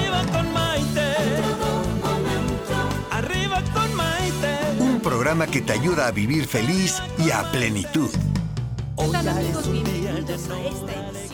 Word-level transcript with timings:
Arriba 0.00 0.24
con 0.32 0.52
Maite. 0.52 1.14
Arriba 3.10 3.62
con 3.74 3.94
Maite. 3.94 4.58
Un 4.78 5.00
programa 5.00 5.46
que 5.46 5.60
te 5.60 5.72
ayuda 5.72 6.06
a 6.06 6.10
vivir 6.10 6.46
feliz 6.46 7.02
y 7.18 7.30
a 7.30 7.50
plenitud. 7.50 8.10
¿Qué 8.96 9.08
tal 9.12 9.24
ya 9.24 9.30
es 9.32 9.36
amigos? 9.36 9.72
Bienvenidos 9.72 10.48
a 10.50 10.62
esta 10.62 11.29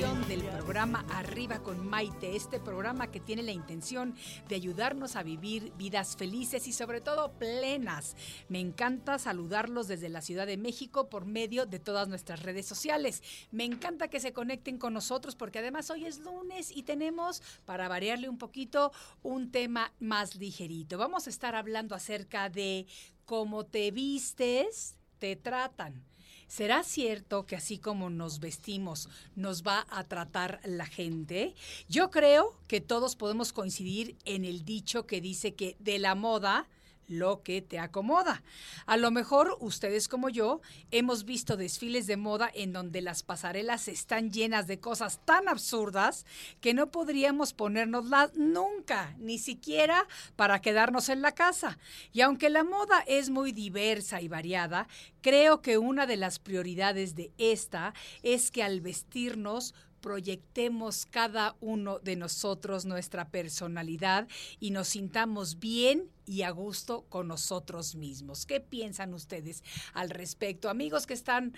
Arriba 0.77 1.63
con 1.63 1.89
Maite, 1.89 2.37
este 2.37 2.61
programa 2.61 3.11
que 3.11 3.19
tiene 3.19 3.43
la 3.43 3.53
intención 3.53 4.15
de 4.47 4.57
ayudarnos 4.57 5.17
a 5.17 5.23
vivir 5.23 5.73
vidas 5.79 6.17
felices 6.17 6.69
y 6.69 6.73
sobre 6.75 7.01
todo 7.01 7.33
plenas. 7.33 8.15
Me 8.51 8.61
encanta 8.61 9.19
saludarlos 9.19 9.89
desde 9.89 10.11
la 10.11 10.21
Ciudad 10.21 10.47
de 10.47 10.59
México 10.59 11.09
por 11.09 11.25
medio 11.25 11.65
de 11.65 11.79
todas 11.79 12.09
nuestras 12.09 12.43
redes 12.43 12.67
sociales. 12.67 13.23
Me 13.51 13.65
encanta 13.65 14.09
que 14.09 14.21
se 14.21 14.35
conecten 14.35 14.77
con 14.77 14.93
nosotros 14.93 15.35
porque 15.35 15.61
además 15.61 15.89
hoy 15.89 16.05
es 16.05 16.19
lunes 16.19 16.71
y 16.71 16.83
tenemos, 16.83 17.43
para 17.65 17.89
variarle 17.89 18.29
un 18.29 18.37
poquito, 18.37 18.93
un 19.23 19.51
tema 19.51 19.95
más 19.99 20.37
ligerito. 20.37 20.99
Vamos 20.99 21.27
a 21.27 21.31
estar 21.31 21.55
hablando 21.55 21.95
acerca 21.95 22.51
de 22.51 22.87
cómo 23.25 23.65
te 23.65 23.91
vistes, 23.93 24.99
te 25.19 25.37
tratan. 25.37 26.05
¿Será 26.49 26.85
cierto 26.85 27.45
que 27.45 27.57
así 27.57 27.79
como 27.79 28.09
nos 28.09 28.39
vestimos 28.39 29.09
nos 29.35 29.63
va 29.63 29.87
a 29.91 30.05
tratar 30.05 30.61
la 30.65 30.87
gente? 30.87 31.55
Yo 31.89 32.11
creo 32.11 32.57
que 32.69 32.81
todos 32.81 33.17
podemos 33.17 33.53
coincidir 33.53 34.17
en 34.25 34.45
el 34.45 34.65
dicho 34.65 35.07
que 35.07 35.21
dice 35.21 35.55
que 35.55 35.77
de 35.81 35.99
la 35.99 36.15
moda 36.15 36.69
lo 37.09 37.43
que 37.43 37.63
te 37.63 37.79
acomoda. 37.79 38.43
A 38.87 38.97
lo 38.97 39.11
mejor 39.11 39.57
ustedes 39.61 40.09
como 40.09 40.29
yo 40.29 40.61
hemos 40.91 41.25
visto 41.25 41.57
desfiles 41.57 42.07
de 42.07 42.17
moda 42.17 42.51
en 42.55 42.73
donde 42.73 43.01
las 43.01 43.23
pasarelas 43.23 43.89
están 43.89 44.31
llenas 44.31 44.67
de 44.67 44.81
cosas 44.81 45.21
tan 45.25 45.49
absurdas 45.49 46.27
que 46.61 46.75
no 46.75 46.91
podríamos 46.91 47.53
ponernoslas 47.53 48.35
nunca, 48.35 49.15
ni 49.19 49.39
siquiera 49.39 50.07
para 50.37 50.61
quedarnos 50.61 51.09
en 51.09 51.23
la 51.23 51.33
casa. 51.33 51.79
Y 52.13 52.21
aunque 52.21 52.51
la 52.51 52.65
moda 52.65 53.05
es 53.07 53.31
muy 53.31 53.53
diversa 53.53 54.21
y 54.21 54.29
variada, 54.29 54.89
creo 55.21 55.63
que 55.63 55.79
una 55.79 56.07
de 56.07 56.17
las 56.17 56.39
prioridades 56.39 57.15
de 57.15 57.33
esta 57.39 57.95
es 58.23 58.51
que 58.51 58.63
al 58.63 58.81
vestirnos 58.81 59.75
proyectemos 60.01 61.05
cada 61.07 61.57
uno 61.61 61.99
de 61.99 62.17
nosotros 62.17 62.85
nuestra 62.85 63.29
personalidad 63.29 64.29
y 64.61 64.71
nos 64.71 64.89
sintamos 64.89 65.59
bien 65.59 66.11
y 66.27 66.43
a 66.43 66.51
gusto 66.51 67.07
con 67.09 67.29
nosotros 67.29 67.95
mismos. 67.95 68.45
¿Qué 68.45 68.61
piensan 68.61 69.15
ustedes 69.15 69.63
al 69.95 70.11
respecto? 70.11 70.69
Amigos 70.69 71.07
que 71.07 71.15
están 71.15 71.55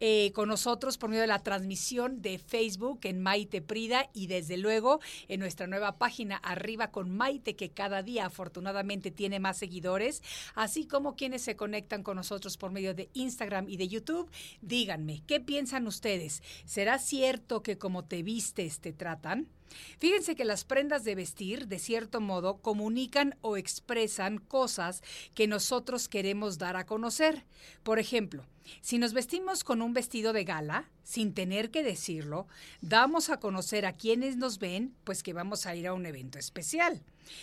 eh, 0.00 0.32
con 0.32 0.48
nosotros 0.48 0.98
por 0.98 1.10
medio 1.10 1.22
de 1.22 1.28
la 1.28 1.42
transmisión 1.42 2.22
de 2.22 2.38
Facebook 2.38 3.00
en 3.02 3.20
Maite 3.20 3.60
Prida 3.62 4.08
y 4.12 4.28
desde 4.28 4.56
luego 4.56 5.00
en 5.28 5.40
nuestra 5.40 5.66
nueva 5.66 5.98
página 5.98 6.36
Arriba 6.36 6.90
con 6.90 7.10
Maite 7.10 7.54
que 7.54 7.70
cada 7.70 8.02
día 8.02 8.26
afortunadamente 8.26 9.10
tiene 9.10 9.40
más 9.40 9.58
seguidores, 9.58 10.22
así 10.54 10.86
como 10.86 11.14
quienes 11.14 11.42
se 11.42 11.56
conectan 11.56 12.02
con 12.02 12.16
nosotros 12.16 12.56
por 12.56 12.72
medio 12.72 12.94
de 12.94 13.10
Instagram 13.14 13.68
y 13.68 13.76
de 13.76 13.88
YouTube. 13.88 14.30
Díganme, 14.60 15.22
¿qué 15.26 15.40
piensan 15.40 15.86
ustedes? 15.86 16.42
¿Será 16.64 16.98
cierto 16.98 17.62
que 17.62 17.78
como 17.78 18.04
te 18.04 18.22
vistes 18.22 18.80
te 18.80 18.92
tratan? 18.92 19.48
Fíjense 19.98 20.34
que 20.34 20.44
las 20.44 20.64
prendas 20.64 21.04
de 21.04 21.14
vestir, 21.14 21.68
de 21.68 21.78
cierto 21.78 22.20
modo, 22.20 22.58
comunican 22.58 23.36
o 23.40 23.56
expresan 23.56 24.38
cosas 24.38 25.02
que 25.34 25.46
nosotros 25.46 26.08
queremos 26.08 26.58
dar 26.58 26.76
a 26.76 26.86
conocer. 26.86 27.44
Por 27.82 27.98
ejemplo, 27.98 28.44
si 28.80 28.98
nos 28.98 29.12
vestimos 29.12 29.64
con 29.64 29.82
un 29.82 29.92
vestido 29.92 30.32
de 30.32 30.44
gala, 30.44 30.90
sin 31.02 31.34
tener 31.34 31.70
que 31.70 31.82
decirlo, 31.82 32.46
damos 32.80 33.30
a 33.30 33.38
conocer 33.38 33.86
a 33.86 33.96
quienes 33.96 34.36
nos 34.36 34.58
ven, 34.58 34.94
pues 35.04 35.22
que 35.22 35.32
vamos 35.32 35.66
a 35.66 35.74
ir 35.74 35.86
a 35.86 35.94
un 35.94 36.06
evento 36.06 36.38
especial. 36.38 37.02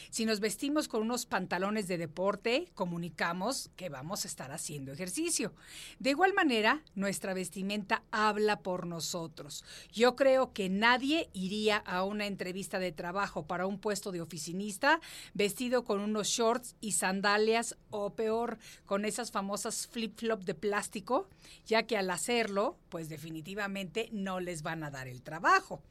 Si 0.09 0.25
nos 0.25 0.39
vestimos 0.39 0.87
con 0.87 1.01
unos 1.01 1.25
pantalones 1.25 1.87
de 1.87 1.97
deporte, 1.97 2.71
comunicamos 2.75 3.69
que 3.75 3.89
vamos 3.89 4.25
a 4.25 4.27
estar 4.27 4.51
haciendo 4.51 4.91
ejercicio. 4.91 5.53
De 5.99 6.11
igual 6.11 6.33
manera, 6.33 6.83
nuestra 6.95 7.33
vestimenta 7.33 8.03
habla 8.11 8.59
por 8.59 8.85
nosotros. 8.85 9.63
Yo 9.91 10.15
creo 10.15 10.53
que 10.53 10.69
nadie 10.69 11.29
iría 11.33 11.77
a 11.77 12.03
una 12.03 12.25
entrevista 12.25 12.79
de 12.79 12.91
trabajo 12.91 13.45
para 13.45 13.65
un 13.65 13.79
puesto 13.79 14.11
de 14.11 14.21
oficinista 14.21 14.99
vestido 15.33 15.83
con 15.83 15.99
unos 15.99 16.27
shorts 16.27 16.75
y 16.81 16.93
sandalias 16.93 17.77
o 17.89 18.11
peor, 18.11 18.57
con 18.85 19.05
esas 19.05 19.31
famosas 19.31 19.87
flip-flop 19.87 20.43
de 20.43 20.55
plástico, 20.55 21.27
ya 21.65 21.83
que 21.83 21.97
al 21.97 22.09
hacerlo, 22.09 22.77
pues 22.89 23.09
definitivamente 23.09 24.09
no 24.11 24.39
les 24.39 24.63
van 24.63 24.83
a 24.83 24.91
dar 24.91 25.07
el 25.07 25.21
trabajo. 25.21 25.81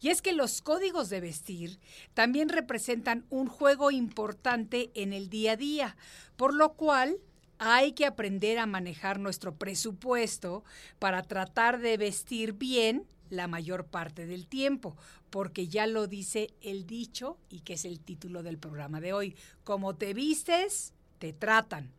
Y 0.00 0.08
es 0.08 0.22
que 0.22 0.32
los 0.32 0.60
códigos 0.60 1.08
de 1.08 1.20
vestir 1.20 1.78
también 2.12 2.48
representan 2.48 3.24
un 3.34 3.48
juego 3.48 3.90
importante 3.90 4.92
en 4.94 5.12
el 5.12 5.28
día 5.28 5.52
a 5.52 5.56
día, 5.56 5.96
por 6.36 6.54
lo 6.54 6.74
cual 6.74 7.16
hay 7.58 7.92
que 7.92 8.06
aprender 8.06 8.58
a 8.58 8.66
manejar 8.66 9.18
nuestro 9.18 9.56
presupuesto 9.56 10.64
para 11.00 11.22
tratar 11.22 11.80
de 11.80 11.96
vestir 11.96 12.52
bien 12.52 13.06
la 13.30 13.48
mayor 13.48 13.86
parte 13.86 14.26
del 14.26 14.46
tiempo, 14.46 14.96
porque 15.30 15.66
ya 15.66 15.88
lo 15.88 16.06
dice 16.06 16.54
el 16.60 16.86
dicho 16.86 17.38
y 17.48 17.60
que 17.60 17.72
es 17.72 17.84
el 17.84 17.98
título 17.98 18.44
del 18.44 18.58
programa 18.58 19.00
de 19.00 19.12
hoy. 19.12 19.36
Como 19.64 19.96
te 19.96 20.14
vistes, 20.14 20.94
te 21.18 21.32
tratan. 21.32 21.90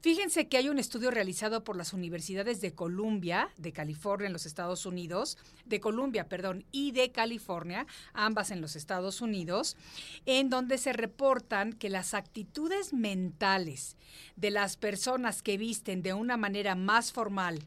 Fíjense 0.00 0.48
que 0.48 0.56
hay 0.56 0.68
un 0.68 0.78
estudio 0.78 1.10
realizado 1.10 1.62
por 1.62 1.76
las 1.76 1.92
universidades 1.92 2.60
de 2.60 2.74
Columbia, 2.74 3.50
de 3.58 3.72
California 3.72 4.26
en 4.26 4.32
los 4.32 4.46
Estados 4.46 4.86
Unidos, 4.86 5.36
de 5.66 5.80
Columbia, 5.80 6.28
perdón, 6.28 6.64
y 6.72 6.92
de 6.92 7.12
California, 7.12 7.86
ambas 8.14 8.50
en 8.50 8.60
los 8.60 8.76
Estados 8.76 9.20
Unidos, 9.20 9.76
en 10.24 10.48
donde 10.48 10.78
se 10.78 10.92
reportan 10.92 11.74
que 11.74 11.90
las 11.90 12.14
actitudes 12.14 12.92
mentales 12.92 13.96
de 14.36 14.50
las 14.50 14.76
personas 14.76 15.42
que 15.42 15.58
visten 15.58 16.02
de 16.02 16.14
una 16.14 16.36
manera 16.36 16.74
más 16.74 17.12
formal 17.12 17.58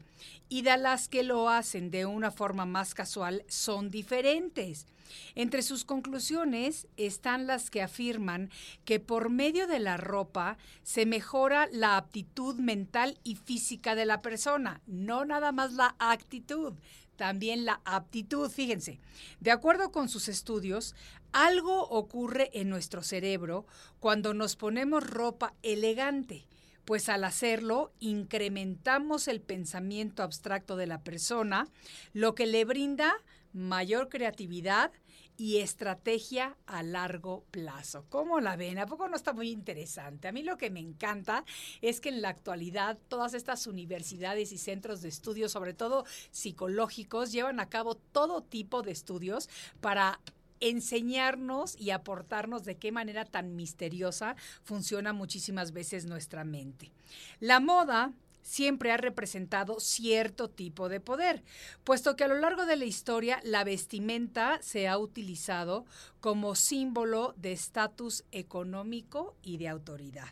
y 0.48 0.62
de 0.62 0.76
las 0.76 1.08
que 1.08 1.22
lo 1.22 1.48
hacen 1.48 1.90
de 1.90 2.06
una 2.06 2.30
forma 2.30 2.66
más 2.66 2.94
casual 2.94 3.44
son 3.48 3.90
diferentes. 3.90 4.86
Entre 5.34 5.62
sus 5.62 5.84
conclusiones 5.84 6.86
están 6.96 7.46
las 7.46 7.70
que 7.70 7.82
afirman 7.82 8.50
que 8.84 9.00
por 9.00 9.30
medio 9.30 9.66
de 9.66 9.78
la 9.78 9.96
ropa 9.96 10.58
se 10.82 11.06
mejora 11.06 11.68
la 11.72 11.96
aptitud 11.96 12.56
mental 12.56 13.18
y 13.24 13.36
física 13.36 13.94
de 13.94 14.06
la 14.06 14.22
persona, 14.22 14.80
no 14.86 15.24
nada 15.24 15.52
más 15.52 15.72
la 15.72 15.94
actitud, 15.98 16.74
también 17.16 17.64
la 17.64 17.80
aptitud. 17.84 18.50
Fíjense, 18.50 19.00
de 19.40 19.50
acuerdo 19.50 19.92
con 19.92 20.08
sus 20.08 20.28
estudios, 20.28 20.94
algo 21.32 21.88
ocurre 21.88 22.50
en 22.52 22.68
nuestro 22.68 23.02
cerebro 23.02 23.66
cuando 24.00 24.34
nos 24.34 24.56
ponemos 24.56 25.08
ropa 25.08 25.54
elegante 25.62 26.46
pues 26.84 27.08
al 27.08 27.24
hacerlo 27.24 27.92
incrementamos 28.00 29.28
el 29.28 29.40
pensamiento 29.40 30.22
abstracto 30.22 30.76
de 30.76 30.86
la 30.86 31.02
persona, 31.02 31.68
lo 32.12 32.34
que 32.34 32.46
le 32.46 32.64
brinda 32.64 33.14
mayor 33.54 34.08
creatividad 34.10 34.92
y 35.36 35.58
estrategia 35.58 36.56
a 36.66 36.82
largo 36.82 37.44
plazo. 37.50 38.04
¿Cómo 38.08 38.40
la 38.40 38.56
ven? 38.56 38.78
¿A 38.78 38.86
poco 38.86 39.08
no 39.08 39.16
está 39.16 39.32
muy 39.32 39.50
interesante? 39.50 40.28
A 40.28 40.32
mí 40.32 40.42
lo 40.42 40.56
que 40.56 40.70
me 40.70 40.80
encanta 40.80 41.44
es 41.80 42.00
que 42.00 42.10
en 42.10 42.22
la 42.22 42.28
actualidad 42.28 42.98
todas 43.08 43.34
estas 43.34 43.66
universidades 43.66 44.52
y 44.52 44.58
centros 44.58 45.02
de 45.02 45.08
estudios, 45.08 45.52
sobre 45.52 45.74
todo 45.74 46.04
psicológicos, 46.30 47.32
llevan 47.32 47.58
a 47.58 47.68
cabo 47.68 47.94
todo 47.94 48.42
tipo 48.42 48.82
de 48.82 48.92
estudios 48.92 49.48
para 49.80 50.20
enseñarnos 50.60 51.78
y 51.78 51.90
aportarnos 51.90 52.64
de 52.64 52.76
qué 52.76 52.92
manera 52.92 53.24
tan 53.24 53.56
misteriosa 53.56 54.36
funciona 54.62 55.12
muchísimas 55.12 55.72
veces 55.72 56.06
nuestra 56.06 56.44
mente. 56.44 56.92
La 57.40 57.60
moda 57.60 58.12
siempre 58.44 58.92
ha 58.92 58.96
representado 58.96 59.80
cierto 59.80 60.48
tipo 60.48 60.88
de 60.88 61.00
poder, 61.00 61.42
puesto 61.82 62.14
que 62.14 62.24
a 62.24 62.28
lo 62.28 62.38
largo 62.38 62.66
de 62.66 62.76
la 62.76 62.84
historia 62.84 63.40
la 63.42 63.64
vestimenta 63.64 64.60
se 64.62 64.86
ha 64.86 64.98
utilizado 64.98 65.86
como 66.20 66.54
símbolo 66.54 67.34
de 67.36 67.52
estatus 67.52 68.22
económico 68.30 69.34
y 69.42 69.56
de 69.56 69.68
autoridad. 69.68 70.28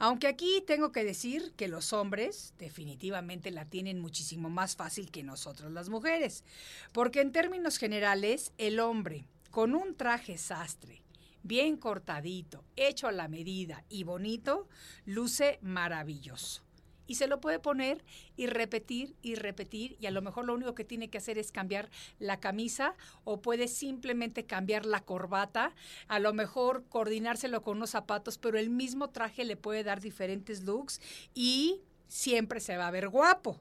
Aunque 0.00 0.26
aquí 0.28 0.62
tengo 0.66 0.92
que 0.92 1.04
decir 1.04 1.52
que 1.56 1.68
los 1.68 1.92
hombres 1.92 2.54
definitivamente 2.58 3.50
la 3.50 3.64
tienen 3.64 4.00
muchísimo 4.00 4.50
más 4.50 4.76
fácil 4.76 5.10
que 5.10 5.22
nosotros 5.22 5.72
las 5.72 5.88
mujeres, 5.88 6.44
porque 6.92 7.20
en 7.20 7.32
términos 7.32 7.78
generales 7.78 8.52
el 8.58 8.80
hombre 8.80 9.26
con 9.50 9.74
un 9.74 9.96
traje 9.96 10.38
sastre, 10.38 11.02
bien 11.42 11.76
cortadito, 11.76 12.64
hecho 12.76 13.08
a 13.08 13.12
la 13.12 13.28
medida 13.28 13.84
y 13.88 14.04
bonito, 14.04 14.68
luce 15.04 15.58
maravilloso 15.62 16.67
y 17.08 17.16
se 17.16 17.26
lo 17.26 17.40
puede 17.40 17.58
poner 17.58 18.04
y 18.36 18.46
repetir 18.46 19.16
y 19.20 19.34
repetir 19.34 19.96
y 19.98 20.06
a 20.06 20.12
lo 20.12 20.22
mejor 20.22 20.44
lo 20.44 20.54
único 20.54 20.76
que 20.76 20.84
tiene 20.84 21.10
que 21.10 21.18
hacer 21.18 21.38
es 21.38 21.50
cambiar 21.50 21.90
la 22.20 22.38
camisa 22.38 22.94
o 23.24 23.42
puede 23.42 23.66
simplemente 23.66 24.46
cambiar 24.46 24.86
la 24.86 25.00
corbata, 25.00 25.74
a 26.06 26.20
lo 26.20 26.32
mejor 26.32 26.84
coordinárselo 26.88 27.62
con 27.62 27.78
unos 27.78 27.90
zapatos, 27.90 28.38
pero 28.38 28.58
el 28.58 28.70
mismo 28.70 29.10
traje 29.10 29.44
le 29.44 29.56
puede 29.56 29.82
dar 29.82 30.00
diferentes 30.00 30.62
looks 30.62 31.00
y 31.34 31.80
siempre 32.06 32.60
se 32.60 32.76
va 32.76 32.86
a 32.86 32.92
ver 32.92 33.08
guapo. 33.08 33.60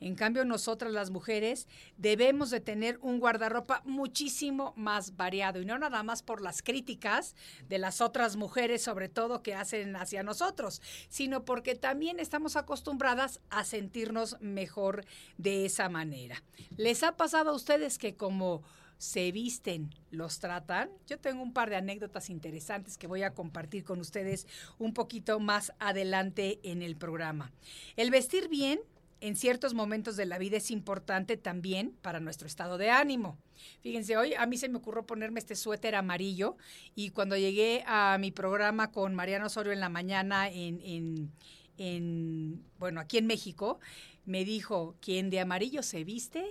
En 0.00 0.14
cambio, 0.14 0.44
nosotras 0.44 0.92
las 0.92 1.10
mujeres 1.10 1.68
debemos 1.96 2.50
de 2.50 2.60
tener 2.60 2.98
un 3.00 3.18
guardarropa 3.18 3.82
muchísimo 3.84 4.74
más 4.76 5.16
variado 5.16 5.60
y 5.60 5.64
no 5.64 5.78
nada 5.78 6.02
más 6.02 6.22
por 6.22 6.42
las 6.42 6.62
críticas 6.62 7.34
de 7.68 7.78
las 7.78 8.00
otras 8.00 8.36
mujeres, 8.36 8.82
sobre 8.82 9.08
todo 9.08 9.42
que 9.42 9.54
hacen 9.54 9.96
hacia 9.96 10.22
nosotros, 10.22 10.82
sino 11.08 11.44
porque 11.44 11.74
también 11.74 12.20
estamos 12.20 12.56
acostumbradas 12.56 13.40
a 13.48 13.64
sentirnos 13.64 14.36
mejor 14.40 15.04
de 15.38 15.64
esa 15.64 15.88
manera. 15.88 16.42
¿Les 16.76 17.02
ha 17.02 17.16
pasado 17.16 17.50
a 17.50 17.54
ustedes 17.54 17.98
que 17.98 18.16
como 18.16 18.62
se 18.98 19.30
visten, 19.30 19.94
los 20.10 20.38
tratan. 20.38 20.90
Yo 21.06 21.18
tengo 21.18 21.42
un 21.42 21.52
par 21.52 21.68
de 21.68 21.76
anécdotas 21.76 22.30
interesantes 22.30 22.96
que 22.96 23.06
voy 23.06 23.22
a 23.22 23.34
compartir 23.34 23.84
con 23.84 24.00
ustedes 24.00 24.46
un 24.78 24.94
poquito 24.94 25.38
más 25.38 25.72
adelante 25.78 26.60
en 26.62 26.82
el 26.82 26.96
programa. 26.96 27.52
El 27.96 28.10
vestir 28.10 28.48
bien 28.48 28.80
en 29.20 29.36
ciertos 29.36 29.74
momentos 29.74 30.16
de 30.16 30.26
la 30.26 30.38
vida 30.38 30.58
es 30.58 30.70
importante 30.70 31.36
también 31.36 31.96
para 32.02 32.20
nuestro 32.20 32.46
estado 32.46 32.78
de 32.78 32.90
ánimo. 32.90 33.38
Fíjense, 33.82 34.16
hoy 34.16 34.34
a 34.34 34.46
mí 34.46 34.58
se 34.58 34.68
me 34.68 34.78
ocurrió 34.78 35.06
ponerme 35.06 35.40
este 35.40 35.56
suéter 35.56 35.94
amarillo 35.94 36.56
y 36.94 37.10
cuando 37.10 37.36
llegué 37.36 37.82
a 37.86 38.18
mi 38.18 38.30
programa 38.30 38.90
con 38.92 39.14
Mariano 39.14 39.46
Osorio 39.46 39.72
en 39.72 39.80
la 39.80 39.88
mañana 39.88 40.50
en, 40.50 40.80
en, 40.82 41.32
en 41.78 42.62
bueno, 42.78 43.00
aquí 43.00 43.18
en 43.18 43.26
México, 43.26 43.80
me 44.26 44.44
dijo, 44.44 44.96
quien 45.00 45.30
de 45.30 45.40
amarillo 45.40 45.82
se 45.82 46.04
viste, 46.04 46.44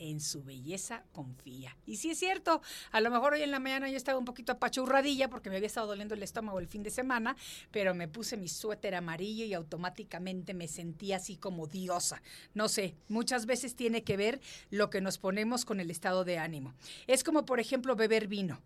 en 0.00 0.18
su 0.18 0.42
belleza 0.42 1.04
confía. 1.12 1.76
Y 1.86 1.96
sí 1.96 2.10
es 2.10 2.18
cierto, 2.18 2.62
a 2.90 3.00
lo 3.00 3.10
mejor 3.10 3.34
hoy 3.34 3.42
en 3.42 3.50
la 3.50 3.60
mañana 3.60 3.88
yo 3.90 3.96
estaba 3.96 4.18
un 4.18 4.24
poquito 4.24 4.52
apachurradilla 4.52 5.28
porque 5.28 5.50
me 5.50 5.56
había 5.56 5.66
estado 5.66 5.88
doliendo 5.88 6.14
el 6.14 6.22
estómago 6.22 6.58
el 6.58 6.66
fin 6.66 6.82
de 6.82 6.90
semana, 6.90 7.36
pero 7.70 7.94
me 7.94 8.08
puse 8.08 8.38
mi 8.38 8.48
suéter 8.48 8.94
amarillo 8.94 9.44
y 9.44 9.52
automáticamente 9.52 10.54
me 10.54 10.68
sentí 10.68 11.12
así 11.12 11.36
como 11.36 11.66
diosa. 11.66 12.22
No 12.54 12.68
sé, 12.68 12.96
muchas 13.08 13.44
veces 13.44 13.76
tiene 13.76 14.02
que 14.02 14.16
ver 14.16 14.40
lo 14.70 14.88
que 14.88 15.02
nos 15.02 15.18
ponemos 15.18 15.66
con 15.66 15.80
el 15.80 15.90
estado 15.90 16.24
de 16.24 16.38
ánimo. 16.38 16.74
Es 17.06 17.22
como, 17.22 17.44
por 17.44 17.60
ejemplo, 17.60 17.94
beber 17.94 18.26
vino. 18.26 18.60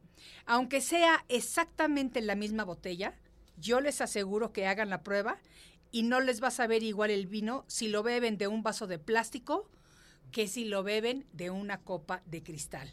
Aunque 0.47 0.81
sea 0.81 1.25
exactamente 1.29 2.21
la 2.21 2.37
misma 2.37 2.65
botella, 2.65 3.19
yo 3.57 3.81
les 3.81 4.01
aseguro 4.01 4.53
que 4.53 4.67
hagan 4.67 4.89
la 4.89 5.03
prueba 5.03 5.39
y 5.91 6.03
no 6.03 6.21
les 6.21 6.43
va 6.43 6.49
a 6.49 6.53
saber 6.53 6.83
igual 6.83 7.11
el 7.11 7.27
vino 7.27 7.65
si 7.67 7.89
lo 7.89 8.03
beben 8.03 8.39
de 8.39 8.49
un 8.49 8.63
vaso 8.63 8.87
de 8.87 8.99
plástico 8.99 9.69
que 10.35 10.49
si 10.49 10.65
lo 10.65 10.83
beben 10.83 11.25
de 11.33 11.51
una 11.51 11.79
copa 11.81 12.21
de 12.27 12.43
cristal. 12.43 12.93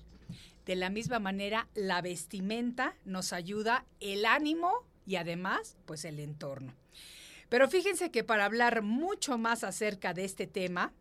De 0.68 0.76
la 0.76 0.92
misma 0.92 1.18
manera, 1.18 1.68
la 1.74 2.00
vestimenta 2.04 2.96
nos 3.04 3.34
ayuda 3.34 3.84
el 4.00 4.28
ánimo 4.28 4.86
y 5.08 5.16
además, 5.16 5.76
pues 5.88 6.06
el 6.06 6.20
entorno. 6.20 6.76
Pero 7.50 7.68
fíjense 7.68 8.12
que 8.12 8.24
para 8.24 8.46
hablar 8.46 8.84
mucho 8.84 9.40
más 9.40 9.64
acerca 9.64 10.14
de 10.14 10.24
este 10.24 10.46
tema, 10.46 10.94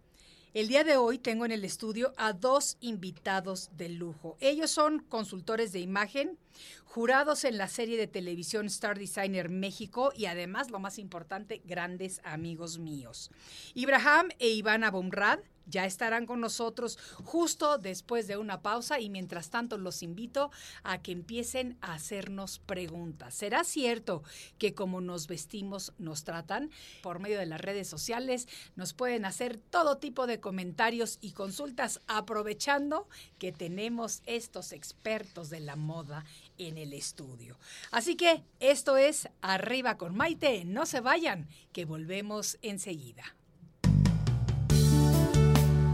el 0.54 0.68
día 0.68 0.82
de 0.82 0.96
hoy 0.96 1.18
tengo 1.18 1.44
en 1.44 1.52
el 1.52 1.62
estudio 1.62 2.14
a 2.16 2.32
dos 2.32 2.78
invitados 2.80 3.68
de 3.76 3.90
lujo. 3.90 4.38
Ellos 4.40 4.70
son 4.70 5.00
consultores 5.00 5.72
de 5.72 5.80
imagen, 5.80 6.38
jurados 6.86 7.44
en 7.44 7.58
la 7.58 7.68
serie 7.68 7.98
de 7.98 8.06
televisión 8.06 8.64
Star 8.66 8.98
Designer 8.98 9.50
México 9.50 10.10
y 10.16 10.24
además, 10.24 10.70
lo 10.70 10.80
más 10.80 10.98
importante, 10.98 11.60
grandes 11.66 12.22
amigos 12.24 12.78
míos. 12.78 13.30
Ibrahim 13.74 14.30
e 14.38 14.48
Ivana 14.48 14.90
Bomrad 14.90 15.40
ya 15.66 15.84
estarán 15.84 16.26
con 16.26 16.40
nosotros 16.40 16.98
justo 17.24 17.78
después 17.78 18.26
de 18.26 18.36
una 18.36 18.62
pausa 18.62 19.00
y 19.00 19.08
mientras 19.08 19.50
tanto 19.50 19.78
los 19.78 20.02
invito 20.02 20.50
a 20.82 21.02
que 21.02 21.12
empiecen 21.12 21.76
a 21.80 21.94
hacernos 21.94 22.58
preguntas. 22.58 23.34
¿Será 23.34 23.64
cierto 23.64 24.22
que 24.58 24.74
como 24.74 25.00
nos 25.00 25.26
vestimos 25.26 25.92
nos 25.98 26.24
tratan? 26.24 26.70
Por 27.02 27.18
medio 27.18 27.38
de 27.38 27.46
las 27.46 27.60
redes 27.60 27.88
sociales 27.88 28.48
nos 28.76 28.92
pueden 28.92 29.24
hacer 29.24 29.58
todo 29.58 29.98
tipo 29.98 30.26
de 30.26 30.40
comentarios 30.40 31.18
y 31.20 31.32
consultas 31.32 32.00
aprovechando 32.06 33.08
que 33.38 33.52
tenemos 33.52 34.22
estos 34.26 34.72
expertos 34.72 35.50
de 35.50 35.60
la 35.60 35.76
moda 35.76 36.24
en 36.58 36.78
el 36.78 36.92
estudio. 36.92 37.58
Así 37.90 38.16
que 38.16 38.42
esto 38.60 38.96
es 38.96 39.28
Arriba 39.40 39.96
con 39.96 40.14
Maite, 40.14 40.64
no 40.64 40.86
se 40.86 41.00
vayan, 41.00 41.48
que 41.72 41.84
volvemos 41.84 42.58
enseguida. 42.62 43.24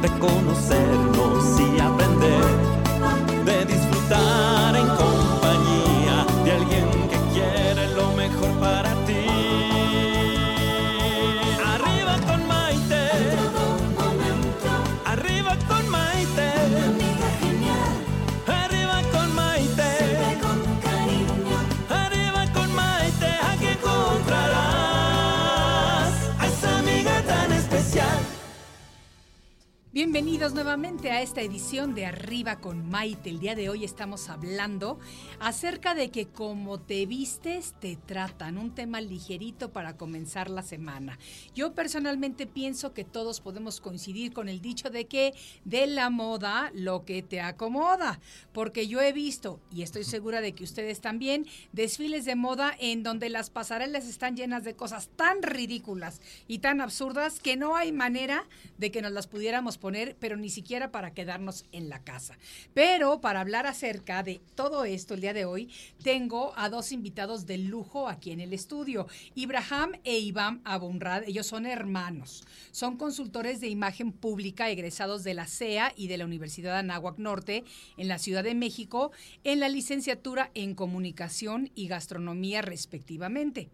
de 0.00 0.08
conocernos 0.18 1.09
Bienvenidos 30.02 30.54
nuevamente 30.54 31.10
a 31.10 31.20
esta 31.20 31.42
edición 31.42 31.94
de 31.94 32.06
Arriba 32.06 32.56
con 32.56 32.88
Maite. 32.88 33.28
El 33.28 33.38
día 33.38 33.54
de 33.54 33.68
hoy 33.68 33.84
estamos 33.84 34.30
hablando 34.30 34.98
acerca 35.40 35.94
de 35.94 36.10
que 36.10 36.24
como 36.24 36.80
te 36.80 37.04
vistes, 37.04 37.74
te 37.80 37.96
tratan. 37.96 38.56
Un 38.56 38.74
tema 38.74 39.02
ligerito 39.02 39.72
para 39.72 39.98
comenzar 39.98 40.48
la 40.48 40.62
semana. 40.62 41.18
Yo 41.54 41.74
personalmente 41.74 42.46
pienso 42.46 42.94
que 42.94 43.04
todos 43.04 43.42
podemos 43.42 43.82
coincidir 43.82 44.32
con 44.32 44.48
el 44.48 44.62
dicho 44.62 44.88
de 44.88 45.04
que 45.04 45.34
de 45.66 45.86
la 45.86 46.08
moda 46.08 46.72
lo 46.74 47.04
que 47.04 47.22
te 47.22 47.42
acomoda. 47.42 48.20
Porque 48.54 48.88
yo 48.88 49.02
he 49.02 49.12
visto, 49.12 49.60
y 49.70 49.82
estoy 49.82 50.04
segura 50.04 50.40
de 50.40 50.54
que 50.54 50.64
ustedes 50.64 51.02
también, 51.02 51.46
desfiles 51.72 52.24
de 52.24 52.36
moda 52.36 52.74
en 52.80 53.02
donde 53.02 53.28
las 53.28 53.50
pasarelas 53.50 54.06
están 54.06 54.34
llenas 54.34 54.64
de 54.64 54.74
cosas 54.74 55.10
tan 55.14 55.42
ridículas 55.42 56.22
y 56.48 56.60
tan 56.60 56.80
absurdas 56.80 57.38
que 57.38 57.58
no 57.58 57.76
hay 57.76 57.92
manera 57.92 58.48
de 58.78 58.90
que 58.90 59.02
nos 59.02 59.12
las 59.12 59.26
pudiéramos 59.26 59.76
poner, 59.76 59.89
pero 60.18 60.36
ni 60.36 60.50
siquiera 60.50 60.90
para 60.90 61.12
quedarnos 61.12 61.64
en 61.72 61.88
la 61.88 62.02
casa. 62.02 62.38
Pero 62.74 63.20
para 63.20 63.40
hablar 63.40 63.66
acerca 63.66 64.22
de 64.22 64.40
todo 64.54 64.84
esto 64.84 65.14
el 65.14 65.20
día 65.20 65.34
de 65.34 65.44
hoy, 65.44 65.70
tengo 66.02 66.52
a 66.56 66.68
dos 66.68 66.92
invitados 66.92 67.46
de 67.46 67.58
lujo 67.58 68.08
aquí 68.08 68.30
en 68.32 68.40
el 68.40 68.52
estudio, 68.52 69.06
Ibrahim 69.34 69.98
e 70.04 70.18
Iván 70.18 70.60
Abunrad. 70.64 71.24
Ellos 71.26 71.46
son 71.46 71.66
hermanos, 71.66 72.44
son 72.70 72.96
consultores 72.96 73.60
de 73.60 73.68
imagen 73.68 74.12
pública 74.12 74.70
egresados 74.70 75.24
de 75.24 75.34
la 75.34 75.46
CEA 75.46 75.92
y 75.96 76.08
de 76.08 76.18
la 76.18 76.24
Universidad 76.24 76.72
de 76.72 76.78
Anáhuac 76.78 77.18
Norte 77.18 77.64
en 77.96 78.08
la 78.08 78.18
Ciudad 78.18 78.44
de 78.44 78.54
México 78.54 79.12
en 79.44 79.60
la 79.60 79.68
licenciatura 79.68 80.50
en 80.54 80.74
comunicación 80.74 81.70
y 81.74 81.88
gastronomía 81.88 82.62
respectivamente. 82.62 83.68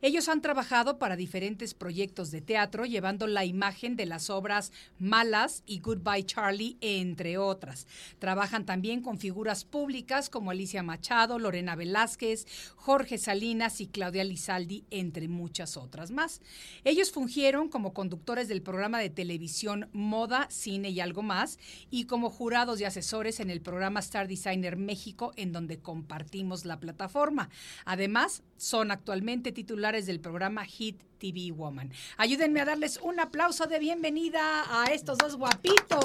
Ellos 0.00 0.28
han 0.28 0.42
trabajado 0.42 0.98
para 0.98 1.16
diferentes 1.16 1.74
proyectos 1.74 2.30
de 2.30 2.40
teatro, 2.40 2.84
llevando 2.84 3.26
la 3.26 3.44
imagen 3.44 3.96
de 3.96 4.06
las 4.06 4.30
obras 4.30 4.72
malas 4.98 5.62
y 5.66 5.80
Goodbye 5.80 6.24
Charlie, 6.24 6.76
entre 6.80 7.38
otras. 7.38 7.86
Trabajan 8.18 8.64
también 8.64 9.02
con 9.02 9.18
figuras 9.18 9.64
públicas 9.64 10.30
como 10.30 10.50
Alicia 10.50 10.82
Machado, 10.82 11.38
Lorena 11.38 11.76
Velázquez, 11.76 12.46
Jorge 12.76 13.18
Salinas 13.18 13.80
y 13.80 13.88
Claudia 13.88 14.24
Lizaldi, 14.24 14.84
entre 14.90 15.28
muchas 15.28 15.76
otras 15.76 16.10
más. 16.10 16.40
Ellos 16.84 17.10
fungieron 17.10 17.68
como 17.68 17.92
conductores 17.92 18.48
del 18.48 18.62
programa 18.62 19.00
de 19.00 19.10
televisión 19.10 19.88
Moda, 19.92 20.46
Cine 20.50 20.90
y 20.90 21.00
algo 21.00 21.22
más, 21.22 21.58
y 21.90 22.04
como 22.04 22.30
jurados 22.30 22.80
y 22.80 22.84
asesores 22.84 23.40
en 23.40 23.50
el 23.50 23.60
programa 23.60 24.00
Star 24.00 24.28
Designer 24.28 24.76
México, 24.76 25.32
en 25.36 25.52
donde 25.52 25.80
compartimos 25.80 26.64
la 26.64 26.80
plataforma. 26.80 27.50
Además, 27.84 28.42
son 28.58 28.90
actualmente 28.90 29.52
titulares 29.52 30.04
del 30.04 30.20
programa 30.20 30.64
Hit 30.66 31.00
TV 31.18 31.50
Woman. 31.52 31.90
Ayúdenme 32.18 32.60
a 32.60 32.64
darles 32.66 32.98
un 33.02 33.18
aplauso 33.20 33.66
de 33.66 33.78
bienvenida 33.78 34.64
a 34.82 34.86
estos 34.92 35.16
dos 35.16 35.36
guapitos 35.36 36.00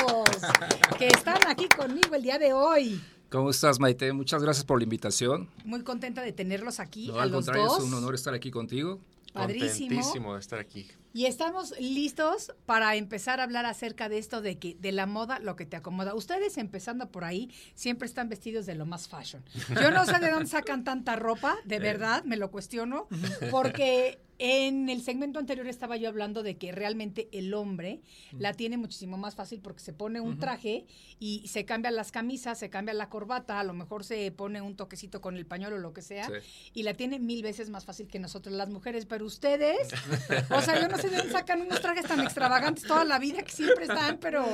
que 0.98 1.08
están 1.08 1.40
aquí 1.48 1.68
conmigo 1.68 2.16
el 2.16 2.24
día 2.24 2.40
de 2.40 2.54
hoy. 2.54 3.02
¿Cómo 3.30 3.50
estás, 3.50 3.80
Maite? 3.80 4.14
Muchas 4.14 4.42
gracias 4.44 4.64
por 4.64 4.78
la 4.78 4.84
invitación. 4.84 5.50
Muy 5.66 5.82
contenta 5.84 6.22
de 6.22 6.32
tenerlos 6.32 6.80
aquí 6.80 7.08
No, 7.08 7.20
a 7.20 7.24
al 7.24 7.32
los 7.32 7.46
contrario, 7.46 7.66
dos. 7.68 7.80
es 7.80 7.84
un 7.86 7.94
honor 7.96 8.14
estar 8.16 8.34
aquí 8.34 8.52
contigo. 8.52 9.00
Padrísimo. 9.34 9.90
Contentísimo 9.90 10.34
de 10.36 10.40
estar 10.40 10.60
aquí. 10.60 10.88
Y 11.14 11.28
estamos 11.28 11.76
listos 11.80 12.52
para 12.66 12.96
empezar 12.96 13.40
a 13.40 13.44
hablar 13.44 13.68
acerca 13.68 14.10
de 14.10 14.18
esto 14.18 14.42
de 14.42 14.58
que 14.58 14.76
de 14.80 14.92
la 14.92 15.06
moda 15.06 15.38
lo 15.38 15.56
que 15.56 15.68
te 15.68 15.78
acomoda. 15.78 16.16
Ustedes 16.16 16.58
empezando 16.58 17.12
por 17.12 17.24
ahí 17.24 17.52
siempre 17.76 18.08
están 18.08 18.30
vestidos 18.30 18.66
de 18.66 18.74
lo 18.74 18.88
más 18.88 19.08
fashion. 19.08 19.44
Yo 19.80 19.92
no 19.92 20.06
sé 20.06 20.18
de 20.18 20.32
dónde 20.32 20.50
sacan 20.50 20.84
tanta 20.84 21.16
ropa, 21.16 21.56
de 21.66 21.78
verdad, 21.78 22.24
me 22.24 22.36
lo 22.36 22.50
cuestiono, 22.50 23.08
porque 23.52 24.20
en 24.40 24.90
el 24.90 25.02
segmento 25.02 25.40
anterior 25.40 25.68
estaba 25.68 25.98
yo 25.98 26.10
hablando 26.10 26.44
de 26.44 26.58
que 26.58 26.72
realmente 26.72 27.30
el 27.32 27.54
hombre 27.54 28.02
la 28.38 28.54
tiene 28.54 28.78
muchísimo 28.78 29.18
más 29.18 29.36
fácil 29.36 29.60
porque 29.62 29.80
se 29.82 29.94
pone 29.94 30.20
un 30.22 30.40
traje 30.40 30.86
y 31.20 31.48
se 31.48 31.66
cambian 31.66 31.96
las 31.96 32.12
camisas, 32.12 32.58
se 32.60 32.70
cambia 32.70 32.94
la 32.94 33.10
corbata, 33.10 33.60
a 33.60 33.64
lo 33.64 33.74
mejor 33.74 34.04
se 34.04 34.32
pone 34.32 34.62
un 34.62 34.76
toquecito 34.76 35.22
con 35.22 35.38
el 35.38 35.46
pañuelo 35.46 35.76
o 35.76 35.80
lo 35.80 35.94
que 35.94 36.02
sea, 36.02 36.28
Sí. 36.28 36.72
y 36.74 36.84
la 36.84 36.94
tiene 36.94 37.20
mil 37.20 37.42
veces 37.44 37.70
más 37.70 37.86
fácil 37.86 38.08
que 38.08 38.20
nosotros 38.20 38.54
las 38.56 38.70
mujeres, 38.70 39.06
pero 39.06 39.26
ustedes, 39.26 39.90
o 40.52 40.62
sea, 40.62 40.82
yo 40.82 40.88
no 40.88 40.98
sé 40.98 41.10
de 41.10 41.18
dónde 41.18 41.32
sacan 41.32 41.62
unos 41.62 41.82
trajes 41.82 42.06
tan 42.06 42.20
extravagantes 42.22 42.84
toda 42.86 43.06
la 43.06 43.20
vida 43.20 43.44
que 43.44 43.52
siempre 43.52 43.84
están, 43.86 44.18
pero 44.20 44.46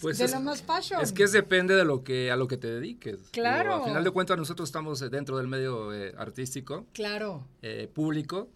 Pues 0.00 0.18
de 0.18 0.24
es- 0.24 0.32
lo 0.32 0.40
más 0.40 0.62
fashion. 0.62 1.00
Es 1.02 1.12
que 1.12 1.22
es 1.24 1.32
depende 1.32 1.74
de 1.76 1.84
lo 1.84 2.02
que 2.02 2.30
a 2.30 2.36
lo 2.36 2.48
que 2.48 2.56
te 2.56 2.68
dediques. 2.68 3.18
Claro. 3.30 3.76
Al 3.76 3.84
final 3.84 4.04
de 4.04 4.10
cuentas 4.10 4.36
nosotros 4.38 4.68
estamos 4.68 5.00
eh, 5.02 5.08
dentro 5.08 5.36
del 5.38 5.46
medio 5.48 5.92
eh, 5.94 6.14
artístico, 6.16 6.86
Claro, 6.92 7.46
eh, 7.62 7.88
público, 7.92 8.48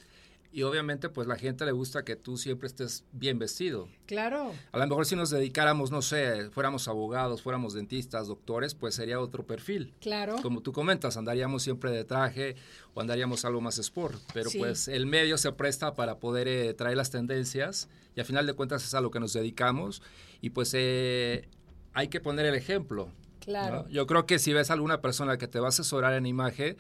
y 0.52 0.62
obviamente 0.64 1.09
pues 1.09 1.28
la 1.28 1.37
gente 1.37 1.64
le 1.64 1.71
gusta 1.73 2.04
que 2.04 2.16
tú 2.16 2.37
siempre 2.37 2.66
estés 2.66 3.04
bien 3.12 3.38
vestido. 3.38 3.88
claro. 4.07 4.52
A 4.73 4.78
lo 4.78 4.87
mejor 4.88 5.07
si 5.07 5.14
nos 5.14 5.30
dedicáramos, 5.30 5.90
no 5.92 6.02
sé, 6.02 6.50
fuéramos 6.50 6.88
abogados, 6.88 7.40
fuéramos 7.42 7.73
dentistas, 7.75 8.26
doctores, 8.26 8.75
pues 8.75 8.95
sería 8.97 9.21
otro 9.21 9.47
perfil. 9.47 9.95
Claro. 10.00 10.37
Como 10.42 10.61
tú 10.61 10.73
comentas, 10.73 11.16
andaríamos 11.16 11.62
siempre 11.62 11.92
de 11.92 12.04
traje 12.04 12.57
o 12.95 13.00
andaríamos 13.00 13.45
algo 13.45 13.61
más 13.61 13.78
sport, 13.78 14.21
pero 14.35 14.50
Sí. 14.50 14.59
pues 14.59 14.88
el 14.88 15.07
medio 15.07 15.38
se 15.38 15.52
presta 15.52 15.95
para 15.95 16.19
poder 16.19 16.49
eh, 16.49 16.75
traer 16.75 16.97
las 16.97 17.11
tendencias 17.11 17.88
y 18.16 18.21
a 18.21 18.25
final 18.25 18.45
de 18.47 18.54
cuentas 18.54 18.85
es 18.85 18.92
a 18.95 19.00
lo 19.00 19.11
que 19.12 19.21
nos 19.21 19.33
dedicamos 19.33 20.02
y 20.40 20.50
pues 20.50 20.73
eh, 20.75 21.49
hay 21.92 22.09
que 22.09 22.21
poner 22.21 22.47
el 22.47 22.54
ejemplo. 22.57 23.09
Claro. 23.38 23.85
¿no? 23.85 23.88
Yo 23.88 24.07
creo 24.07 24.26
que 24.26 24.38
si 24.40 24.52
ves 24.52 24.71
a 24.71 24.73
alguna 24.75 25.00
persona 25.00 25.38
que 25.38 25.47
te 25.49 25.61
va 25.61 25.66
a 25.66 25.69
asesorar 25.69 26.14
en 26.14 26.26
imagen, 26.26 26.76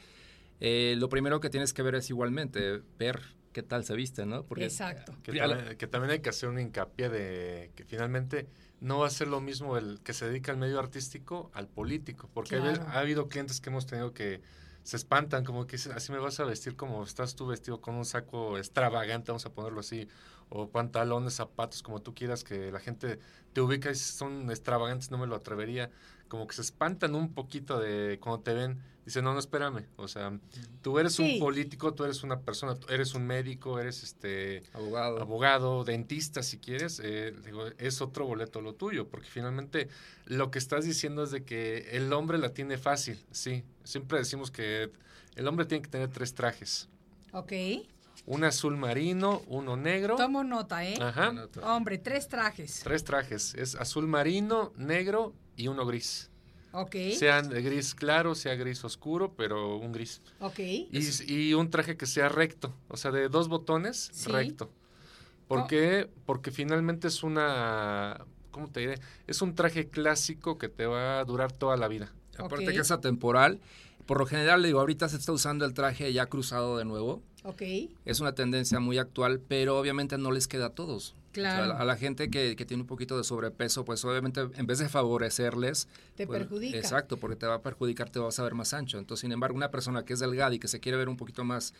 eh, 0.60 0.94
lo 0.98 1.08
primero 1.08 1.40
que 1.40 1.48
tienes 1.50 1.72
que 1.72 1.82
ver 1.82 1.94
es 1.94 2.10
igualmente 2.10 2.82
ver 2.98 3.38
qué 3.52 3.62
tal 3.62 3.84
se 3.84 3.94
viste, 3.94 4.26
¿no? 4.26 4.44
Porque 4.44 4.64
Exacto. 4.64 5.14
Que, 5.22 5.32
también, 5.32 5.76
que 5.76 5.86
también 5.86 6.12
hay 6.12 6.20
que 6.20 6.28
hacer 6.30 6.48
un 6.48 6.58
hincapié 6.58 7.08
de 7.08 7.72
que 7.74 7.84
finalmente 7.84 8.48
no 8.80 8.98
va 9.00 9.06
a 9.06 9.10
ser 9.10 9.28
lo 9.28 9.40
mismo 9.40 9.76
el 9.76 10.00
que 10.02 10.12
se 10.12 10.26
dedica 10.26 10.52
al 10.52 10.58
medio 10.58 10.78
artístico 10.78 11.50
al 11.54 11.68
político, 11.68 12.30
porque 12.32 12.58
Claro. 12.58 12.82
ha 12.88 12.98
habido 13.00 13.28
clientes 13.28 13.60
que 13.60 13.70
hemos 13.70 13.86
tenido 13.86 14.12
que 14.12 14.42
se 14.82 14.96
espantan, 14.96 15.44
como 15.44 15.66
que 15.66 15.76
dicen, 15.76 15.92
así 15.92 16.10
me 16.10 16.18
vas 16.18 16.40
a 16.40 16.44
vestir 16.44 16.74
como 16.74 17.04
estás 17.04 17.34
tú 17.36 17.46
vestido 17.46 17.80
con 17.80 17.96
un 17.96 18.04
saco 18.06 18.56
extravagante, 18.56 19.30
vamos 19.30 19.44
a 19.44 19.52
ponerlo 19.52 19.80
así, 19.80 20.08
o 20.48 20.70
pantalones, 20.70 21.34
zapatos, 21.34 21.82
como 21.82 22.00
tú 22.00 22.14
quieras, 22.14 22.44
que 22.44 22.72
la 22.72 22.80
gente 22.80 23.18
te 23.52 23.60
ubica 23.60 23.90
y 23.90 23.92
dice, 23.92 24.12
son 24.12 24.50
extravagantes, 24.50 25.10
no 25.10 25.18
me 25.18 25.26
lo 25.26 25.36
atrevería. 25.36 25.90
Como 26.30 26.46
que 26.46 26.54
se 26.54 26.62
espantan 26.62 27.14
un 27.14 27.34
poquito 27.34 27.78
de 27.78 28.18
cuando 28.20 28.40
te 28.42 28.54
ven. 28.54 28.80
Dicen, 29.04 29.24
no, 29.24 29.32
no, 29.32 29.40
espérame. 29.40 29.86
O 29.96 30.06
sea, 30.06 30.38
tú 30.82 30.98
eres 31.00 31.14
Sí. 31.14 31.34
un 31.34 31.40
político, 31.40 31.92
tú 31.94 32.04
eres 32.04 32.22
una 32.22 32.38
persona, 32.40 32.76
tú 32.76 32.86
eres 32.92 33.14
un 33.14 33.26
médico, 33.26 33.80
eres 33.80 34.04
este 34.04 34.62
abogado. 34.72 35.20
abogado, 35.20 35.84
dentista, 35.84 36.42
si 36.44 36.58
quieres, 36.58 37.00
eh, 37.02 37.34
digo, 37.44 37.66
es 37.78 38.00
otro 38.00 38.26
boleto 38.26 38.60
lo 38.60 38.74
tuyo, 38.74 39.08
porque 39.08 39.26
finalmente 39.28 39.88
lo 40.26 40.50
que 40.52 40.58
estás 40.60 40.84
diciendo 40.84 41.24
es 41.24 41.32
de 41.32 41.42
que 41.44 41.88
el 41.96 42.12
hombre 42.12 42.38
la 42.38 42.50
tiene 42.54 42.78
fácil, 42.78 43.18
sí. 43.32 43.64
Siempre 43.82 44.18
decimos 44.18 44.52
que 44.52 44.92
el 45.34 45.48
hombre 45.48 45.66
tiene 45.66 45.82
que 45.82 45.90
tener 45.90 46.10
tres 46.10 46.34
trajes, 46.34 46.88
Ok. 47.32 47.52
un 48.26 48.44
azul 48.44 48.76
marino, 48.76 49.42
uno 49.48 49.76
negro, 49.76 50.14
Tomo 50.16 50.44
nota, 50.44 50.84
¿eh? 50.86 50.96
ajá, 51.00 51.32
Hombre, 51.64 51.98
tres 51.98 52.28
trajes. 52.28 52.80
tres 52.84 53.02
trajes, 53.02 53.54
es 53.54 53.74
azul 53.74 54.06
marino, 54.06 54.72
negro 54.76 55.34
y 55.60 55.68
uno 55.68 55.84
gris. 55.86 56.30
Ok. 56.72 56.94
Sea 57.16 57.42
gris 57.42 57.94
claro, 57.94 58.34
sea 58.34 58.54
gris 58.54 58.84
oscuro, 58.84 59.34
pero 59.36 59.76
un 59.76 59.92
gris. 59.92 60.20
Ok. 60.40 60.58
Y, 60.60 61.00
y 61.26 61.54
un 61.54 61.68
traje 61.70 61.96
que 61.96 62.06
sea 62.06 62.28
recto, 62.28 62.74
o 62.88 62.96
sea, 62.96 63.10
de 63.10 63.28
dos 63.28 63.48
botones, 63.48 64.10
Sí. 64.12 64.30
recto. 64.30 64.70
¿Por 65.48 65.60
Oh. 65.60 65.66
qué? 65.66 66.08
Porque 66.26 66.52
finalmente 66.52 67.08
es 67.08 67.24
una, 67.24 68.24
¿cómo 68.52 68.68
te 68.70 68.80
diré? 68.80 68.94
Es 69.26 69.42
un 69.42 69.56
traje 69.56 69.88
clásico 69.88 70.58
que 70.58 70.68
te 70.68 70.86
va 70.86 71.18
a 71.18 71.24
durar 71.24 71.50
toda 71.50 71.76
la 71.76 71.88
vida. 71.88 72.12
Aparte 72.38 72.66
que 72.72 72.78
es 72.78 72.90
atemporal. 72.92 73.60
Por 74.06 74.18
lo 74.18 74.26
general, 74.26 74.62
digo, 74.62 74.80
ahorita 74.80 75.08
se 75.08 75.16
está 75.16 75.32
usando 75.32 75.64
el 75.64 75.74
traje 75.74 76.12
ya 76.12 76.26
cruzado 76.26 76.78
de 76.78 76.84
nuevo. 76.84 77.22
Ok. 77.44 77.62
Es 78.04 78.20
una 78.20 78.34
tendencia 78.34 78.80
muy 78.80 78.98
actual, 78.98 79.40
pero 79.40 79.78
obviamente 79.78 80.18
no 80.18 80.30
les 80.30 80.46
queda 80.46 80.66
a 80.66 80.70
todos. 80.70 81.14
Claro. 81.32 81.62
O 81.62 81.66
sea, 81.66 81.76
a 81.76 81.84
la 81.84 81.96
gente 81.96 82.28
que, 82.28 82.56
que 82.56 82.64
tiene 82.64 82.82
un 82.82 82.86
poquito 82.86 83.16
de 83.16 83.24
sobrepeso, 83.24 83.84
pues 83.84 84.04
obviamente 84.04 84.40
en 84.40 84.66
vez 84.66 84.78
de 84.78 84.88
favorecerles... 84.88 85.88
Te 86.16 86.26
pues, 86.26 86.40
perjudica. 86.40 86.76
Exacto, 86.76 87.16
porque 87.16 87.36
te 87.36 87.46
va 87.46 87.54
a 87.54 87.62
perjudicar, 87.62 88.10
te 88.10 88.18
vas 88.18 88.38
a 88.38 88.42
ver 88.42 88.54
más 88.54 88.74
ancho. 88.74 88.98
Entonces, 88.98 89.22
sin 89.22 89.32
embargo, 89.32 89.56
una 89.56 89.70
persona 89.70 90.04
que 90.04 90.12
es 90.12 90.18
delgada 90.20 90.54
y 90.54 90.58
que 90.58 90.68
se 90.68 90.80
quiere 90.80 90.98
ver 90.98 91.08
un 91.08 91.16
poquito 91.16 91.44
más 91.44 91.72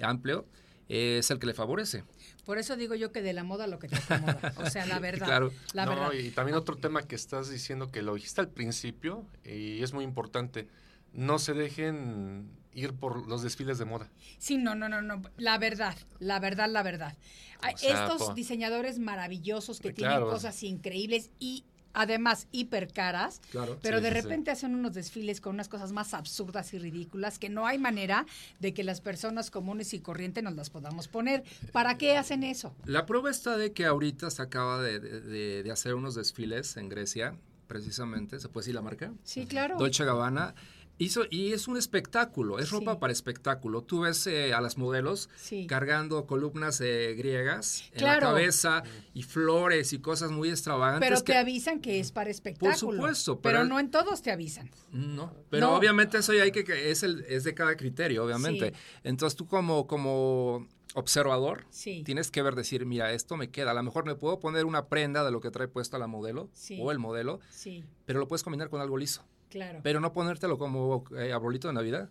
amplio, 0.00 0.46
eh, 0.88 1.18
es 1.18 1.30
el 1.30 1.38
que 1.38 1.46
le 1.46 1.54
favorece. 1.54 2.04
Por 2.44 2.58
eso 2.58 2.76
digo 2.76 2.94
yo 2.94 3.12
que 3.12 3.22
de 3.22 3.32
la 3.32 3.44
moda 3.44 3.66
lo 3.66 3.78
que 3.78 3.88
te 3.88 3.96
acomoda. 3.96 4.54
O 4.58 4.68
sea, 4.68 4.86
la 4.86 4.98
verdad. 4.98 5.26
Claro. 5.26 5.52
La 5.72 5.86
no, 5.86 5.92
verdad. 5.92 6.12
y 6.12 6.30
también 6.30 6.56
otro 6.56 6.76
tema 6.76 7.02
que 7.02 7.14
estás 7.14 7.50
diciendo 7.50 7.90
que 7.90 8.02
lo 8.02 8.14
dijiste 8.14 8.40
al 8.40 8.48
principio 8.48 9.26
y 9.44 9.82
es 9.82 9.92
muy 9.92 10.04
importante. 10.04 10.68
No 11.12 11.38
se 11.38 11.54
dejen 11.54 12.48
ir 12.74 12.92
por 12.94 13.26
los 13.28 13.42
desfiles 13.42 13.78
de 13.78 13.84
moda. 13.84 14.08
Sí, 14.38 14.56
no, 14.56 14.74
no, 14.74 14.88
no, 14.88 15.00
no. 15.02 15.22
La 15.36 15.58
verdad, 15.58 15.96
la 16.18 16.40
verdad, 16.40 16.68
la 16.68 16.82
verdad. 16.82 17.16
Hay 17.60 17.74
O 17.74 17.78
sea, 17.78 18.04
Estos 18.04 18.22
po- 18.28 18.34
diseñadores 18.34 18.98
maravillosos 18.98 19.80
que 19.80 19.92
tienen 19.92 20.16
claro. 20.18 20.30
cosas 20.30 20.62
increíbles 20.62 21.30
y 21.38 21.64
además 21.96 22.48
hiper 22.50 22.92
caras, 22.92 23.40
Claro. 23.52 23.78
pero 23.80 23.98
Sí, 23.98 24.02
de 24.02 24.08
sí, 24.10 24.14
sí. 24.16 24.20
repente 24.22 24.50
hacen 24.50 24.74
unos 24.74 24.94
desfiles 24.94 25.40
con 25.40 25.54
unas 25.54 25.68
cosas 25.68 25.92
más 25.92 26.12
absurdas 26.12 26.74
y 26.74 26.78
ridículas 26.80 27.38
que 27.38 27.48
no 27.48 27.66
hay 27.68 27.78
manera 27.78 28.26
de 28.58 28.74
que 28.74 28.82
las 28.82 29.00
personas 29.00 29.52
comunes 29.52 29.94
y 29.94 30.00
corrientes 30.00 30.42
nos 30.42 30.56
las 30.56 30.70
podamos 30.70 31.06
poner. 31.06 31.44
¿Para 31.70 31.96
qué 31.96 32.16
hacen 32.16 32.42
eso? 32.42 32.74
La 32.84 33.06
prueba 33.06 33.30
está 33.30 33.56
de 33.56 33.72
que 33.72 33.84
ahorita 33.86 34.28
se 34.30 34.42
acaba 34.42 34.82
de- 34.82 34.98
de 35.62 35.70
hacer 35.70 35.94
unos 35.94 36.16
desfiles 36.16 36.76
en 36.76 36.88
Grecia, 36.88 37.36
precisamente, 37.68 38.40
¿se 38.40 38.48
puede 38.48 38.64
decir 38.64 38.74
la 38.74 38.82
marca? 38.82 39.12
Sí, 39.22 39.46
claro. 39.46 39.76
Dolce 39.78 40.04
Gabbana. 40.04 40.54
Hizo, 40.96 41.22
y 41.28 41.52
es 41.52 41.66
un 41.66 41.76
espectáculo, 41.76 42.60
es 42.60 42.68
Sí. 42.68 42.74
ropa 42.76 43.00
para 43.00 43.12
espectáculo. 43.12 43.82
Tú 43.82 44.00
ves 44.02 44.26
eh, 44.28 44.54
a 44.54 44.60
las 44.60 44.78
modelos 44.78 45.28
Sí. 45.36 45.66
cargando 45.66 46.24
columnas 46.26 46.80
eh, 46.80 47.14
griegas 47.18 47.90
en 47.94 48.04
la 48.04 48.18
cabeza 48.20 48.84
y 49.12 49.24
flores 49.24 49.92
y 49.92 49.98
cosas 49.98 50.30
muy 50.30 50.50
extravagantes. 50.50 51.08
Pero 51.08 51.20
te 51.22 51.32
que- 51.32 51.38
avisan 51.38 51.80
que 51.80 51.98
es 51.98 52.12
para 52.12 52.30
espectáculo. 52.30 52.76
supuesto, 52.98 53.40
pero, 53.40 53.58
pero- 53.60 53.68
no 53.68 53.80
en 53.80 53.90
todos 53.90 54.22
te 54.22 54.30
avisan. 54.30 54.70
No, 54.92 55.34
pero 55.50 55.66
No. 55.68 55.74
obviamente 55.76 56.18
eso 56.18 56.32
ya 56.32 56.44
hay 56.44 56.52
que, 56.52 56.62
que 56.62 56.90
es, 56.92 57.02
el, 57.02 57.24
es 57.28 57.42
de 57.42 57.54
cada 57.54 57.76
criterio, 57.76 58.24
obviamente. 58.24 58.70
Sí. 58.72 59.00
Entonces 59.02 59.36
tú 59.36 59.48
como, 59.48 59.88
como 59.88 60.68
observador 60.94 61.66
Sí. 61.70 62.02
tienes 62.04 62.30
que 62.30 62.40
ver, 62.40 62.54
decir, 62.54 62.86
mira, 62.86 63.12
esto 63.12 63.36
me 63.36 63.50
queda. 63.50 63.72
A 63.72 63.74
lo 63.74 63.82
mejor 63.82 64.04
me 64.06 64.14
puedo 64.14 64.38
poner 64.38 64.64
una 64.64 64.86
prenda 64.86 65.24
de 65.24 65.32
lo 65.32 65.40
que 65.40 65.50
trae 65.50 65.66
puesta 65.66 65.98
la 65.98 66.06
modelo 66.06 66.50
Sí. 66.52 66.78
o 66.80 66.92
el 66.92 67.00
modelo, 67.00 67.40
Sí, 67.50 67.82
pero 68.06 68.20
lo 68.20 68.28
puedes 68.28 68.44
combinar 68.44 68.68
con 68.70 68.80
algo 68.80 68.96
liso. 68.96 69.24
Claro. 69.54 69.80
Pero 69.82 70.00
no 70.00 70.12
ponértelo 70.12 70.58
como 70.58 71.04
eh, 71.16 71.32
arbolito 71.32 71.68
de 71.68 71.74
Navidad. 71.74 72.10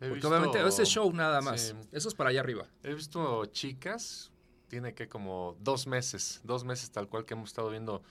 He 0.00 0.08
Porque 0.08 0.14
visto- 0.14 0.28
obviamente 0.28 0.66
ese 0.66 0.84
show 0.84 1.12
nada 1.12 1.40
más. 1.40 1.60
Sí. 1.60 1.74
Eso 1.92 2.08
es 2.08 2.14
para 2.14 2.30
allá 2.30 2.40
arriba. 2.40 2.66
He 2.82 2.94
visto 2.94 3.46
chicas, 3.46 4.32
tiene 4.68 4.94
que 4.94 5.08
como 5.08 5.56
dos 5.60 5.86
meses, 5.86 6.40
dos 6.44 6.64
meses 6.64 6.90
tal 6.90 7.08
cual 7.08 7.24
que 7.24 7.34
hemos 7.34 7.50
estado 7.50 7.70
viendo. 7.70 8.02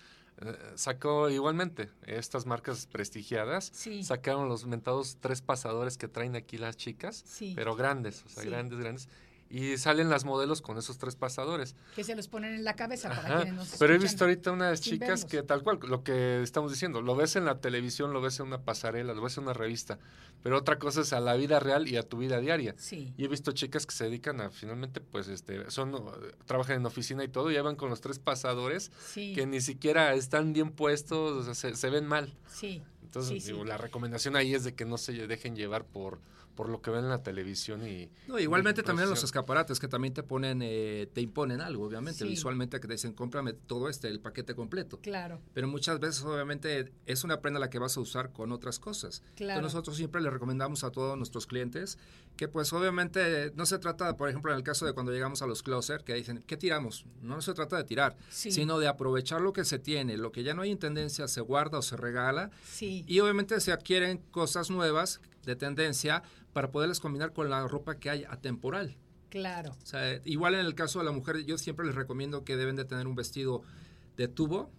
eh, 0.41 0.57
sacó 0.75 1.29
igualmente 1.29 1.91
estas 2.07 2.47
marcas 2.47 2.87
prestigiadas, 2.87 3.69
Sí. 3.71 4.03
sacaron 4.03 4.49
los 4.49 4.65
mentados 4.65 5.17
tres 5.19 5.43
pasadores 5.43 5.95
que 5.99 6.07
traen 6.07 6.35
aquí 6.35 6.57
las 6.57 6.75
chicas, 6.75 7.23
Sí. 7.27 7.53
pero 7.55 7.75
grandes, 7.75 8.23
o 8.25 8.29
sea, 8.29 8.41
Sí. 8.41 8.49
grandes, 8.49 8.79
grandes. 8.79 9.09
Y 9.55 9.77
salen 9.77 10.09
las 10.09 10.25
modelos 10.25 10.63
con 10.63 10.79
esos 10.79 10.97
tres 10.97 11.15
pasadores. 11.15 11.75
Que 11.95 12.03
se 12.03 12.15
los 12.15 12.27
ponen 12.27 12.55
en 12.55 12.63
la 12.63 12.75
cabeza 12.75 13.09
para 13.09 13.35
quienes 13.43 13.53
nos 13.53 13.75
Pero 13.77 13.93
he 13.93 13.99
visto 13.99 14.23
ahorita 14.23 14.51
unas 14.51 14.81
chicas 14.81 15.07
verlos. 15.07 15.25
que 15.25 15.43
tal 15.43 15.61
cual, 15.61 15.77
lo 15.87 16.03
que 16.03 16.41
estamos 16.41 16.71
diciendo, 16.71 17.03
lo 17.03 17.15
ves 17.15 17.35
en 17.35 17.45
la 17.45 17.59
televisión, 17.61 18.13
lo 18.13 18.19
ves 18.21 18.39
en 18.39 18.47
una 18.47 18.61
pasarela, 18.63 19.13
lo 19.13 19.21
ves 19.21 19.37
en 19.37 19.43
una 19.43 19.53
revista, 19.53 19.99
pero 20.41 20.57
otra 20.57 20.79
cosa 20.79 21.01
es 21.01 21.13
a 21.13 21.19
la 21.19 21.35
vida 21.35 21.59
real 21.59 21.87
y 21.87 21.97
a 21.97 22.01
tu 22.03 22.17
vida 22.17 22.39
diaria. 22.39 22.73
Sí. 22.79 23.13
Y 23.15 23.25
he 23.25 23.27
visto 23.27 23.51
chicas 23.51 23.85
que 23.85 23.93
se 23.93 24.05
dedican 24.05 24.41
a 24.41 24.49
finalmente, 24.49 25.01
pues, 25.01 25.27
este, 25.27 25.69
son, 25.69 25.93
uh, 25.93 26.11
trabajan 26.47 26.77
en 26.77 26.85
oficina 26.87 27.23
y 27.23 27.27
todo, 27.27 27.51
y 27.51 27.53
ya 27.53 27.61
van 27.61 27.75
con 27.75 27.91
los 27.91 28.01
tres 28.01 28.17
pasadores 28.17 28.91
Sí. 29.05 29.33
que 29.35 29.45
ni 29.45 29.61
siquiera 29.61 30.15
están 30.15 30.53
bien 30.53 30.71
puestos, 30.71 31.31
o 31.31 31.43
sea, 31.43 31.53
se, 31.53 31.75
se 31.75 31.89
ven 31.91 32.07
mal. 32.07 32.33
Sí. 32.47 32.81
Entonces, 33.03 33.33
Sí, 33.33 33.39
sí. 33.39 33.51
digo, 33.51 33.65
la 33.65 33.77
recomendación 33.77 34.35
ahí 34.35 34.55
es 34.55 34.63
de 34.63 34.73
que 34.73 34.85
no 34.85 34.97
se 34.97 35.13
dejen 35.27 35.55
llevar 35.55 35.85
por, 35.85 36.17
por 36.55 36.69
lo 36.69 36.81
que 36.81 36.91
ven 36.91 37.03
en 37.05 37.09
la 37.09 37.23
televisión 37.23 37.87
y... 37.87 38.09
No, 38.27 38.37
igualmente 38.39 38.81
y 38.81 38.83
también 38.83 39.09
los 39.09 39.23
escaparates 39.23 39.79
que 39.79 39.87
también 39.87 40.13
te 40.13 40.23
ponen, 40.23 40.61
eh, 40.61 41.07
te 41.13 41.21
imponen 41.21 41.61
algo, 41.61 41.85
obviamente, 41.85 42.19
Sí. 42.23 42.29
visualmente 42.29 42.79
que 42.79 42.87
te 42.87 42.93
dicen, 42.93 43.13
cómprame 43.13 43.53
todo 43.53 43.89
este, 43.89 44.07
el 44.07 44.19
paquete 44.19 44.55
completo. 44.55 44.99
Claro. 45.01 45.41
Pero 45.53 45.67
muchas 45.67 45.99
veces, 45.99 46.23
obviamente, 46.23 46.91
es 47.05 47.23
una 47.23 47.41
prenda 47.41 47.59
la 47.59 47.69
que 47.69 47.79
vas 47.79 47.97
a 47.97 47.99
usar 48.01 48.31
con 48.31 48.51
otras 48.51 48.79
cosas. 48.79 49.21
Claro. 49.35 49.59
Entonces, 49.59 49.73
nosotros 49.75 49.97
siempre 49.97 50.21
le 50.21 50.29
recomendamos 50.29 50.83
a 50.83 50.91
todos 50.91 51.17
nuestros 51.17 51.47
clientes 51.47 51.97
que, 52.37 52.47
pues, 52.47 52.71
obviamente, 52.73 53.51
no 53.55 53.65
se 53.65 53.79
trata, 53.79 54.15
por 54.17 54.29
ejemplo, 54.29 54.51
en 54.51 54.57
el 54.57 54.63
caso 54.63 54.85
de 54.85 54.93
cuando 54.93 55.11
llegamos 55.11 55.41
a 55.41 55.47
los 55.47 55.63
closer, 55.63 56.03
que 56.03 56.13
dicen, 56.13 56.43
¿qué 56.47 56.57
tiramos? 56.57 57.05
No 57.21 57.41
se 57.41 57.53
trata 57.53 57.77
de 57.77 57.83
tirar, 57.83 58.15
Sí. 58.29 58.51
sino 58.51 58.79
de 58.79 58.87
aprovechar 58.87 59.41
lo 59.41 59.53
que 59.53 59.65
se 59.65 59.79
tiene, 59.79 60.17
lo 60.17 60.31
que 60.31 60.43
ya 60.43 60.53
no 60.53 60.61
hay 60.61 60.71
en 60.71 60.79
tendencia, 60.79 61.27
se 61.27 61.41
guarda 61.41 61.77
o 61.79 61.81
se 61.81 61.97
regala. 61.97 62.51
Sí. 62.65 63.03
Y 63.07 63.19
obviamente 63.19 63.59
se 63.59 63.71
adquieren 63.71 64.19
cosas 64.31 64.69
nuevas 64.69 65.21
de 65.45 65.55
tendencia 65.55 66.23
para 66.53 66.71
poderles 66.71 66.99
combinar 66.99 67.33
con 67.33 67.49
la 67.49 67.67
ropa 67.67 67.97
que 67.99 68.09
hay 68.09 68.23
atemporal. 68.25 68.97
Claro. 69.29 69.71
O 69.81 69.85
sea, 69.85 70.21
igual 70.25 70.53
en 70.55 70.65
el 70.65 70.75
caso 70.75 70.99
de 70.99 71.05
la 71.05 71.11
mujer, 71.11 71.43
yo 71.45 71.57
siempre 71.57 71.85
les 71.85 71.95
recomiendo 71.95 72.43
que 72.43 72.55
deben 72.55 72.75
de 72.75 72.85
tener 72.85 73.07
un 73.07 73.15
vestido 73.15 73.63
de 74.15 74.27
tubo, 74.27 74.69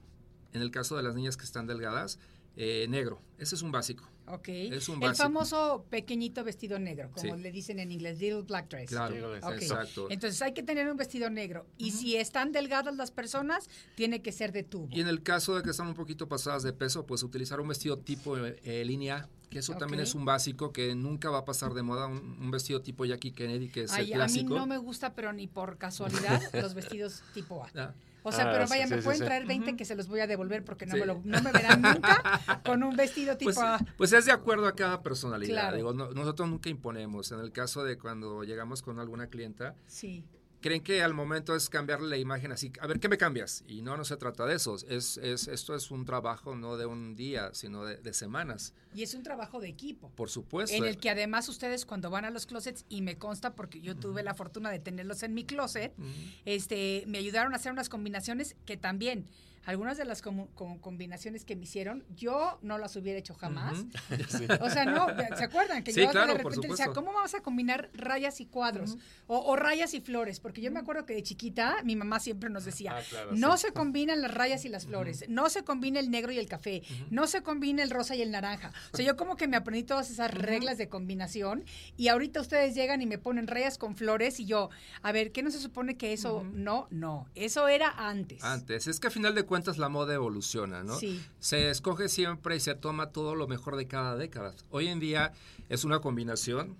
en 0.52 0.62
el 0.62 0.70
caso 0.70 0.96
de 0.96 1.02
las 1.02 1.14
niñas 1.16 1.36
que 1.36 1.44
están 1.44 1.66
delgadas, 1.66 2.20
eh, 2.56 2.86
negro. 2.88 3.20
Ese 3.38 3.56
es 3.56 3.62
un 3.62 3.72
básico. 3.72 4.08
Ok. 4.28 4.48
Es 4.48 4.88
un 4.88 4.94
el 5.02 5.08
básico. 5.08 5.24
famoso 5.24 5.84
pequeñito 5.90 6.44
vestido 6.44 6.78
negro, 6.78 7.10
como 7.10 7.34
Sí. 7.36 7.42
le 7.42 7.50
dicen 7.50 7.80
en 7.80 7.90
inglés, 7.90 8.20
little 8.20 8.42
black 8.42 8.70
dress. 8.70 8.88
Claro, 8.90 9.12
Dígale, 9.12 9.38
Ok. 9.44 9.52
exacto. 9.60 10.06
Entonces 10.08 10.40
hay 10.40 10.54
que 10.54 10.62
tener 10.62 10.88
un 10.88 10.96
vestido 10.96 11.28
negro. 11.30 11.66
Y 11.76 11.90
si 11.90 12.14
están 12.16 12.52
delgadas 12.52 12.94
las 12.96 13.10
personas, 13.10 13.68
tiene 13.96 14.22
que 14.22 14.30
ser 14.30 14.52
de 14.52 14.62
tubo. 14.62 14.86
Y 14.92 15.00
en 15.00 15.08
el 15.08 15.24
caso 15.24 15.56
de 15.56 15.62
que 15.64 15.70
están 15.70 15.88
un 15.88 15.94
poquito 15.94 16.28
pasadas 16.28 16.62
de 16.62 16.72
peso, 16.72 17.04
pues 17.04 17.24
utilizar 17.24 17.60
un 17.60 17.66
vestido 17.66 17.98
tipo 17.98 18.38
eh, 18.38 18.56
eh, 18.62 18.84
línea, 18.84 19.28
que 19.50 19.58
eso 19.60 19.74
también 19.74 20.00
es 20.00 20.14
un 20.14 20.24
básico 20.24 20.72
que 20.72 20.94
nunca 20.94 21.30
va 21.30 21.38
a 21.38 21.44
pasar 21.44 21.74
de 21.74 21.82
moda, 21.82 22.06
un, 22.06 22.38
un 22.40 22.50
vestido 22.50 22.80
tipo 22.82 23.04
Jackie 23.04 23.32
Kennedy, 23.32 23.68
que 23.68 23.82
es 23.84 23.92
Ay, 23.92 24.12
el 24.12 24.20
a 24.20 24.26
mí 24.26 24.32
clásico. 24.32 24.54
no 24.56 24.66
me 24.66 24.78
gusta, 24.78 25.14
pero 25.14 25.32
ni 25.32 25.46
por 25.46 25.78
casualidad, 25.78 26.40
los 26.52 26.74
vestidos 26.74 27.22
tipo 27.34 27.64
A. 27.64 27.68
Ah, 27.76 27.94
O 28.22 28.32
sea, 28.32 28.44
Ah, 28.48 28.52
pero 28.52 28.66
sí, 28.66 28.70
vaya, 28.70 28.86
sí, 28.88 28.94
me 28.94 29.00
sí, 29.00 29.04
pueden 29.04 29.18
sí. 29.20 29.24
traer 29.26 29.46
20 29.46 29.76
que 29.76 29.84
se 29.84 29.94
los 29.94 30.08
voy 30.08 30.20
a 30.20 30.26
devolver 30.26 30.64
porque 30.64 30.86
no, 30.86 30.94
Sí. 30.94 31.00
me, 31.00 31.06
lo- 31.06 31.20
no 31.24 31.42
me 31.42 31.52
verán 31.52 31.82
nunca 31.82 32.22
con 32.64 32.82
un 32.82 32.96
vestido 32.96 33.36
tipo 33.36 33.52
Pues, 33.52 33.58
A. 33.58 33.78
pues 33.98 34.12
es 34.12 34.24
de 34.24 34.32
acuerdo 34.32 34.66
a 34.66 34.72
cada 34.74 35.02
personalidad. 35.02 35.52
Claro. 35.52 35.76
Digo, 35.76 35.92
no- 35.92 36.10
nosotros 36.10 36.48
nunca 36.48 36.68
imponemos. 36.70 37.30
En 37.32 37.40
el 37.40 37.52
caso 37.52 37.84
de 37.84 37.98
cuando 37.98 38.42
llegamos 38.44 38.80
con 38.82 38.98
alguna 38.98 39.26
clienta, 39.28 39.74
Sí, 39.86 40.24
creen 40.64 40.82
que 40.82 41.02
al 41.02 41.12
momento 41.12 41.54
es 41.54 41.68
cambiarle 41.68 42.08
la 42.08 42.16
imagen 42.16 42.50
así, 42.50 42.72
a 42.80 42.86
ver, 42.86 42.98
¿qué 42.98 43.10
me 43.10 43.18
cambias? 43.18 43.62
Y 43.68 43.82
no, 43.82 43.98
no 43.98 44.04
se 44.06 44.16
trata 44.16 44.46
de 44.46 44.54
eso. 44.54 44.76
Es, 44.88 45.18
es, 45.18 45.46
esto 45.46 45.74
es 45.74 45.90
un 45.90 46.06
trabajo 46.06 46.56
no 46.56 46.78
de 46.78 46.86
un 46.86 47.14
día, 47.14 47.52
sino 47.52 47.84
de, 47.84 47.98
de 47.98 48.14
semanas, 48.14 48.72
y 48.94 49.02
es 49.02 49.12
un 49.14 49.22
trabajo 49.22 49.60
de 49.60 49.68
equipo. 49.68 50.10
por 50.12 50.30
supuesto. 50.30 50.74
En 50.74 50.86
el 50.86 50.96
que 50.96 51.10
además 51.10 51.50
ustedes 51.50 51.84
cuando 51.84 52.08
van 52.08 52.24
a 52.24 52.30
los 52.30 52.46
closets, 52.46 52.86
y 52.88 53.02
me 53.02 53.18
consta 53.18 53.54
porque 53.54 53.82
yo 53.82 53.94
tuve 53.94 54.22
la 54.22 54.32
fortuna 54.32 54.70
de 54.70 54.78
tenerlos 54.78 55.22
en 55.22 55.34
mi 55.34 55.44
closet, 55.44 55.92
este, 56.46 57.04
me 57.08 57.18
ayudaron 57.18 57.52
a 57.52 57.56
hacer 57.56 57.70
unas 57.70 57.90
combinaciones 57.90 58.56
que 58.64 58.78
también, 58.78 59.28
algunas 59.66 59.96
de 59.96 60.04
las 60.04 60.22
comu- 60.22 60.48
como 60.54 60.80
combinaciones 60.80 61.44
que 61.44 61.56
me 61.56 61.64
hicieron, 61.64 62.04
yo 62.14 62.58
no 62.62 62.78
las 62.78 62.96
hubiera 62.96 63.18
hecho 63.18 63.34
jamás. 63.34 63.78
Ujú. 63.78 63.88
Sí. 64.28 64.46
O 64.60 64.70
sea, 64.70 64.84
no, 64.84 65.06
¿se 65.36 65.44
acuerdan? 65.44 65.82
Que 65.84 65.92
Sí, 65.92 66.00
yo 66.02 66.10
claro, 66.10 66.32
de 66.34 66.38
repente 66.42 66.68
decía. 66.68 66.86
¿cómo 66.94 67.12
vamos 67.12 67.34
a 67.34 67.40
combinar 67.40 67.90
rayas 67.94 68.40
y 68.40 68.46
cuadros? 68.46 68.96
o, 69.26 69.38
o 69.38 69.56
rayas 69.56 69.94
y 69.94 70.00
flores, 70.00 70.40
porque 70.40 70.60
yo 70.60 70.70
me 70.70 70.80
acuerdo 70.80 71.06
que 71.06 71.14
de 71.14 71.22
chiquita 71.22 71.76
mi 71.84 71.96
mamá 71.96 72.20
siempre 72.20 72.50
nos 72.50 72.64
decía, 72.64 72.96
Ah, 72.96 73.02
claro, 73.08 73.30
no 73.34 73.56
sí. 73.56 73.66
se 73.68 73.72
combinan 73.72 74.20
las 74.22 74.32
rayas 74.34 74.64
y 74.64 74.68
las 74.68 74.86
flores, 74.86 75.24
no 75.28 75.48
se 75.48 75.62
combina 75.64 76.00
el 76.00 76.10
negro 76.10 76.32
y 76.32 76.38
el 76.38 76.48
café, 76.48 76.82
no 77.10 77.26
se 77.26 77.42
combina 77.42 77.82
el 77.82 77.90
rosa 77.90 78.14
y 78.16 78.22
el 78.22 78.30
naranja. 78.30 78.72
O 78.92 78.96
sea, 78.96 79.04
yo 79.06 79.16
como 79.16 79.36
que 79.36 79.48
me 79.48 79.56
aprendí 79.56 79.82
todas 79.84 80.10
esas 80.10 80.32
reglas 80.32 80.78
de 80.78 80.88
combinación 80.88 81.64
y 81.96 82.08
ahorita 82.08 82.40
ustedes 82.40 82.74
llegan 82.74 83.00
y 83.02 83.06
me 83.06 83.18
ponen 83.18 83.46
rayas 83.46 83.78
con 83.78 83.96
flores 83.96 84.40
y 84.40 84.46
yo, 84.46 84.70
a 85.02 85.12
ver, 85.12 85.32
¿qué 85.32 85.42
no 85.42 85.50
se 85.50 85.58
supone 85.60 85.96
que 85.96 86.12
eso? 86.12 86.44
No, 86.52 86.86
no, 86.90 87.28
eso 87.34 87.68
era 87.68 87.90
antes. 87.90 88.42
Antes, 88.44 88.86
es 88.86 89.00
que 89.00 89.06
a 89.06 89.10
final 89.10 89.34
de 89.34 89.42
cuentas 89.44 89.53
la 89.78 89.88
moda 89.88 90.14
evoluciona, 90.14 90.82
¿no? 90.82 90.98
Sí. 90.98 91.22
Se 91.38 91.70
escoge 91.70 92.08
siempre 92.08 92.56
y 92.56 92.60
se 92.60 92.74
toma 92.74 93.10
todo 93.10 93.34
lo 93.34 93.46
mejor 93.46 93.76
de 93.76 93.86
cada 93.86 94.16
década. 94.16 94.54
Hoy 94.70 94.88
en 94.88 95.00
día 95.00 95.32
es 95.68 95.84
una 95.84 96.00
combinación 96.00 96.76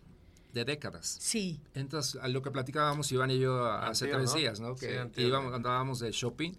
de 0.53 0.65
décadas. 0.65 1.17
Sí, 1.21 1.61
Entonces, 1.75 2.21
a 2.23 2.29
lo 2.29 2.41
que 2.43 2.51
platicábamos 2.51 3.11
Iván 3.11 3.31
y 3.31 3.39
yo 3.39 3.65
hace 3.67 4.07
tres 4.07 4.31
¿no? 4.31 4.39
días, 4.39 4.61
¿no? 4.61 4.77
Sí, 4.77 4.87
Que 4.87 4.99
antier. 4.99 5.27
íbamos, 5.29 5.53
andábamos 5.53 5.99
de 5.99 6.13
shopping 6.13 6.53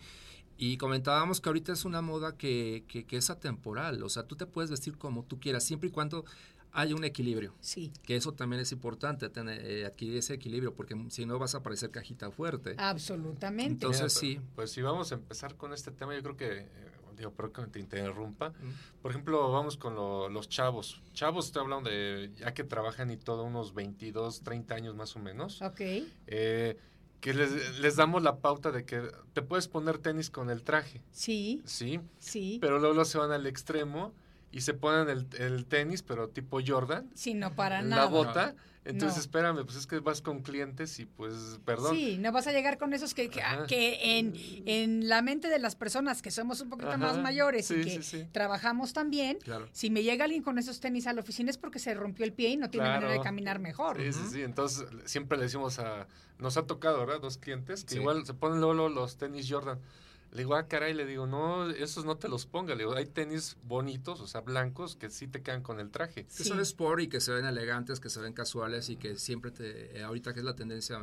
y 0.57 0.77
comentábamos 0.77 1.39
que 1.41 1.49
ahorita 1.49 1.71
es 1.73 1.85
una 1.85 2.01
moda 2.01 2.35
que, 2.37 2.83
que, 2.87 3.05
que 3.05 3.17
es 3.17 3.29
atemporal. 3.29 4.03
O 4.03 4.09
sea, 4.09 4.23
tú 4.23 4.35
te 4.35 4.45
puedes 4.45 4.69
vestir 4.71 4.97
como 4.97 5.23
tú 5.23 5.39
quieras, 5.39 5.63
siempre 5.63 5.89
y 5.89 5.91
cuando 5.91 6.25
haya 6.75 6.93
un 6.95 7.03
equilibrio. 7.03 7.53
sí, 7.59 7.91
Que 8.03 8.15
eso 8.15 8.33
también 8.33 8.61
es 8.61 8.71
importante, 8.71 9.29
tener, 9.29 9.65
eh, 9.65 9.85
adquirir 9.85 10.17
ese 10.17 10.33
equilibrio, 10.33 10.73
porque 10.73 10.95
si 11.09 11.25
no 11.25 11.39
vas 11.39 11.55
a 11.55 11.63
parecer 11.63 11.89
cajita 11.91 12.29
fuerte. 12.31 12.75
absolutamente. 12.77 13.71
Entonces, 13.73 14.21
Mira, 14.21 14.39
sí. 14.41 14.41
Pues 14.55 14.71
si 14.71 14.81
vamos 14.81 15.11
a 15.11 15.15
empezar 15.15 15.55
con 15.55 15.73
este 15.73 15.91
tema, 15.91 16.13
yo 16.15 16.21
creo 16.21 16.37
que, 16.37 16.57
eh, 16.59 16.67
digo, 17.17 17.31
perdón 17.31 17.65
que 17.65 17.71
te 17.71 17.79
interrumpa. 17.79 18.53
Por 19.01 19.11
ejemplo, 19.11 19.51
vamos 19.51 19.77
con 19.77 19.95
lo- 19.95 20.27
los 20.29 20.49
chavos. 20.49 21.01
Chavos, 21.13 21.45
estoy 21.47 21.61
hablando 21.61 21.89
de 21.89 22.31
ya 22.37 22.53
que 22.53 22.63
trabajan 22.63 23.09
y 23.11 23.17
todo, 23.17 23.43
unos 23.43 23.73
22, 23.73 24.41
30 24.41 24.75
años 24.75 24.95
más 24.95 25.15
o 25.15 25.19
menos. 25.19 25.61
ok, 25.61 25.81
eh, 26.27 26.77
que 27.21 27.33
les, 27.33 27.79
les 27.79 27.95
damos 27.95 28.21
la 28.21 28.37
pauta 28.39 28.71
de 28.71 28.85
que 28.85 29.01
te 29.33 29.41
puedes 29.41 29.67
poner 29.67 29.97
tenis 29.97 30.29
con 30.29 30.49
el 30.51 30.61
traje, 30.61 31.01
sí, 31.11 31.61
¿sí? 31.65 31.99
sí. 32.19 32.59
Pero 32.61 32.77
luego 32.77 33.03
se 33.03 33.17
van 33.17 33.31
al 33.31 33.47
extremo 33.47 34.13
y 34.55 34.61
se 34.61 34.73
ponen 34.73 35.09
el, 35.09 35.27
el 35.37 35.65
tenis, 35.65 36.01
pero 36.01 36.29
tipo 36.29 36.59
Jordan, 36.65 37.09
Sí, 37.13 37.33
no 37.33 37.53
para 37.55 37.81
nada. 37.81 38.03
la 38.05 38.09
bota. 38.09 38.55
Entonces, 38.85 39.17
No. 39.17 39.21
espérame, 39.21 39.65
pues 39.65 39.75
es 39.77 39.87
que 39.87 39.99
vas 39.99 40.21
con 40.21 40.43
clientes 40.43 40.99
y 40.99 41.05
pues, 41.07 41.59
perdón. 41.65 41.95
Sí, 41.95 42.17
no 42.19 42.31
vas 42.31 42.45
a 42.47 42.51
llegar 42.53 42.77
con 42.77 42.93
esos 42.93 43.13
que, 43.15 43.29
que, 43.67 44.17
en, 44.19 44.33
en 44.65 45.09
la 45.09 45.21
mente 45.23 45.49
de 45.49 45.57
las 45.59 45.75
personas 45.75 46.21
que 46.21 46.29
somos 46.31 46.61
un 46.61 46.69
poquito 46.69 46.89
Ajá, 46.89 46.97
más 46.99 47.17
mayores 47.17 47.69
y 47.71 47.81
que 47.81 47.89
sí, 47.89 48.03
sí. 48.03 48.27
trabajamos 48.31 48.93
también, 48.93 49.39
Claro. 49.39 49.67
si 49.73 49.89
me 49.89 50.03
llega 50.03 50.23
alguien 50.25 50.43
con 50.43 50.57
esos 50.59 50.79
tenis 50.79 51.07
a 51.07 51.13
la 51.13 51.21
oficina 51.21 51.49
es 51.49 51.57
porque 51.57 51.79
se 51.79 51.93
rompió 51.95 52.23
el 52.25 52.31
pie 52.31 52.49
y 52.49 52.57
no 52.57 52.69
tiene 52.69 52.85
Claro. 52.85 53.01
manera 53.01 53.19
de 53.19 53.23
caminar 53.25 53.59
mejor. 53.59 53.97
Sí, 53.99 54.13
sí, 54.13 54.19
sí. 54.31 54.41
Entonces, 54.43 54.85
siempre 55.05 55.37
le 55.37 55.43
decimos 55.45 55.79
a. 55.79 56.07
Nos 56.37 56.55
ha 56.57 56.67
tocado, 56.67 56.99
¿verdad? 56.99 57.19
Dos 57.21 57.37
clientes 57.39 57.83
que 57.85 57.95
Sí. 57.95 57.99
igual 57.99 58.25
se 58.25 58.33
ponen 58.35 58.61
luego 58.61 58.87
los 58.87 59.17
tenis 59.17 59.47
Jordan. 59.51 59.79
Le 60.35 60.41
digo, 60.41 60.55
ah, 60.55 60.67
caray, 60.67 60.93
le 60.93 61.05
digo, 61.05 61.25
no, 61.27 61.69
esos 61.69 62.03
no 62.03 62.17
te 62.17 62.27
los 62.27 62.45
ponga. 62.45 62.75
Le 62.75 62.83
digo, 62.83 62.93
hay 62.93 63.05
tenis 63.05 63.55
bonitos, 63.63 64.19
o 64.19 64.27
sea, 64.27 64.41
blancos, 64.41 64.97
que 64.97 65.09
sí 65.09 65.27
te 65.27 65.41
quedan 65.41 65.63
con 65.63 65.79
el 65.79 65.89
traje. 65.91 66.25
Que 66.25 66.43
Sí. 66.43 66.43
son 66.43 66.59
sport 66.59 66.99
y 67.03 67.07
que 67.07 67.21
se 67.21 67.31
ven 67.31 67.45
elegantes, 67.45 68.01
que 68.01 68.09
se 68.09 68.19
ven 68.19 68.33
casuales 68.33 68.89
y 68.89 68.97
que 68.97 69.15
siempre 69.15 69.51
te, 69.51 69.97
eh, 69.97 70.03
ahorita 70.03 70.33
que 70.33 70.41
es 70.41 70.45
la 70.45 70.53
tendencia 70.55 70.99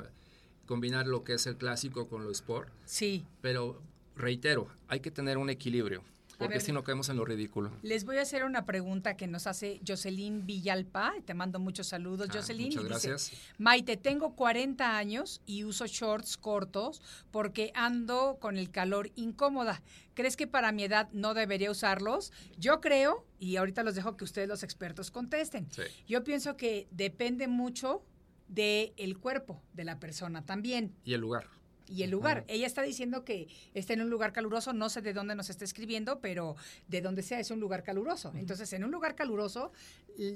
combinar 0.67 1.07
lo 1.07 1.25
que 1.25 1.33
es 1.35 1.47
el 1.47 1.57
clásico 1.57 2.09
con 2.09 2.25
lo 2.25 2.31
sport, 2.31 2.69
Sí. 2.85 3.25
pero 3.41 3.81
reitero, 4.17 4.69
hay 4.89 5.01
que 5.01 5.11
tener 5.11 5.39
un 5.39 5.49
equilibrio, 5.49 6.03
porque 6.43 6.55
ver. 6.57 6.63
si 6.63 6.73
no 6.73 6.85
caemos 6.85 7.09
en 7.09 7.17
lo 7.17 7.25
ridículo. 7.25 7.71
Les 7.83 8.05
voy 8.05 8.19
a 8.19 8.23
hacer 8.23 8.45
una 8.45 8.65
pregunta 8.67 9.17
que 9.17 9.27
nos 9.27 9.47
hace 9.47 9.81
Jocelyn 9.87 10.47
Villalpa. 10.47 11.15
Te 11.25 11.35
mando 11.35 11.59
muchos 11.59 11.87
saludos, 11.89 12.29
Ah, 12.31 12.35
Jocelyn. 12.37 12.67
muchas 12.69 12.83
y 12.83 12.85
dice, 12.95 13.09
gracias. 13.09 13.33
Maite, 13.59 13.97
tengo 13.97 14.35
40 14.35 14.97
años 14.97 15.41
y 15.47 15.65
uso 15.65 15.87
shorts 15.87 16.37
cortos 16.37 17.03
porque 17.31 17.73
ando 17.75 18.39
con 18.41 18.57
el 18.59 18.71
calor 18.71 19.11
incómoda. 19.17 19.83
¿Crees 20.15 20.37
que 20.37 20.47
para 20.47 20.73
mi 20.73 20.85
edad 20.85 21.09
no 21.13 21.33
debería 21.35 21.71
usarlos? 21.71 22.33
Yo 22.59 22.81
creo, 22.81 23.27
y 23.39 23.57
ahorita 23.57 23.83
los 23.83 23.95
dejo 23.95 24.17
que 24.17 24.25
ustedes 24.25 24.47
los 24.49 24.63
expertos 24.63 25.11
contesten. 25.11 25.69
Sí. 25.71 25.83
Yo 26.07 26.23
pienso 26.23 26.57
que 26.57 26.87
depende 26.91 27.49
mucho 27.49 28.05
del 28.49 28.93
el 28.99 29.19
cuerpo 29.19 29.63
de 29.73 29.85
la 29.85 29.99
persona 29.99 30.45
también 30.45 30.95
Y 31.05 31.15
el 31.15 31.23
lugar. 31.23 31.47
Y 31.93 32.03
el 32.03 32.11
lugar. 32.11 32.45
Ella 32.49 32.67
está 32.67 32.83
diciendo 32.83 33.25
que 33.25 33.49
está 33.75 33.93
en 33.93 34.01
un 34.03 34.11
lugar 34.11 34.33
caluroso, 34.33 34.73
no 34.73 34.89
sé 34.89 35.03
de 35.03 35.13
dónde 35.13 35.35
nos 35.35 35.51
está 35.51 35.65
escribiendo, 35.65 36.21
pero 36.21 36.57
de 36.89 37.01
donde 37.03 37.23
sea 37.23 37.39
es 37.41 37.51
un 37.51 37.61
lugar 37.61 37.83
caluroso. 37.83 38.33
Entonces, 38.35 38.73
en 38.73 38.85
un 38.85 38.91
lugar 38.91 39.15
caluroso 39.15 39.73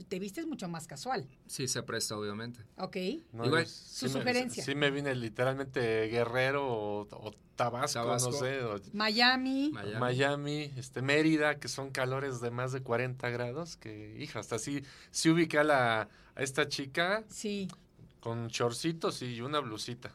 te 0.08 0.18
vistes 0.18 0.46
mucho 0.46 0.68
más 0.68 0.86
casual, 0.86 1.26
Sí, 1.46 1.68
se 1.68 1.82
presta, 1.82 2.16
obviamente. 2.16 2.60
¿ok? 2.78 2.96
No, 3.32 3.44
Igual, 3.46 3.64
yo 3.64 3.70
su 3.70 3.74
sí 3.94 4.04
me- 4.06 4.10
sugerencia. 4.12 4.64
sí 4.64 4.74
me 4.74 4.90
vine 4.90 5.14
literalmente 5.14 6.06
Guerrero 6.08 6.66
o, 6.66 7.00
o 7.10 7.34
Tabasco, 7.56 8.00
Tabasco. 8.00 8.30
no 8.30 8.36
sé, 8.38 8.62
o 8.62 8.78
Miami, 8.92 9.70
Miami. 9.72 9.98
Miami. 10.00 10.72
este 10.76 11.00
Mérida, 11.02 11.58
que 11.58 11.68
son 11.68 11.90
calores 11.90 12.40
de 12.40 12.50
más 12.50 12.72
de 12.72 12.82
40 12.82 13.28
grados, 13.30 13.76
que 13.76 14.16
hija, 14.18 14.40
hasta 14.40 14.56
así, 14.56 14.82
sí 15.10 15.30
ubica 15.30 15.60
a, 15.60 15.64
la, 15.64 16.08
a 16.34 16.42
esta 16.42 16.68
chica, 16.68 17.24
sí, 17.28 17.68
Con 18.20 18.48
chorcitos 18.48 19.22
y 19.22 19.40
una 19.40 19.60
blusita. 19.60 20.14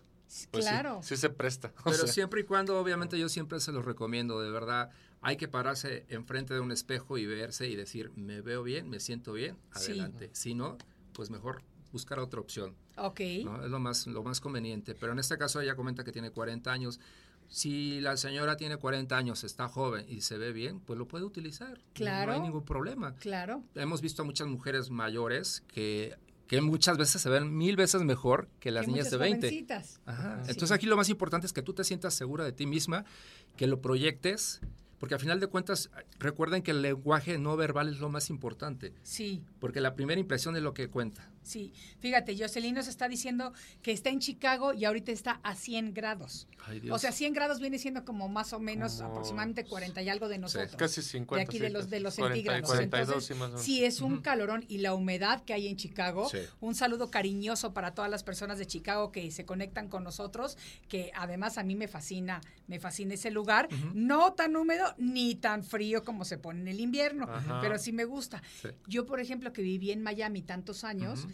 Pues 0.52 0.66
claro. 0.66 1.02
Sí, 1.04 1.18
se 1.18 1.30
presta. 1.30 1.74
o 1.82 1.84
Pero 1.86 1.98
sea, 1.98 2.08
siempre 2.08 2.42
y 2.42 2.44
cuando, 2.44 2.80
obviamente, 2.80 3.18
yo 3.20 3.30
siempre 3.30 3.60
se 3.60 3.72
los 3.72 3.86
recomiendo, 3.86 4.42
de 4.42 4.50
verdad. 4.52 4.90
Hay 5.22 5.38
que 5.38 5.48
pararse 5.48 6.06
enfrente 6.10 6.54
de 6.54 6.60
un 6.62 6.72
espejo 6.72 7.18
y 7.18 7.26
verse 7.28 7.68
y 7.68 7.76
decir, 7.76 8.12
me 8.16 8.42
veo 8.42 8.64
bien, 8.64 8.90
me 8.90 9.00
siento 9.00 9.34
bien, 9.34 9.58
Sí. 9.76 9.92
adelante. 9.92 10.30
Si 10.34 10.56
no, 10.56 10.78
pues 11.14 11.30
mejor 11.30 11.62
buscar 11.92 12.18
otra 12.20 12.40
opción. 12.40 12.76
Ok. 12.98 13.20
¿no? 13.44 13.64
Es 13.64 13.70
lo 13.70 13.80
más, 13.80 14.08
lo 14.08 14.24
más 14.24 14.40
conveniente. 14.42 14.96
Pero 14.96 15.12
en 15.12 15.20
este 15.20 15.38
caso 15.38 15.62
ella 15.62 15.76
comenta 15.76 16.04
que 16.04 16.12
tiene 16.12 16.32
40 16.32 16.72
años. 16.72 17.00
Si 17.50 18.00
la 18.00 18.16
señora 18.18 18.56
tiene 18.56 18.78
40 18.78 19.16
años, 19.18 19.44
está 19.44 19.68
joven 19.68 20.06
y 20.08 20.22
se 20.22 20.38
ve 20.38 20.54
bien, 20.54 20.80
pues 20.80 20.98
lo 20.98 21.08
puede 21.08 21.26
utilizar. 21.26 21.78
No- 21.78 21.84
Claro. 21.94 22.32
No 22.32 22.38
hay 22.38 22.42
ningún 22.44 22.64
problema. 22.66 23.14
Claro. 23.16 23.62
Hemos 23.76 24.02
visto 24.02 24.22
a 24.22 24.26
muchas 24.26 24.48
mujeres 24.48 24.90
mayores 24.90 25.62
que, 25.68 26.16
que 26.52 26.60
muchas 26.60 26.98
veces 26.98 27.22
se 27.22 27.30
ven 27.30 27.56
mil 27.58 27.78
veces 27.78 28.02
mejor 28.04 28.50
que 28.60 28.72
las 28.72 28.86
Que 28.86 28.92
niñas 28.92 29.10
de 29.10 29.16
20. 29.16 29.48
jovencitas. 29.48 30.02
Ajá. 30.06 30.42
Entonces 30.50 30.72
aquí 30.72 30.86
lo 30.86 30.98
más 30.98 31.08
importante 31.08 31.48
es 31.48 31.54
que 31.54 31.62
tú 31.62 31.72
te 31.74 31.86
sientas 31.86 32.14
segura 32.14 32.44
de 32.44 32.52
ti 32.52 32.66
misma, 32.66 33.06
que 33.56 33.68
lo 33.68 33.80
proyectes, 33.80 34.60
porque 35.00 35.14
al 35.14 35.22
final 35.22 35.40
de 35.40 35.48
cuentas 35.48 35.90
recuerden 36.20 36.62
que 36.62 36.72
el 36.72 36.82
lenguaje 36.82 37.38
no 37.38 37.56
verbal 37.56 37.88
es 37.88 38.00
lo 38.02 38.10
más 38.10 38.30
importante, 38.30 38.94
Sí. 39.02 39.46
porque 39.62 39.80
la 39.80 39.96
primera 39.96 40.20
impresión 40.20 40.58
es 40.58 40.62
lo 40.62 40.74
que 40.74 40.90
cuenta. 40.90 41.31
Sí, 41.44 41.74
fíjate, 42.00 42.38
Jocelyn 42.38 42.76
nos 42.76 42.88
está 42.88 43.08
diciendo 43.10 43.52
que 43.82 43.92
está 43.92 44.10
en 44.10 44.20
Chicago 44.20 44.74
y 44.74 44.86
ahorita 44.86 45.12
está 45.12 45.40
a 45.44 45.56
100 45.56 45.94
grados. 45.94 46.48
Ay, 46.68 46.80
Dios. 46.80 46.96
O 46.96 47.00
sea, 47.00 47.12
100 47.12 47.34
grados 47.34 47.60
viene 47.60 47.80
siendo 47.80 48.06
como 48.06 48.30
más 48.30 48.54
o 48.54 48.60
menos 48.60 48.98
Como- 48.98 49.10
aproximadamente 49.10 49.66
40 49.66 50.02
y 50.04 50.10
algo 50.10 50.28
de 50.30 50.38
nosotros. 50.38 50.76
casi 50.76 51.02
50. 51.02 51.38
de 51.38 51.42
aquí 51.44 51.58
de 51.60 51.72
los 51.72 51.90
de 51.90 52.00
los 52.00 52.16
40, 52.16 52.36
centígrados. 52.36 52.70
42 52.70 53.08
Entonces, 53.10 53.28
sí, 53.28 53.34
más 53.34 53.48
o 53.48 53.52
menos. 53.54 53.62
sí 53.64 53.84
es 53.84 54.02
un 54.02 54.22
calorón 54.22 54.66
y 54.68 54.78
la 54.80 54.94
humedad 54.94 55.44
que 55.44 55.54
hay 55.54 55.68
en 55.68 55.78
Chicago. 55.78 56.30
Un 56.60 56.76
saludo 56.76 57.10
cariñoso 57.10 57.74
para 57.74 57.94
todas 57.96 58.12
las 58.12 58.24
personas 58.24 58.60
de 58.60 58.68
Chicago 58.68 59.12
que 59.12 59.32
se 59.32 59.44
conectan 59.46 59.88
con 59.90 60.04
nosotros, 60.04 60.58
que 60.88 61.12
además 61.16 61.58
a 61.58 61.64
mí 61.64 61.76
me 61.76 61.88
fascina, 61.88 62.42
me 62.68 62.80
fascina 62.80 63.16
ese 63.16 63.32
lugar, 63.32 63.68
no 63.96 64.34
tan 64.34 64.56
húmedo 64.56 64.94
ni 65.00 65.34
tan 65.36 65.64
frío 65.64 66.04
como 66.04 66.24
se 66.24 66.38
pone 66.38 66.62
en 66.62 66.68
el 66.68 66.80
invierno, 66.80 67.28
pero 67.62 67.80
sí 67.80 67.92
me 67.92 68.06
gusta. 68.06 68.44
Yo, 68.88 69.08
por 69.08 69.20
ejemplo, 69.20 69.52
que 69.52 69.64
viví 69.64 69.92
en 69.92 70.04
Miami 70.04 70.44
tantos 70.44 70.84
años. 70.84 71.28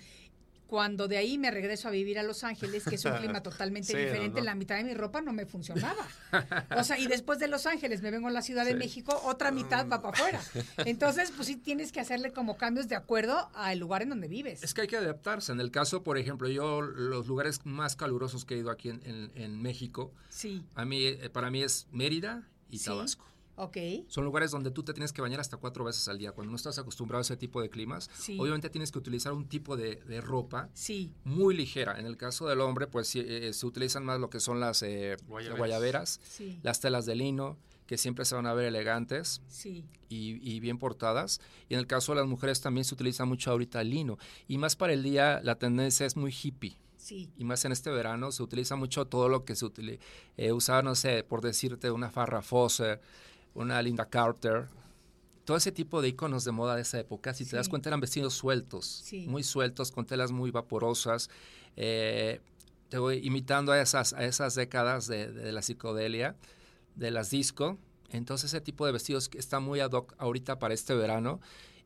Cuando 0.67 1.07
de 1.07 1.17
ahí 1.17 1.37
me 1.37 1.49
regreso 1.49 1.87
a 1.87 1.91
vivir 1.91 2.19
a 2.19 2.23
Los 2.23 2.43
Ángeles, 2.43 2.83
que 2.83 2.95
es 2.95 3.05
un 3.05 3.13
clima 3.13 3.41
totalmente 3.43 3.93
Sí, 3.93 3.97
diferente, 3.97 4.39
¿no? 4.39 4.45
la 4.45 4.55
mitad 4.55 4.75
de 4.77 4.83
mi 4.83 4.93
ropa 4.93 5.21
no 5.21 5.33
me 5.33 5.45
funcionaba. 5.45 6.05
O 6.77 6.83
sea, 6.83 6.99
y 6.99 7.07
después 7.07 7.39
de 7.39 7.47
Los 7.47 7.65
Ángeles 7.65 8.01
me 8.01 8.11
vengo 8.11 8.27
a 8.27 8.31
la 8.31 8.41
Ciudad 8.41 8.65
de. 8.65 8.75
México, 8.75 9.19
otra 9.25 9.49
mitad 9.51 9.87
va 9.87 10.01
para 10.01 10.13
afuera. 10.17 10.41
Entonces, 10.85 11.31
pues 11.35 11.47
sí 11.47 11.55
tienes 11.55 11.91
que 11.91 11.99
hacerle 11.99 12.31
como 12.31 12.57
cambios 12.57 12.87
de 12.87 12.95
acuerdo 12.95 13.49
al 13.55 13.79
lugar 13.79 14.01
en 14.03 14.09
donde 14.09 14.27
vives. 14.27 14.61
Es 14.63 14.73
que 14.73 14.81
hay 14.81 14.87
que 14.87 14.97
adaptarse. 14.97 15.51
En 15.51 15.59
el 15.59 15.71
caso, 15.71 16.03
por 16.03 16.17
ejemplo, 16.17 16.47
yo 16.49 16.81
los 16.81 17.27
lugares 17.27 17.61
más 17.65 17.95
calurosos 17.95 18.45
que 18.45 18.55
he 18.55 18.57
ido 18.59 18.69
aquí 18.69 18.89
en, 18.89 19.01
en- 19.05 19.31
en 19.35 19.61
México, 19.61 20.11
Sí, 20.29 20.63
a 20.75 20.85
mí, 20.85 21.03
eh, 21.05 21.29
para 21.31 21.49
mí 21.49 21.63
es 21.63 21.87
Mérida 21.91 22.43
y. 22.69 22.79
Tabasco. 22.79 23.25
Ok. 23.57 23.77
Son 24.07 24.23
lugares 24.23 24.51
donde 24.51 24.71
tú 24.71 24.83
te 24.83 24.93
tienes 24.93 25.11
que 25.11 25.21
bañar 25.21 25.39
hasta 25.39 25.57
cuatro 25.57 25.83
veces 25.83 26.07
al 26.07 26.17
día. 26.17 26.31
Cuando 26.31 26.51
no 26.51 26.55
estás 26.55 26.77
acostumbrado 26.79 27.19
a 27.19 27.21
ese 27.23 27.35
tipo 27.37 27.61
de 27.61 27.69
climas, 27.69 28.09
Sí. 28.17 28.37
obviamente 28.39 28.69
tienes 28.69 28.91
que 28.91 28.99
utilizar 28.99 29.33
un 29.33 29.47
tipo 29.49 29.75
de, 29.75 29.95
de 29.97 30.21
ropa 30.21 30.69
Sí, 30.73 31.13
muy 31.25 31.55
ligera. 31.55 31.99
En 31.99 32.05
el 32.05 32.15
caso 32.17 32.47
del 32.47 32.61
hombre, 32.61 32.87
pues 32.87 33.07
sí, 33.09 33.19
eh, 33.25 33.51
se 33.53 33.65
utilizan 33.65 34.05
más 34.05 34.19
lo 34.19 34.29
que 34.29 34.39
son 34.39 34.59
las 34.59 34.81
eh, 34.83 35.17
Guayaberas. 35.27 35.57
guayaberas, 35.57 36.19
sí, 36.23 36.59
las 36.63 36.79
telas 36.79 37.05
de 37.05 37.15
lino, 37.15 37.57
que 37.87 37.97
siempre 37.97 38.25
se 38.25 38.35
van 38.35 38.45
a 38.47 38.53
ver 38.53 38.65
elegantes 38.65 39.41
sí. 39.47 39.85
y, 40.09 40.39
y 40.49 40.59
bien 40.59 40.77
portadas. 40.77 41.39
Y 41.69 41.73
en 41.75 41.79
el 41.79 41.87
caso 41.87 42.11
de 42.13 42.19
las 42.19 42.27
mujeres 42.27 42.59
también 42.61 42.83
se 42.85 42.93
utiliza 42.93 43.25
mucho 43.25 43.49
ahorita 43.51 43.81
el 43.81 43.89
lino. 43.91 44.17
Y 44.47 44.57
más 44.57 44.75
para 44.75 44.93
el 44.93 45.03
día, 45.03 45.39
la 45.43 45.57
tendencia 45.57 46.05
es 46.05 46.15
muy 46.17 46.31
hippie. 46.33 46.77
Sí, 46.97 47.29
Y 47.37 47.45
más 47.45 47.63
en 47.63 47.71
este 47.71 47.89
verano 47.89 48.33
se 48.33 48.43
utiliza 48.43 48.75
mucho 48.75 49.05
todo 49.05 49.29
lo 49.29 49.45
que 49.45 49.55
se 49.55 49.63
utiliza, 49.63 50.03
usaba, 50.53 50.81
no 50.81 50.93
sé, 50.95 51.23
por 51.23 51.39
decirte, 51.41 51.89
una 51.89 52.09
Farrah 52.11 52.41
Fawcett, 52.41 52.99
una 53.57 53.81
Linda 53.81 54.05
Carter, 54.07 54.67
todo 55.45 55.57
ese 55.57 55.71
tipo 55.71 56.01
de 56.01 56.09
iconos 56.09 56.43
de 56.45 56.51
moda 56.51 56.75
de 56.75 56.81
esa 56.83 56.99
época, 56.99 57.33
si 57.33 57.45
te 57.45 57.55
das 57.55 57.69
cuenta 57.69 57.89
eran 57.89 57.99
vestidos 58.01 58.33
sueltos, 58.33 58.85
Sí. 58.85 59.25
muy 59.27 59.43
sueltos, 59.43 59.91
con 59.91 60.05
telas 60.05 60.31
muy 60.31 60.51
vaporosas, 60.51 61.29
eh, 61.75 62.39
te 62.89 62.97
voy 62.99 63.19
imitando 63.25 63.71
a 63.71 63.81
esas, 63.81 64.13
a 64.13 64.23
esas 64.25 64.55
décadas 64.55 65.07
de, 65.07 65.31
de 65.31 65.51
la 65.51 65.61
psicodelia, 65.61 66.35
de 66.95 67.11
las 67.11 67.29
disco, 67.29 67.77
entonces 68.09 68.51
ese 68.53 68.61
tipo 68.61 68.85
de 68.85 68.91
vestidos 68.91 69.29
que 69.29 69.37
está 69.37 69.59
muy 69.59 69.79
ad 69.79 69.91
hoc 69.91 70.13
ahorita 70.17 70.59
para 70.59 70.73
este 70.73 70.93
verano 70.95 71.39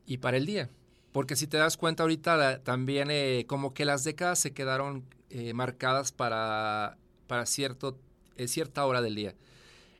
y 0.06 0.18
para 0.18 0.36
el 0.36 0.46
día. 0.46 0.68
Porque 1.12 1.36
si 1.36 1.46
te 1.46 1.56
das 1.58 1.76
cuenta 1.76 2.02
ahorita 2.04 2.36
la- 2.36 2.58
también 2.62 3.08
eh, 3.10 3.44
como 3.46 3.74
que 3.74 3.84
las 3.84 4.02
décadas 4.04 4.38
se 4.38 4.52
quedaron 4.52 5.04
eh, 5.30 5.52
marcadas 5.54 6.10
para, 6.12 6.96
para 7.26 7.46
cierto, 7.46 7.98
cierta 8.46 8.84
hora 8.86 9.02
del 9.02 9.14
día. 9.14 9.34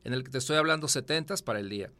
En 0.04 0.12
el 0.12 0.24
que 0.24 0.30
te 0.30 0.38
estoy 0.38 0.56
hablando 0.56 0.88
70 0.88 1.34
para 1.44 1.60
el 1.60 1.68
día. 1.68 1.90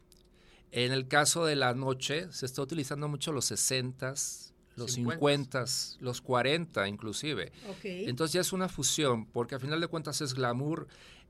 En 0.70 0.92
el 0.92 1.06
caso 1.06 1.44
de 1.44 1.54
la 1.56 1.74
noche 1.74 2.26
se 2.32 2.46
está 2.46 2.62
utilizando 2.62 3.06
mucho 3.08 3.30
los 3.32 3.50
60s, 3.52 4.52
los 4.76 4.92
50 4.92 5.64
50s. 5.64 5.98
los 6.00 6.20
40 6.22 6.88
inclusive. 6.88 7.52
Entonces 7.84 8.32
ya 8.32 8.40
es 8.40 8.52
una 8.52 8.68
fusión, 8.68 9.26
porque 9.26 9.54
al 9.54 9.60
final 9.60 9.80
de 9.80 9.86
cuentas 9.88 10.20
es 10.22 10.32
glamour, 10.34 10.88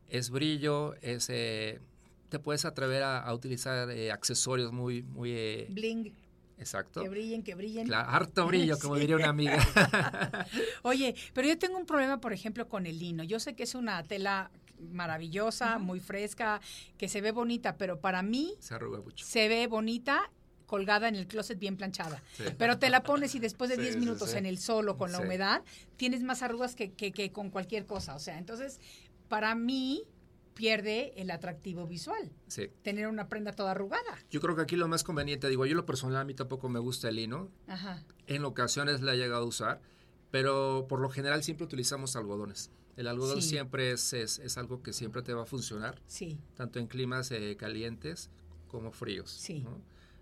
es 0.08 0.30
brillo, 0.30 0.94
es 1.02 1.28
eh, 1.28 1.80
te 2.28 2.38
puedes 2.38 2.64
atrever 2.64 3.02
a, 3.02 3.18
a 3.18 3.34
utilizar 3.34 3.90
eh, 3.90 4.12
accesorios 4.12 4.72
muy, 4.72 5.02
muy 5.02 5.32
eh, 5.32 5.66
Bling, 5.70 6.12
exacto. 6.58 7.02
que 7.02 7.08
brillen, 7.08 7.42
que 7.42 7.54
brillen. 7.56 7.92
Harto 7.92 8.46
brillo, 8.46 8.78
como 8.78 8.94
Sí. 8.94 9.00
diría 9.00 9.16
una 9.16 9.28
amiga. 9.30 9.58
Oye, 10.82 11.14
pero 11.34 11.48
yo 11.48 11.58
tengo 11.58 11.76
un 11.76 11.84
problema, 11.86 12.20
por 12.20 12.32
ejemplo, 12.32 12.68
con 12.68 12.86
el 12.86 12.98
lino. 12.98 13.24
Yo 13.24 13.40
sé 13.40 13.54
que 13.54 13.64
es 13.64 13.74
una 13.74 14.02
tela 14.04 14.50
maravillosa, 14.78 15.78
muy 15.78 16.00
fresca, 16.00 16.60
que 16.98 17.08
se 17.08 17.20
ve 17.20 17.30
bonita, 17.32 17.76
pero 17.76 18.00
para 18.00 18.22
mí 18.22 18.54
Se 18.60 18.74
arruga 18.74 19.00
mucho. 19.00 19.24
se 19.24 19.48
ve 19.48 19.66
bonita 19.66 20.30
colgada 20.66 21.08
en 21.08 21.16
el 21.16 21.26
closet 21.26 21.58
bien 21.58 21.76
planchada. 21.76 22.22
Sí. 22.34 22.44
Pero 22.58 22.78
te 22.78 22.88
la 22.88 23.02
pones 23.02 23.34
y 23.34 23.38
después 23.38 23.68
de 23.68 23.76
Sí, 23.76 23.82
10 23.82 23.94
sí, 23.94 24.00
minutos 24.00 24.30
sí. 24.30 24.38
en 24.38 24.46
el 24.46 24.58
sol 24.58 24.88
o 24.88 24.96
con 24.96 25.12
la 25.12 25.20
humedad, 25.20 25.62
tienes 25.96 26.22
más 26.22 26.42
arrugas 26.42 26.74
que, 26.74 26.92
que- 26.92 27.12
que 27.12 27.30
con 27.30 27.50
cualquier 27.50 27.84
cosa. 27.84 28.14
O 28.14 28.18
sea, 28.18 28.38
entonces, 28.38 28.80
para 29.28 29.54
mí 29.54 30.04
pierde 30.54 31.12
el 31.20 31.30
atractivo 31.30 31.86
visual, 31.86 32.30
Sí. 32.46 32.68
tener 32.82 33.08
una 33.08 33.28
prenda 33.28 33.52
toda 33.52 33.70
arrugada. 33.72 34.18
Yo 34.30 34.40
creo 34.40 34.54
que 34.56 34.62
aquí 34.62 34.76
lo 34.76 34.86
más 34.88 35.02
conveniente, 35.04 35.48
digo, 35.48 35.64
yo 35.66 35.74
lo 35.74 35.86
personal 35.86 36.16
a 36.20 36.24
mí 36.24 36.34
tampoco 36.34 36.68
me 36.68 36.78
gusta 36.78 37.08
el 37.08 37.16
lino. 37.16 37.50
Ajá. 37.66 38.02
En 38.26 38.44
ocasiones 38.44 39.00
la 39.02 39.14
he 39.14 39.16
llegado 39.16 39.44
a 39.44 39.46
usar, 39.46 39.80
pero 40.30 40.86
por 40.88 41.00
lo 41.00 41.08
general 41.10 41.42
siempre 41.42 41.64
utilizamos 41.64 42.16
algodones. 42.16 42.70
El 42.96 43.06
algodón 43.06 43.40
Sí. 43.40 43.48
siempre 43.50 43.92
es, 43.92 44.12
es, 44.12 44.38
es 44.38 44.58
algo 44.58 44.82
que 44.82 44.92
siempre 44.92 45.22
te 45.22 45.32
va 45.32 45.42
a 45.42 45.46
funcionar, 45.46 46.00
Sí, 46.06 46.38
tanto 46.56 46.78
en 46.78 46.86
climas 46.86 47.30
eh, 47.30 47.56
calientes 47.58 48.30
como 48.68 48.92
fríos. 48.92 49.30
Sí. 49.30 49.60
¿no? 49.60 49.80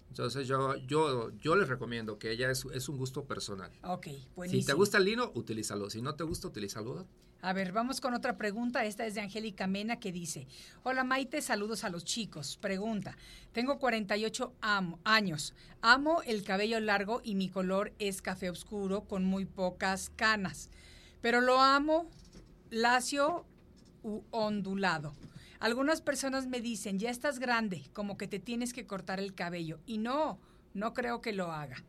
Entonces 0.09 0.47
yo, 0.49 0.77
yo, 0.77 1.31
yo 1.39 1.55
les 1.57 1.69
recomiendo 1.69 2.19
que 2.19 2.31
ella 2.33 2.51
es, 2.51 2.65
es 2.73 2.89
un 2.89 2.97
gusto 2.97 3.25
personal. 3.25 3.71
ok, 3.85 4.07
buenísimo. 4.37 4.61
Si 4.63 4.67
te 4.67 4.73
gusta 4.73 4.99
el 4.99 5.05
lino, 5.05 5.31
utilízalo. 5.35 5.89
Si 5.91 6.03
no 6.03 6.15
te 6.15 6.25
gusta, 6.25 6.49
utiliza 6.49 6.79
algodón. 6.81 7.07
A 7.43 7.53
ver, 7.55 7.73
vamos 7.73 8.01
con 8.03 8.13
otra 8.13 8.37
pregunta. 8.37 8.85
Esta 8.85 9.07
es 9.07 9.15
de 9.15 9.21
Angélica 9.23 9.67
Mena 9.67 9.99
que 9.99 10.13
dice, 10.13 10.47
hola 10.83 11.05
Maite, 11.05 11.41
saludos 11.41 11.85
a 11.85 11.89
los 11.89 12.05
chicos. 12.05 12.59
Pregunta, 12.61 13.17
tengo 13.53 13.79
48 13.79 14.53
am- 14.61 14.97
años, 15.05 15.55
amo 15.81 16.23
el 16.23 16.43
cabello 16.45 16.81
largo 16.81 17.21
y 17.25 17.37
mi 17.37 17.49
color 17.49 17.93
es 17.99 18.21
café 18.21 18.51
oscuro 18.51 19.05
con 19.05 19.25
muy 19.25 19.47
pocas 19.47 20.11
canas, 20.17 20.69
pero 21.23 21.41
lo 21.41 21.61
amo 21.61 22.11
lacio 22.71 23.45
u 24.03 24.23
ondulado. 24.31 25.15
Algunas 25.59 26.01
personas 26.01 26.47
me 26.47 26.61
dicen, 26.61 26.99
ya 26.99 27.11
estás 27.11 27.39
grande, 27.39 27.83
como 27.93 28.17
que 28.17 28.27
te 28.27 28.39
tienes 28.39 28.73
que 28.73 28.87
cortar 28.87 29.21
el 29.21 29.35
cabello. 29.35 29.79
Y 29.87 29.99
no, 29.99 30.39
no 30.73 30.95
creo 30.95 31.21
que 31.21 31.33
lo 31.33 31.53
haga. 31.53 31.85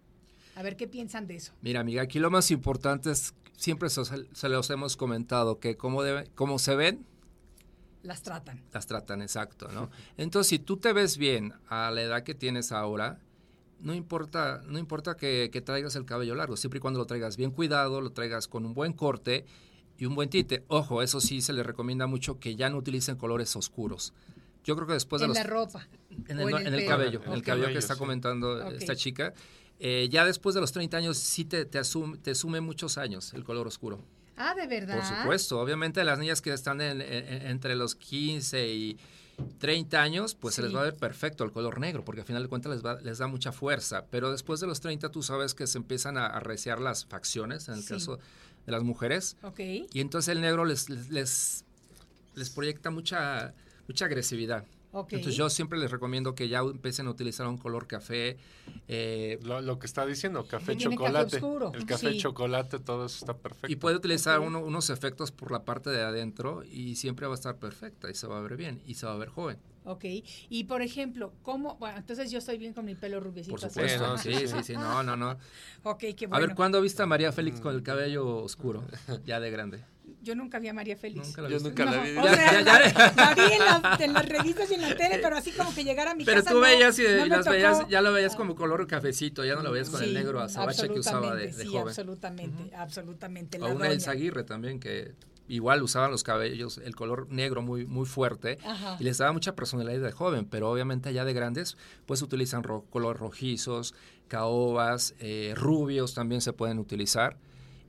A 0.55 0.63
ver 0.63 0.75
qué 0.75 0.87
piensan 0.87 1.27
de 1.27 1.35
eso. 1.35 1.53
Mira, 1.61 1.79
amiga, 1.79 2.01
aquí 2.01 2.19
lo 2.19 2.29
más 2.29 2.51
importante 2.51 3.11
es, 3.11 3.33
siempre 3.55 3.89
se, 3.89 4.01
se 4.33 4.49
los 4.49 4.69
hemos 4.69 4.97
comentado, 4.97 5.59
que 5.59 5.77
como, 5.77 6.03
debe, 6.03 6.29
como 6.35 6.59
se 6.59 6.75
ven, 6.75 7.05
Las 8.03 8.23
tratan. 8.23 8.61
las 8.73 8.87
tratan, 8.87 9.21
exacto, 9.21 9.69
¿no? 9.69 9.89
Entonces, 10.17 10.49
si 10.49 10.59
tú 10.59 10.75
te 10.75 10.91
ves 10.91 11.17
bien 11.17 11.53
a 11.69 11.91
la 11.91 12.01
edad 12.01 12.23
que 12.23 12.35
tienes 12.35 12.73
ahora, 12.73 13.19
no 13.79 13.93
importa, 13.93 14.61
no 14.67 14.77
importa 14.79 15.15
que, 15.15 15.49
que 15.53 15.61
traigas 15.61 15.95
el 15.95 16.03
cabello 16.05 16.35
largo, 16.35 16.57
siempre 16.57 16.79
y 16.79 16.81
cuando 16.81 16.99
lo 16.99 17.05
traigas 17.05 17.37
bien 17.37 17.51
cuidado, 17.51 18.01
lo 18.01 18.11
traigas 18.11 18.49
con 18.49 18.65
un 18.65 18.73
buen 18.73 18.91
corte 18.91 19.45
y 20.01 20.05
un 20.05 20.15
buen 20.15 20.29
tinte. 20.29 20.63
Ojo, 20.67 21.01
eso 21.03 21.21
sí 21.21 21.41
se 21.41 21.53
le 21.53 21.61
recomienda 21.61 22.07
mucho 22.07 22.39
que 22.39 22.55
ya 22.55 22.69
no 22.71 22.77
utilicen 22.77 23.15
colores 23.17 23.55
oscuros. 23.55 24.13
Yo 24.63 24.75
creo 24.75 24.87
que 24.87 24.93
después 24.93 25.19
de 25.19 25.25
en 25.25 25.29
los... 25.29 25.37
la 25.37 25.43
ropa. 25.43 25.87
En 26.27 26.39
el, 26.39 26.49
en 26.49 26.55
el 26.55 26.67
en 26.67 26.73
el 26.73 26.79
pelo. 26.81 26.89
cabello, 26.89 27.21
en 27.25 27.33
el 27.33 27.41
cabello 27.43 27.67
que 27.67 27.77
está 27.77 27.95
comentando 27.95 28.69
esta 28.71 28.95
chica. 28.95 29.33
eh, 29.79 30.07
ya 30.11 30.25
después 30.25 30.55
de 30.55 30.61
los 30.61 30.71
30 30.71 30.97
años 30.97 31.17
sí 31.17 31.45
te, 31.45 31.65
te, 31.65 31.77
asume, 31.79 32.17
te 32.17 32.33
sume 32.35 32.61
muchos 32.61 32.97
años 32.97 33.33
el 33.33 33.43
color 33.43 33.67
oscuro. 33.67 33.99
Ah, 34.37 34.55
de 34.55 34.65
verdad. 34.67 34.95
Por 34.95 35.05
supuesto, 35.17 35.59
obviamente 35.59 36.03
las 36.03 36.17
niñas 36.17 36.41
que 36.41 36.51
están 36.51 36.81
en- 36.81 37.01
en- 37.01 37.45
entre 37.47 37.75
los 37.75 37.93
15 37.95 38.73
y, 38.73 38.97
30 39.59 40.01
años, 40.01 40.35
pues 40.35 40.55
se 40.55 40.61
les 40.61 40.75
va 40.75 40.81
a 40.81 40.83
ver 40.83 40.95
perfecto 40.95 41.43
el 41.43 41.51
color 41.51 41.79
negro, 41.79 42.03
porque 42.05 42.21
al 42.21 42.27
final 42.27 42.43
de 42.43 42.49
cuentas 42.49 42.71
les, 42.71 42.85
va- 42.85 42.99
les 43.01 43.17
da 43.17 43.27
mucha 43.27 43.51
fuerza. 43.51 44.05
Pero 44.11 44.31
después 44.31 44.59
de 44.59 44.67
los 44.67 44.81
30, 44.81 45.09
tú 45.09 45.23
sabes 45.23 45.53
que 45.55 45.65
se 45.67 45.77
empiezan 45.79 46.17
a 46.17 46.27
arreciar 46.27 46.79
las 46.79 47.05
facciones, 47.05 47.67
en 47.67 47.75
el 47.75 47.81
Sí. 47.81 47.89
caso 47.89 48.19
de 48.65 48.71
las 48.71 48.83
mujeres. 48.83 49.37
Ok. 49.43 49.59
Y 49.59 49.99
entonces 50.01 50.29
el 50.35 50.41
negro 50.41 50.65
les, 50.65 50.89
les, 50.89 51.09
les, 51.09 51.65
les 52.35 52.49
proyecta 52.49 52.89
mucha, 52.91 53.53
mucha 53.87 54.05
agresividad. 54.05 54.65
Ok. 54.93 55.13
Entonces 55.13 55.35
yo 55.37 55.49
siempre 55.49 55.79
les 55.79 55.89
recomiendo 55.89 56.35
que 56.35 56.49
ya 56.49 56.59
empiecen 56.59 57.07
a 57.07 57.11
utilizar 57.11 57.47
un 57.47 57.57
color 57.57 57.87
café. 57.87 58.37
eh, 58.89 59.39
Lo, 59.41 59.61
lo 59.61 59.79
que 59.79 59.85
está 59.85 60.05
diciendo, 60.05 60.45
café, 60.45 60.75
Viene 60.75 60.83
café 60.83 60.95
chocolate. 60.95 61.35
oscuro, 61.37 61.71
el 61.73 61.85
café, 61.85 62.11
sí. 62.11 62.17
chocolate, 62.17 62.79
todo 62.79 63.05
eso 63.05 63.17
está 63.19 63.37
perfecto. 63.37 63.71
y 63.71 63.77
puede 63.77 63.95
utilizar 63.95 64.41
uno- 64.41 64.59
unos 64.59 64.89
efectos 64.89 65.31
por 65.31 65.49
la 65.51 65.63
parte 65.63 65.89
de 65.91 66.01
adentro 66.01 66.63
y 66.65 66.95
siempre 66.97 67.25
va 67.25 67.33
a 67.33 67.35
estar 67.35 67.57
perfecta 67.57 68.09
y 68.09 68.15
se 68.15 68.27
va 68.27 68.37
a 68.39 68.41
ver 68.41 68.57
bien 68.57 68.81
y 68.85 68.95
se 68.95 69.05
va 69.05 69.13
a 69.13 69.17
ver 69.17 69.29
joven. 69.29 69.57
Ok. 69.83 70.05
Y 70.49 70.65
por 70.65 70.81
ejemplo, 70.81 71.33
¿cómo? 71.41 71.75
Bueno, 71.77 71.97
entonces 71.97 72.29
yo 72.29 72.37
estoy 72.37 72.57
bien 72.57 72.73
con 72.73 72.85
mi 72.85 72.95
pelo 72.95 73.19
rubiecito. 73.19 73.55
Por 73.55 73.65
así. 73.65 73.73
supuesto. 73.73 74.07
¿no? 74.07 74.17
Sí, 74.17 74.33
sí, 74.47 74.63
sí. 74.63 74.73
No, 74.73 75.01
no, 75.03 75.15
no. 75.17 75.37
Ok, 75.83 75.99
qué 76.15 76.25
A 76.25 76.27
bueno. 76.29 76.47
ver, 76.47 76.55
¿cuándo 76.55 76.79
viste 76.81 77.01
a 77.01 77.07
María 77.07 77.31
Félix 77.31 77.59
con 77.59 77.73
el 77.73 77.81
cabello 77.81 78.37
oscuro? 78.37 78.83
Ya 79.25 79.39
de 79.39 79.49
grande. 79.49 79.83
Yo 80.21 80.35
nunca 80.35 80.59
vi 80.59 80.67
a 80.67 80.73
María 80.73 80.95
Félix. 80.95 81.25
Nunca 81.27 81.41
la 81.41 81.49
Yo 81.49 81.59
nunca 81.59 81.85
la 81.85 81.91
No, 81.97 82.03
vi. 82.03 82.09
o 82.17 82.23
Ya, 82.25 82.33
sea, 82.35 82.61
ya, 82.61 82.91
ya. 82.93 83.13
La 83.15 83.33
vi 83.33 83.41
en, 83.53 83.59
la- 83.59 83.97
en 83.99 84.13
las 84.13 84.25
revistas 84.29 84.69
y 84.69 84.75
en 84.75 84.81
la 84.81 84.95
tele, 84.95 85.17
pero 85.19 85.35
así 85.35 85.51
como 85.51 85.73
que 85.73 85.83
llegara 85.83 86.11
a 86.11 86.15
mi 86.15 86.25
Pero 86.25 86.37
casa. 86.41 86.51
tú 86.51 86.57
no, 86.57 86.61
veías 86.61 86.99
y, 86.99 87.03
no 87.03 87.25
y 87.25 87.29
las 87.29 87.45
veías, 87.47 87.87
ya 87.89 88.01
lo 88.01 88.13
veías 88.13 88.35
como 88.35 88.53
color 88.55 88.85
cafecito, 88.85 89.43
ya 89.43 89.55
no 89.55 89.63
lo 89.63 89.71
veías 89.71 89.89
con 89.89 90.03
el 90.03 90.09
Sí, 90.09 90.13
negro 90.13 90.39
azabache 90.41 90.87
que 90.89 90.99
usaba 90.99 91.35
de, 91.35 91.45
absolutamente, 91.49 91.57
de 91.57 91.63
sí, 91.63 91.69
joven. 91.71 91.87
absolutamente, 91.87 92.75
absolutamente. 92.75 93.57
O 93.57 93.61
la 93.61 93.67
una 93.67 93.79
doña. 93.85 93.91
Elsa 93.93 94.11
Aguirre 94.11 94.43
también, 94.43 94.79
que 94.79 95.13
igual 95.53 95.83
usaban 95.83 96.11
los 96.11 96.23
cabellos, 96.23 96.77
el 96.77 96.95
color 96.95 97.27
negro 97.29 97.61
muy, 97.61 97.85
muy 97.85 98.05
fuerte, 98.05 98.57
Ajá. 98.65 98.97
y 98.99 99.03
les 99.03 99.17
daba 99.17 99.31
mucha 99.33 99.55
personalidad 99.55 100.01
de 100.01 100.11
joven, 100.11 100.45
pero 100.45 100.69
obviamente 100.71 101.13
ya 101.13 101.25
de 101.25 101.33
grandes, 101.33 101.77
pues 102.05 102.21
utilizan 102.21 102.63
ro- 102.63 102.85
color 102.89 103.17
rojizos, 103.19 103.93
caobas, 104.27 105.13
eh, 105.19 105.53
rubios 105.55 106.13
también 106.13 106.41
se 106.41 106.53
pueden 106.53 106.79
utilizar, 106.79 107.37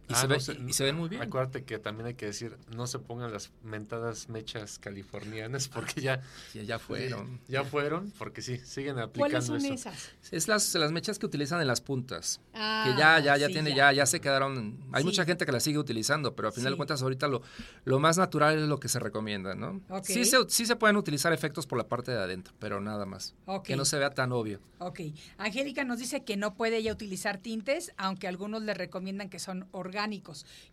y, 0.08 0.14
Ah, 0.14 0.16
se, 0.16 0.28
no 0.28 0.34
ve- 0.34 0.40
sé, 0.40 0.58
y 0.68 0.72
se 0.72 0.84
ven 0.84 0.96
muy 0.96 1.08
bien. 1.08 1.22
Acuérdate 1.22 1.64
que 1.64 1.78
también 1.78 2.06
hay 2.08 2.14
que 2.14 2.26
decir, 2.26 2.56
no 2.74 2.86
se 2.86 2.98
pongan 2.98 3.32
las 3.32 3.50
mentadas 3.62 4.28
mechas 4.28 4.78
californianas 4.78 5.68
porque 5.74 6.00
ya, 6.00 6.20
Ya, 6.54 6.62
ya 6.62 6.78
fueron. 6.78 7.40
ya 7.48 7.64
fueron, 7.64 8.12
porque 8.18 8.42
sí, 8.42 8.58
siguen 8.58 8.98
aplicando 8.98 9.18
¿Cuáles 9.18 9.46
son 9.46 9.56
eso. 9.64 9.74
esas? 9.74 10.10
Es 10.30 10.48
las, 10.48 10.74
las 10.74 10.92
mechas 10.92 11.18
que 11.18 11.26
utilizan 11.26 11.60
en 11.60 11.66
las 11.66 11.80
puntas. 11.80 12.40
Ah, 12.54 12.84
que 12.86 12.98
ya, 13.00 13.20
ya, 13.20 13.36
ya 13.36 13.46
sí, 13.46 13.52
tiene, 13.52 13.74
ya. 13.74 13.92
ya, 13.92 14.06
se 14.06 14.20
quedaron. 14.20 14.78
Hay 14.92 15.02
Sí. 15.02 15.06
mucha 15.06 15.24
gente 15.24 15.46
que 15.46 15.52
las 15.52 15.62
sigue 15.62 15.78
utilizando, 15.78 16.34
pero 16.34 16.48
a 16.48 16.52
final 16.52 16.70
Sí. 16.70 16.74
de 16.74 16.76
cuentas 16.76 17.02
ahorita 17.02 17.28
lo, 17.28 17.42
lo 17.84 17.98
más 17.98 18.18
natural 18.18 18.58
es 18.58 18.68
lo 18.68 18.78
que 18.80 18.88
se 18.88 18.98
recomienda, 18.98 19.54
¿no? 19.54 19.80
Ok. 19.88 20.04
Sí, 20.04 20.24
se, 20.24 20.36
sí 20.48 20.66
se 20.66 20.76
pueden 20.76 20.96
utilizar 20.96 21.32
efectos 21.32 21.66
por 21.66 21.78
la 21.78 21.88
parte 21.88 22.10
de 22.10 22.18
adentro, 22.18 22.52
pero 22.58 22.80
nada 22.80 23.06
más. 23.06 23.34
Ok. 23.46 23.64
Que 23.66 23.76
no 23.76 23.84
se 23.84 23.98
vea 23.98 24.10
tan 24.10 24.32
obvio. 24.32 24.60
Ok. 24.78 25.00
Angélica 25.38 25.84
nos 25.84 25.98
dice 26.00 26.24
que 26.24 26.36
no 26.36 26.54
puede 26.54 26.78
ella 26.78 26.92
utilizar 26.92 27.38
tintes, 27.38 27.92
aunque 27.96 28.26
algunos 28.28 28.62
le 28.62 28.74
recomiendan 28.74 29.28
que 29.30 29.38
son 29.38 29.68
orgánicos. 29.70 29.91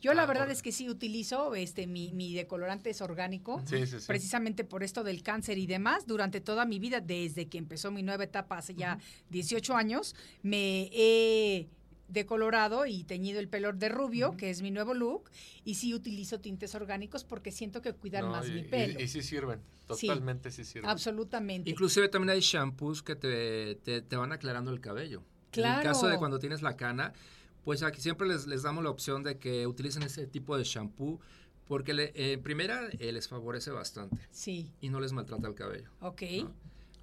Yo 0.02 0.14
la 0.14 0.24
Ah, 0.24 0.26
verdad 0.26 0.50
es 0.52 0.62
que 0.62 0.72
sí 0.72 0.90
utilizo, 0.90 1.56
este, 1.56 1.86
mi, 1.88 2.12
mi 2.14 2.34
decolorante 2.34 2.90
es 2.90 3.02
orgánico. 3.02 3.62
Sí, 3.66 3.86
sí, 3.86 4.00
sí. 4.00 4.06
Precisamente 4.08 4.64
por 4.64 4.84
esto 4.84 5.04
del 5.04 5.22
cáncer 5.24 5.58
y 5.58 5.68
demás, 5.68 6.06
durante 6.08 6.42
toda 6.42 6.66
mi 6.66 6.80
vida, 6.80 7.02
desde 7.02 7.48
que 7.48 7.58
empezó 7.58 7.92
mi 7.92 8.04
nueva 8.04 8.24
etapa 8.24 8.58
hace 8.58 8.74
ya 8.76 8.98
18 9.30 9.76
años, 9.76 10.16
me 10.42 10.90
he 10.94 11.68
decolorado 12.08 12.86
y 12.88 13.04
teñido 13.04 13.40
el 13.40 13.48
pelo 13.48 13.72
de 13.72 13.88
rubio, 13.90 14.36
que 14.36 14.50
es 14.50 14.62
mi 14.64 14.72
nuevo 14.72 14.94
look, 14.96 15.30
y 15.64 15.76
sí 15.76 15.94
utilizo 15.94 16.40
tintes 16.40 16.74
orgánicos 16.74 17.24
porque 17.24 17.52
siento 17.52 17.82
que 17.84 17.94
cuidan 17.94 18.26
No, 18.26 18.32
más 18.32 18.48
y, 18.48 18.52
mi 18.52 18.64
pelo. 18.64 19.00
y 19.00 19.08
sí 19.08 19.22
sirven, 19.22 19.62
totalmente 19.86 20.50
sí, 20.50 20.64
sirven. 20.66 20.90
Absolutamente. 20.90 21.70
Inclusive 21.70 22.10
también 22.10 22.32
hay 22.32 22.40
shampoos 22.42 23.04
que 23.04 23.16
te, 23.16 23.76
te, 23.84 24.02
te 24.02 24.16
van 24.16 24.32
aclarando 24.32 24.72
el 24.72 24.80
cabello. 24.82 25.20
En 25.20 25.52
Claro. 25.52 25.82
el 25.82 25.84
caso 25.88 26.08
de 26.08 26.18
cuando 26.18 26.38
tienes 26.40 26.62
la 26.62 26.76
cana, 26.76 27.14
pues 27.70 27.84
aquí 27.84 28.02
siempre 28.02 28.28
les, 28.28 28.48
les 28.48 28.64
damos 28.64 28.84
la 28.84 28.90
opción 28.90 29.22
de 29.22 29.38
que 29.38 29.68
utilicen 29.68 30.02
ese 30.02 30.26
tipo 30.26 30.58
de 30.58 30.64
shampoo 30.64 31.20
porque 31.68 31.94
le- 31.94 32.12
eh, 32.16 32.34
en 32.34 32.42
primera 32.42 32.90
eh, 32.98 33.12
les 33.12 33.28
favorece 33.28 33.70
bastante 33.70 34.18
Sí, 34.32 34.72
y 34.82 34.90
no 34.90 35.00
les 35.00 35.14
maltrata 35.14 35.48
el 35.48 35.54
cabello. 35.54 35.88
ok. 36.02 36.24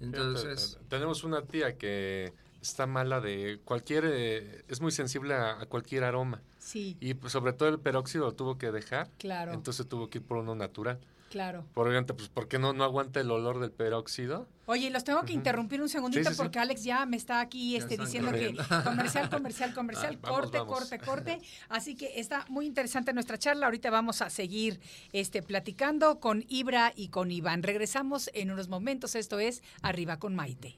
Entonces, 0.01 0.77
te- 0.77 0.85
tenemos 0.97 1.23
una 1.23 1.41
tía 1.43 1.77
que 1.77 2.33
está 2.61 2.85
mala 2.85 3.21
de 3.21 3.61
cualquier, 3.63 4.03
eh, 4.07 4.65
es 4.67 4.81
muy 4.81 4.91
sensible 4.91 5.35
a, 5.35 5.61
a 5.61 5.65
cualquier 5.67 6.03
aroma. 6.03 6.41
Sí, 6.59 6.97
Y 6.99 7.13
pues, 7.13 7.31
sobre 7.31 7.53
todo 7.53 7.69
el 7.69 7.79
peróxido 7.79 8.25
lo 8.25 8.33
tuvo 8.33 8.57
que 8.57 8.73
dejar. 8.73 9.09
claro, 9.17 9.53
Entonces 9.53 9.87
tuvo 9.87 10.09
que 10.09 10.17
ir 10.17 10.25
por 10.25 10.37
uno 10.39 10.53
natural. 10.53 10.99
Claro. 11.29 11.65
Por 11.73 11.87
obviamente, 11.87 12.13
pues, 12.13 12.29
¿por 12.29 12.47
qué 12.47 12.59
no, 12.59 12.73
no 12.73 12.83
aguanta 12.83 13.19
el 13.19 13.29
olor 13.31 13.59
del 13.59 13.71
peróxido? 13.71 14.47
Oye, 14.65 14.89
los 14.89 15.03
tengo 15.03 15.23
que 15.23 15.31
interrumpir 15.33 15.81
un 15.81 15.87
segundito 15.87 16.23
Sí, 16.23 16.29
sí, 16.29 16.33
sí. 16.35 16.41
porque 16.41 16.59
Alex 16.59 16.83
ya 16.83 17.05
me 17.05 17.15
está 17.15 17.39
aquí 17.39 17.75
este, 17.77 17.97
diciendo 17.97 18.31
que 18.31 18.53
comercial, 18.83 19.29
comercial, 19.29 19.73
comercial, 19.73 20.15
Ah, 20.15 20.19
vamos, 20.23 20.39
corte, 20.41 20.57
vamos. 20.59 20.73
corte, 20.79 20.99
corte. 20.99 21.39
Así 21.69 21.95
que 21.95 22.19
está 22.19 22.45
muy 22.49 22.65
interesante 22.65 23.13
nuestra 23.13 23.37
charla. 23.37 23.67
Ahorita 23.67 23.89
vamos 23.89 24.21
a 24.21 24.29
seguir 24.29 24.79
este, 25.13 25.41
platicando 25.41 26.19
con 26.19 26.43
Ibra 26.49 26.91
y 26.95 27.07
con 27.09 27.31
Iván. 27.31 27.63
Regresamos 27.63 28.29
en 28.33 28.51
unos 28.51 28.67
momentos. 28.67 29.15
Esto 29.15 29.39
es 29.39 29.63
Arriba 29.81 30.19
con 30.19 30.35
Maite. 30.35 30.77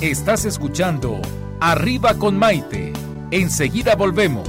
Estás 0.00 0.44
escuchando 0.44 1.20
Arriba 1.60 2.14
con 2.14 2.36
Maite. 2.36 2.92
Enseguida 3.30 3.94
volvemos. 3.94 4.48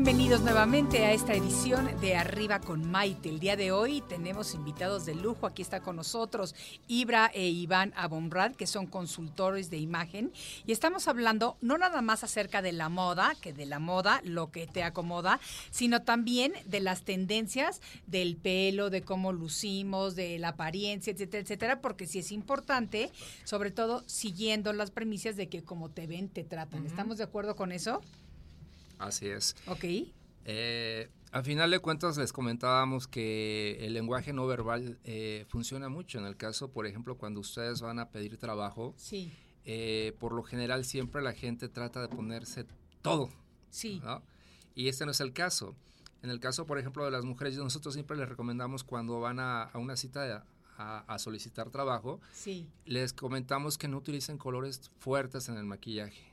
Bienvenidos 0.00 0.42
nuevamente 0.42 1.04
a 1.04 1.12
esta 1.12 1.34
edición 1.34 1.90
de 2.00 2.14
Arriba 2.14 2.60
con 2.60 2.88
Maite. 2.88 3.30
El 3.30 3.40
día 3.40 3.56
de 3.56 3.72
hoy 3.72 4.00
tenemos 4.08 4.54
invitados 4.54 5.04
de 5.04 5.16
lujo. 5.16 5.44
Aquí 5.44 5.60
está 5.60 5.80
con 5.80 5.96
nosotros 5.96 6.54
Ibra 6.86 7.32
e 7.34 7.48
Iván 7.48 7.92
Abomrad, 7.96 8.52
que 8.52 8.68
son 8.68 8.86
consultores 8.86 9.70
de 9.70 9.78
imagen. 9.78 10.30
Y 10.66 10.70
estamos 10.70 11.08
hablando 11.08 11.58
no 11.62 11.78
nada 11.78 12.00
más 12.00 12.22
acerca 12.22 12.62
de 12.62 12.70
la 12.70 12.88
moda, 12.88 13.34
que 13.42 13.52
de 13.52 13.66
la 13.66 13.80
moda, 13.80 14.20
lo 14.22 14.52
que 14.52 14.68
te 14.68 14.84
acomoda, 14.84 15.40
sino 15.72 16.02
también 16.02 16.52
de 16.64 16.78
las 16.78 17.02
tendencias 17.02 17.80
del 18.06 18.36
pelo, 18.36 18.90
de 18.90 19.02
cómo 19.02 19.32
lucimos, 19.32 20.14
de 20.14 20.38
la 20.38 20.50
apariencia, 20.50 21.12
etcétera, 21.12 21.42
etcétera, 21.42 21.80
porque 21.80 22.06
sí 22.06 22.20
es 22.20 22.30
importante, 22.30 23.10
sobre 23.42 23.72
todo 23.72 24.04
siguiendo 24.06 24.72
las 24.72 24.92
premisas 24.92 25.34
de 25.34 25.48
que 25.48 25.64
como 25.64 25.90
te 25.90 26.06
ven, 26.06 26.28
te 26.28 26.44
tratan. 26.44 26.86
¿Estamos 26.86 27.18
de 27.18 27.24
acuerdo 27.24 27.56
con 27.56 27.72
eso? 27.72 28.00
Así 28.98 29.26
es. 29.28 29.56
Ok. 29.66 29.84
Eh, 30.44 31.10
al 31.30 31.44
final 31.44 31.70
de 31.70 31.78
cuentas 31.78 32.16
les 32.16 32.32
comentábamos 32.32 33.06
que 33.06 33.76
el 33.84 33.92
lenguaje 33.92 34.32
no 34.32 34.46
verbal 34.46 34.98
eh, 35.04 35.44
funciona 35.48 35.88
mucho. 35.88 36.18
En 36.18 36.24
el 36.24 36.36
caso, 36.36 36.70
por 36.70 36.86
ejemplo, 36.86 37.16
cuando 37.18 37.40
ustedes 37.40 37.80
van 37.82 37.98
a 37.98 38.08
pedir 38.10 38.38
trabajo, 38.38 38.94
Sí, 38.96 39.30
eh, 39.64 40.14
por 40.18 40.32
lo 40.32 40.42
general 40.42 40.84
siempre 40.86 41.20
la 41.20 41.34
gente 41.34 41.68
trata 41.68 42.00
de 42.00 42.08
ponerse 42.08 42.64
todo, 43.02 43.28
sí. 43.70 44.00
¿no? 44.02 44.22
Y 44.74 44.88
este 44.88 45.04
no 45.04 45.10
es 45.10 45.20
el 45.20 45.32
caso. 45.34 45.74
En 46.22 46.30
el 46.30 46.40
caso, 46.40 46.66
por 46.66 46.78
ejemplo, 46.78 47.04
de 47.04 47.10
las 47.10 47.24
mujeres, 47.24 47.56
nosotros 47.58 47.92
siempre 47.94 48.16
les 48.16 48.28
recomendamos 48.28 48.82
cuando 48.82 49.20
van 49.20 49.38
a, 49.38 49.64
a 49.64 49.78
una 49.78 49.96
cita 49.96 50.46
a, 50.78 51.00
a 51.00 51.18
solicitar 51.18 51.70
trabajo, 51.70 52.20
Sí, 52.32 52.66
les 52.86 53.12
comentamos 53.12 53.76
que 53.76 53.88
no 53.88 53.98
utilicen 53.98 54.38
colores 54.38 54.90
fuertes 54.98 55.48
en 55.48 55.56
el 55.58 55.64
maquillaje. 55.64 56.32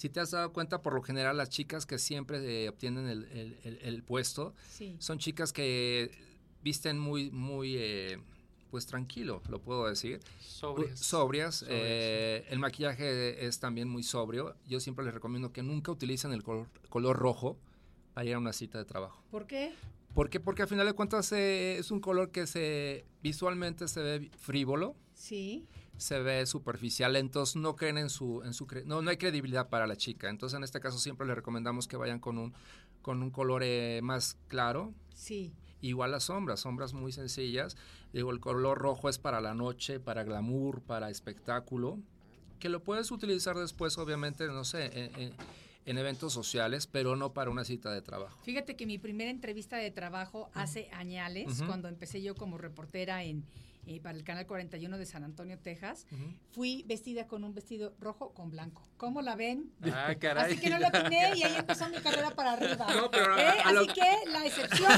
Si 0.00 0.08
te 0.08 0.18
has 0.18 0.30
dado 0.30 0.50
cuenta, 0.54 0.80
por 0.80 0.94
lo 0.94 1.02
general, 1.02 1.36
las 1.36 1.50
chicas 1.50 1.84
que 1.84 1.98
siempre 1.98 2.38
eh, 2.64 2.70
obtienen 2.70 3.06
el, 3.06 3.24
el- 3.24 3.58
el- 3.64 3.78
el 3.82 4.02
puesto 4.02 4.54
sí. 4.70 4.96
son 4.98 5.18
chicas 5.18 5.52
que 5.52 6.10
visten 6.62 6.98
muy, 6.98 7.30
muy, 7.30 7.76
eh, 7.76 8.18
pues 8.70 8.86
tranquilo, 8.86 9.42
lo 9.50 9.58
puedo 9.60 9.86
decir. 9.86 10.20
Sobrias. 10.40 10.98
Sobrias. 10.98 11.56
Sobrias, 11.56 11.64
eh, 11.68 12.46
El 12.48 12.60
maquillaje 12.60 13.44
es 13.44 13.60
también 13.60 13.90
muy 13.90 14.02
sobrio. 14.02 14.56
Yo 14.66 14.80
siempre 14.80 15.04
les 15.04 15.12
recomiendo 15.12 15.52
que 15.52 15.62
nunca 15.62 15.92
utilicen 15.92 16.32
el 16.32 16.42
color, 16.42 16.68
color 16.88 17.18
rojo 17.18 17.58
para 18.14 18.24
ir 18.24 18.32
a 18.36 18.38
una 18.38 18.54
cita 18.54 18.78
de 18.78 18.86
trabajo. 18.86 19.22
¿Por 19.30 19.46
qué? 19.46 19.74
¿Por 20.14 20.30
qué? 20.30 20.40
Porque 20.40 20.62
al 20.62 20.68
final 20.68 20.86
de 20.86 20.94
cuentas 20.94 21.30
eh, 21.32 21.76
es 21.76 21.90
un 21.90 22.00
color 22.00 22.30
que 22.30 22.46
se 22.46 23.04
visualmente 23.22 23.86
se 23.86 24.00
ve 24.00 24.30
frívolo, 24.38 24.96
Sí. 25.12 25.66
Se 25.96 26.18
ve 26.20 26.46
superficial, 26.46 27.14
entonces 27.16 27.56
no 27.56 27.76
creen 27.76 27.98
en 27.98 28.08
su, 28.10 28.42
en 28.44 28.54
su 28.54 28.66
no, 28.86 29.02
no 29.02 29.10
hay 29.10 29.16
credibilidad 29.16 29.68
para 29.68 29.86
la 29.86 29.96
chica. 29.96 30.28
Entonces 30.30 30.56
en 30.56 30.64
este 30.64 30.80
caso 30.80 30.98
siempre 30.98 31.26
les 31.26 31.36
recomendamos 31.36 31.86
que 31.88 31.96
vayan 31.96 32.20
con 32.20 32.38
un, 32.38 32.54
con 33.02 33.22
un 33.22 33.30
color 33.30 33.62
eh, 33.64 34.00
más 34.02 34.38
claro. 34.48 34.94
Sí. 35.14 35.52
Igual 35.82 36.10
las 36.10 36.24
sombras, 36.24 36.60
sombras 36.60 36.92
muy 36.94 37.12
sencillas. 37.12 37.76
Digo, 38.12 38.30
el 38.32 38.40
color 38.40 38.78
rojo 38.78 39.08
es 39.08 39.18
para 39.18 39.40
la 39.40 39.54
noche, 39.54 40.00
para 40.00 40.24
glamour, 40.24 40.82
para 40.82 41.10
espectáculo, 41.10 41.98
que 42.58 42.68
lo 42.68 42.82
puedes 42.82 43.10
utilizar 43.10 43.56
después, 43.56 43.96
obviamente, 43.98 44.46
no 44.46 44.64
sé, 44.64 44.86
en, 44.98 45.20
en- 45.20 45.32
en 45.86 45.96
eventos 45.96 46.34
sociales, 46.34 46.86
pero 46.86 47.16
no 47.16 47.32
para 47.32 47.50
una 47.50 47.64
cita 47.64 47.90
de 47.90 48.02
trabajo. 48.02 48.38
Fíjate 48.44 48.76
que 48.76 48.84
mi 48.86 48.98
primera 48.98 49.30
entrevista 49.30 49.78
de 49.78 49.90
trabajo 49.90 50.50
hace 50.52 50.90
añales, 50.92 51.48
Ujú. 51.58 51.66
cuando 51.66 51.88
empecé 51.88 52.20
yo 52.20 52.34
como 52.34 52.58
reportera 52.58 53.24
en 53.24 53.44
eh, 53.90 54.00
para 54.00 54.16
el 54.16 54.22
canal 54.22 54.46
41 54.46 54.98
de 54.98 55.04
San 55.04 55.24
Antonio, 55.24 55.58
Texas, 55.58 56.06
fui 56.52 56.84
vestida 56.86 57.26
con 57.26 57.42
un 57.42 57.52
vestido 57.54 57.92
rojo 57.98 58.32
con 58.32 58.48
blanco. 58.50 58.88
¿Cómo 58.96 59.20
la 59.20 59.34
ven? 59.34 59.72
Ah, 59.82 60.14
caray. 60.18 60.52
Así 60.52 60.60
que 60.60 60.70
no 60.70 60.78
lo 60.78 60.86
atiné 60.86 61.32
y 61.36 61.42
ahí 61.42 61.56
empezó 61.56 61.88
mi 61.88 61.96
carrera 61.98 62.30
para 62.30 62.52
arriba. 62.52 62.86
No, 62.94 63.10
pero 63.10 63.36
¿Eh? 63.36 63.48
a 63.64 63.72
lo- 63.72 63.80
Así 63.80 63.88
que 63.92 64.30
la 64.30 64.46
excepción 64.46 64.92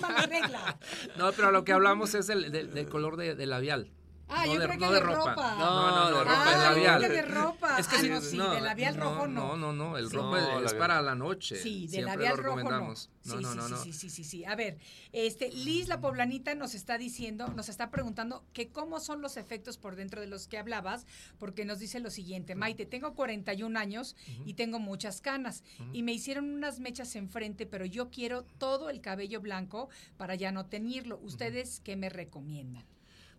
la 0.00 0.26
regla. 0.26 0.78
No, 1.18 1.30
pero 1.32 1.50
lo 1.52 1.62
que 1.64 1.72
hablamos 1.72 2.14
es 2.14 2.26
del, 2.26 2.50
del- 2.50 2.72
del 2.72 2.88
color 2.88 3.16
de, 3.18 3.34
de 3.34 3.46
labial. 3.46 3.90
Ah, 4.30 4.44
no 4.46 4.54
yo 4.54 4.60
de, 4.60 4.66
creo 4.66 4.78
que 4.78 4.84
no 4.84 4.92
de 4.92 5.00
de 5.00 5.06
ropa. 5.06 5.30
ropa. 5.30 5.54
No, 5.58 5.90
no, 5.90 6.06
de 6.18 6.24
ropa, 6.24 6.32
Ah, 6.36 6.50
de 6.50 6.52
yo 6.54 6.60
labial. 6.86 6.98
creo 6.98 7.10
que 7.10 7.16
de 7.16 7.22
ropa. 7.22 7.78
Es 7.78 7.88
que 7.88 7.96
Ah, 7.96 8.00
sí, 8.00 8.08
no, 8.10 8.20
sí, 8.20 8.36
de 8.36 8.60
labial 8.60 8.96
rojo 8.96 9.26
no. 9.26 9.56
No, 9.56 9.56
no, 9.56 9.72
no, 9.72 9.96
el 9.98 10.08
Sí. 10.10 10.16
rojo 10.16 10.36
No, 10.36 10.60
es 10.66 10.74
para 10.74 11.00
la 11.02 11.14
noche. 11.14 11.56
Sí, 11.56 11.82
de 11.82 11.88
Siempre 11.88 12.14
labial 12.14 12.36
lo 12.36 12.42
rojo 12.42 12.56
no. 12.56 12.62
recomendamos. 12.62 13.10
No, 13.24 13.40
no, 13.40 13.50
sí, 13.50 13.56
no, 13.56 13.62
sí, 13.66 13.70
no. 13.72 13.76
sí, 13.82 13.92
sí, 13.92 14.10
sí, 14.10 14.24
sí. 14.24 14.44
A 14.44 14.54
ver, 14.54 14.78
este, 15.12 15.50
Liz 15.52 15.88
la 15.88 16.00
poblanita 16.00 16.54
nos 16.54 16.74
está 16.74 16.96
diciendo, 16.98 17.48
nos 17.48 17.68
está 17.68 17.90
preguntando 17.90 18.44
que 18.52 18.68
cómo 18.68 19.00
son 19.00 19.20
los 19.22 19.36
efectos 19.36 19.76
por 19.78 19.96
dentro 19.96 20.20
de 20.20 20.26
los 20.26 20.46
que 20.48 20.58
hablabas, 20.58 21.06
porque 21.38 21.64
nos 21.64 21.78
dice 21.78 22.00
lo 22.00 22.10
siguiente, 22.10 22.54
Maite, 22.54 22.86
tengo 22.86 23.14
41 23.14 23.76
años 23.78 24.16
y 24.46 24.54
tengo 24.54 24.78
muchas 24.78 25.20
canas 25.20 25.62
y 25.92 26.02
me 26.02 26.12
hicieron 26.12 26.50
unas 26.50 26.80
mechas 26.80 27.14
enfrente, 27.16 27.66
pero 27.66 27.84
yo 27.84 28.10
quiero 28.10 28.44
todo 28.58 28.88
el 28.90 29.00
cabello 29.00 29.40
blanco 29.40 29.88
para 30.16 30.34
ya 30.34 30.52
no 30.52 30.66
tenerlo. 30.66 31.18
¿Ustedes 31.22 31.80
qué 31.80 31.96
me 31.96 32.08
recomiendan? 32.08 32.84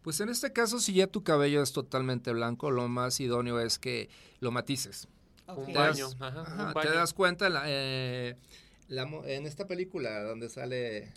Pues 0.04 0.20
en 0.22 0.30
este 0.30 0.54
caso, 0.54 0.80
si 0.80 0.94
ya 0.94 1.08
tu 1.08 1.24
cabello 1.24 1.62
es 1.62 1.74
totalmente 1.74 2.32
blanco, 2.32 2.72
lo 2.72 2.88
más 2.88 3.20
idóneo 3.20 3.60
es 3.60 3.80
que 3.80 4.10
lo 4.40 4.52
matices. 4.52 5.08
Un 5.48 5.66
Te 5.66 5.74
baño. 5.74 6.06
das- 6.10 6.16
ajá, 6.20 6.42
Ajá, 6.42 6.52
un 6.68 6.68
te 6.70 6.74
baño. 6.88 6.94
das 6.94 7.14
cuenta 7.14 7.48
en, 7.48 7.54
la, 7.54 7.64
eh, 7.66 8.36
la 8.88 9.06
mo- 9.06 9.26
en 9.26 9.46
esta 9.46 9.68
película 9.68 10.24
donde 10.24 10.48
sale 10.50 11.12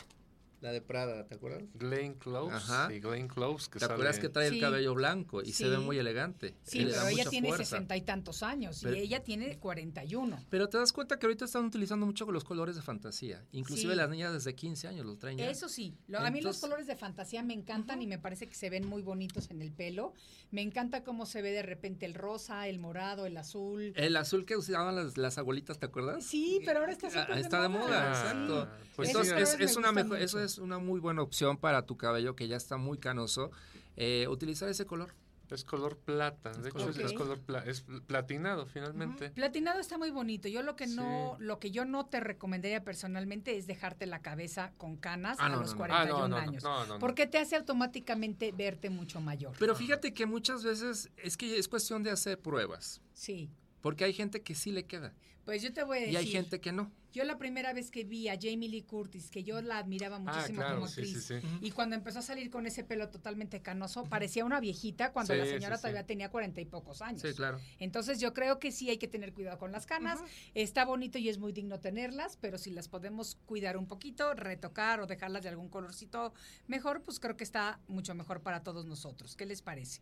la 0.63 0.71
de 0.71 0.81
Prada, 0.81 1.27
¿te 1.27 1.35
acuerdas? 1.35 1.65
Glenn 1.75 2.15
Close. 2.15 2.55
Ajá. 2.55 2.89
Sí, 2.89 3.01
Glenn 3.01 3.27
Close. 3.27 3.69
Que 3.69 3.81
¿Te 3.81 3.85
acuerdas 3.85 4.19
que 4.21 4.29
trae 4.29 4.49
Sí. 4.49 4.55
el 4.57 4.61
cabello 4.61 4.95
blanco 4.95 5.43
y 5.43 5.53
se 5.53 5.69
ve 5.69 5.79
muy 5.79 5.99
elegante? 5.99 6.55
Sí, 6.63 6.79
Y 6.79 6.85
le 6.85 6.91
pero 6.93 7.03
da 7.03 7.11
ella 7.11 7.19
mucha 7.19 7.31
tiene 7.31 7.57
sesenta 7.57 7.97
y 7.97 8.03
tantos 8.03 8.43
años 8.45 8.79
Pero- 8.83 8.95
y 8.97 9.01
ella 9.01 9.25
tiene 9.25 9.59
41. 9.59 10.39
Pero 10.51 10.69
te 10.69 10.79
das 10.79 10.93
cuenta 10.93 11.19
que 11.19 11.27
ahorita 11.27 11.45
están 11.47 11.65
utilizando 11.65 12.07
mucho 12.07 12.31
los 12.31 12.45
colores 12.45 12.77
de 12.77 12.83
fantasía. 12.83 13.45
Inclusive 13.51 13.93
Sí. 13.93 13.97
las 13.97 14.09
niñas 14.09 14.33
desde 14.33 14.55
15 14.55 14.87
años 14.87 15.05
los 15.05 15.19
traen 15.19 15.37
ya. 15.39 15.51
Eso 15.51 15.69
sí, 15.69 15.97
lo- 16.07 16.21
a 16.21 16.31
mí 16.31 16.41
los 16.41 16.59
colores 16.61 16.87
de 16.87 16.95
fantasía 16.95 17.43
me 17.43 17.55
encantan 17.55 18.01
y 18.01 18.07
me 18.07 18.19
parece 18.21 18.47
que 18.49 18.55
se 18.55 18.71
ven 18.71 18.87
muy 18.87 19.03
bonitos 19.03 19.51
en 19.51 19.61
el 19.63 19.73
pelo. 19.73 20.15
Me 20.53 20.63
encanta 20.63 21.03
cómo 21.03 21.27
se 21.27 21.43
ve 21.43 21.51
de 21.51 21.63
repente 21.63 22.07
el 22.07 22.15
rosa, 22.15 22.69
el 22.69 22.79
morado, 22.79 23.27
el 23.27 23.37
azul. 23.37 23.93
El 23.97 24.17
azul 24.17 24.45
que 24.45 24.57
usaban 24.57 24.95
las, 24.95 25.19
las 25.19 25.39
abuelitas, 25.39 25.79
¿te 25.81 25.87
acuerdas? 25.87 26.25
Sí, 26.25 26.61
pero 26.65 26.79
ahora 26.81 26.93
está 26.93 27.09
Ah, 27.15 27.39
está 27.41 27.63
de 27.63 27.69
moda, 27.69 28.07
Ah, 28.07 28.09
exacto. 28.11 28.69
pues 28.95 29.09
Esos 29.09 29.23
Entonces, 29.29 29.49
sí, 29.57 29.63
es, 29.65 29.71
es 29.73 29.77
una 29.77 29.91
mejor, 29.91 30.19
eso 30.19 30.37
mucho. 30.37 30.45
Es 30.53 30.59
una 30.59 30.79
muy 30.79 31.01
buena 31.01 31.23
opción 31.23 31.57
para 31.57 31.87
tu 31.87 31.97
cabello 31.97 32.37
que 32.37 32.49
ya 32.49 32.57
está 32.57 32.77
muy 32.77 32.99
canoso. 32.99 33.51
eh, 33.97 34.27
utilizar 34.29 34.71
ese 34.71 34.87
color. 34.87 35.15
Es 35.51 35.65
color 35.65 35.99
plata. 35.99 36.51
De 36.53 36.71
hecho, 36.71 36.79
color 36.79 36.99
es, 37.03 37.13
color 37.13 37.41
pla- 37.41 37.63
es 37.67 37.85
platinado 38.07 38.65
finalmente. 38.65 39.29
Platinado 39.33 39.81
está 39.81 39.99
muy 39.99 40.11
bonito. 40.11 40.49
Yo 40.49 40.63
lo 40.63 40.77
que 40.77 40.87
no, 40.87 41.37
Sí. 41.39 41.45
lo 41.45 41.59
que 41.59 41.71
yo 41.71 41.85
no 41.85 42.07
te 42.07 42.19
recomendaría 42.21 42.83
personalmente 42.85 43.55
es 43.59 43.67
dejarte 43.67 44.07
la 44.07 44.23
cabeza 44.23 44.73
con 44.79 44.97
canas 44.97 45.37
Ah, 45.39 45.45
a 45.47 45.49
no, 45.51 45.57
los 45.61 45.67
no, 45.67 45.73
no. 45.73 45.79
41 45.79 46.17
Ah, 46.17 46.21
no, 46.21 46.29
no, 46.29 46.37
no, 46.37 46.37
años. 46.51 46.65
no, 46.65 46.87
no, 46.87 46.95
no. 46.95 46.99
Porque 47.01 47.27
te 47.27 47.37
hace 47.37 47.55
automáticamente 47.57 48.51
verte 48.53 48.89
mucho 48.89 49.21
mayor. 49.21 49.55
Pero 49.59 49.75
fíjate 49.75 50.15
que 50.15 50.25
muchas 50.25 50.65
veces 50.65 51.11
es 51.19 51.37
que 51.37 51.59
es 51.59 51.69
cuestión 51.69 52.03
de 52.03 52.11
hacer 52.13 52.39
pruebas. 52.41 53.03
sí. 53.13 53.51
Porque 53.83 54.05
hay 54.05 54.13
gente 54.15 54.43
que 54.43 54.55
sí 54.55 54.71
le 54.71 54.85
queda 54.87 55.13
Pues 55.45 55.61
yo 55.63 55.73
te 55.73 55.83
voy 55.83 55.99
a 55.99 56.01
decir. 56.03 56.15
y 56.15 56.17
hay 56.17 56.27
gente 56.27 56.61
que 56.61 56.73
no. 56.73 56.91
Yo 57.13 57.25
la 57.25 57.37
primera 57.37 57.75
vez 57.75 57.91
que 57.91 58.05
vi 58.05 58.29
a 58.29 58.39
Jamie 58.41 58.71
Lee 58.71 58.83
Curtis, 58.85 59.29
que 59.31 59.45
yo 59.45 59.61
la 59.61 59.77
admiraba 59.79 60.17
Ah, 60.17 60.19
muchísimo 60.21 60.61
claro, 60.61 60.77
como 60.77 60.89
sí, 60.89 61.03
actriz, 61.03 61.25
sí, 61.25 61.41
sí. 61.43 61.47
y 61.61 61.71
cuando 61.73 61.95
empezó 61.95 62.21
a 62.21 62.23
salir 62.23 62.49
con 62.49 62.67
ese 62.67 62.85
pelo 62.85 63.11
totalmente 63.11 63.61
canoso, 63.61 64.05
parecía 64.05 64.47
una 64.47 64.61
viejita 64.61 65.13
cuando 65.13 65.35
la 65.35 65.45
Sí, 65.45 65.51
señora 65.51 65.77
sí, 65.77 65.81
sí. 65.81 65.83
todavía 65.83 66.07
tenía 66.07 66.31
cuarenta 66.31 66.63
y 66.63 66.65
pocos 66.65 67.03
años. 67.03 67.21
Sí, 67.21 67.35
claro. 67.35 67.61
Entonces 67.81 68.19
yo 68.19 68.33
creo 68.33 68.59
que 68.59 68.73
sí 68.73 68.89
hay 68.89 68.97
que 68.97 69.09
tener 69.09 69.35
cuidado 69.35 69.59
con 69.59 69.73
las 69.73 69.85
canas. 69.85 70.21
Está 70.55 70.87
bonito 70.87 71.19
y 71.19 71.29
es 71.29 71.37
muy 71.37 71.53
digno 71.53 71.79
tenerlas, 71.81 72.39
pero 72.41 72.57
si 72.57 72.71
las 72.71 72.89
podemos 72.89 73.35
cuidar 73.45 73.77
un 73.77 73.87
poquito, 73.87 74.33
retocar 74.33 75.01
o 75.01 75.07
dejarlas 75.07 75.43
de 75.43 75.51
algún 75.51 75.69
colorcito 75.69 76.33
mejor, 76.67 77.03
pues 77.03 77.21
creo 77.21 77.37
que 77.37 77.45
está 77.45 77.79
mucho 77.89 78.15
mejor 78.15 78.41
para 78.41 78.63
todos 78.63 78.87
nosotros. 78.87 79.37
¿Qué 79.37 79.45
les 79.45 79.61
parece? 79.61 80.01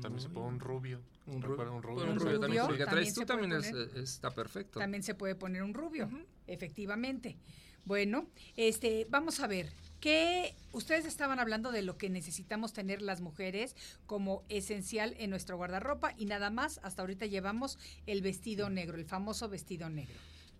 También 0.00 0.20
se 0.20 0.28
pone 0.30 0.46
un 0.48 0.60
rubio. 0.60 1.00
Un 1.26 1.42
rubio. 1.42 1.72
un 1.72 1.82
rubio. 1.82 2.04
Un 2.04 2.10
Un 2.10 2.18
rubio 2.20 2.40
también. 2.40 2.66
que 2.76 2.84
traes 2.86 3.12
tú 3.14 3.20
se 3.20 3.26
puede 3.26 3.40
también 3.48 3.60
es- 3.60 3.94
está 3.96 4.30
perfecto. 4.30 4.78
También 4.78 5.02
se 5.02 5.14
puede 5.14 5.34
poner 5.34 5.62
un 5.62 5.74
rubio, 5.74 6.08
efectivamente. 6.46 7.36
Bueno, 7.84 8.26
este, 8.56 9.06
vamos 9.10 9.40
a 9.40 9.46
ver. 9.46 9.72
¿Qué 10.00 10.54
ustedes 10.72 11.04
estaban 11.06 11.38
hablando 11.38 11.70
de 11.72 11.82
lo 11.82 11.96
que 11.96 12.10
necesitamos 12.10 12.72
tener 12.72 13.00
las 13.00 13.20
mujeres 13.20 13.74
como 14.06 14.44
esencial 14.48 15.14
en 15.18 15.30
nuestro 15.30 15.56
guardarropa 15.56 16.12
y 16.18 16.26
nada 16.26 16.50
más 16.50 16.80
hasta 16.82 17.02
ahorita 17.02 17.26
llevamos 17.26 17.78
el 18.06 18.22
vestido 18.22 18.68
negro, 18.70 18.96
el 18.98 19.04
famoso 19.06 19.48
vestido 19.48 19.88
negro. 19.88 20.14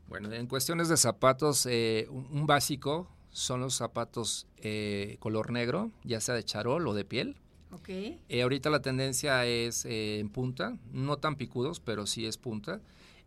Bueno, 0.08 0.32
en 0.32 0.46
cuestiones 0.46 0.88
de 0.88 0.96
zapatos, 0.96 1.66
eh, 1.66 2.06
un, 2.10 2.26
un 2.30 2.46
básico 2.46 3.10
son 3.30 3.60
los 3.60 3.74
zapatos 3.74 4.46
eh, 4.58 5.16
color 5.20 5.50
negro, 5.52 5.90
ya 6.04 6.20
sea 6.20 6.34
de 6.34 6.44
charol 6.44 6.86
o 6.86 6.94
de 6.94 7.04
piel. 7.04 7.36
¿Ok? 7.76 7.88
Eh, 7.88 8.42
ahorita 8.42 8.70
la 8.70 8.80
tendencia 8.82 9.44
es 9.46 9.84
eh, 9.84 10.18
en 10.18 10.28
punta, 10.28 10.76
no 10.92 11.16
tan 11.16 11.36
picudos, 11.36 11.80
pero 11.80 12.06
sí 12.06 12.26
es 12.26 12.36
punta. 12.36 12.80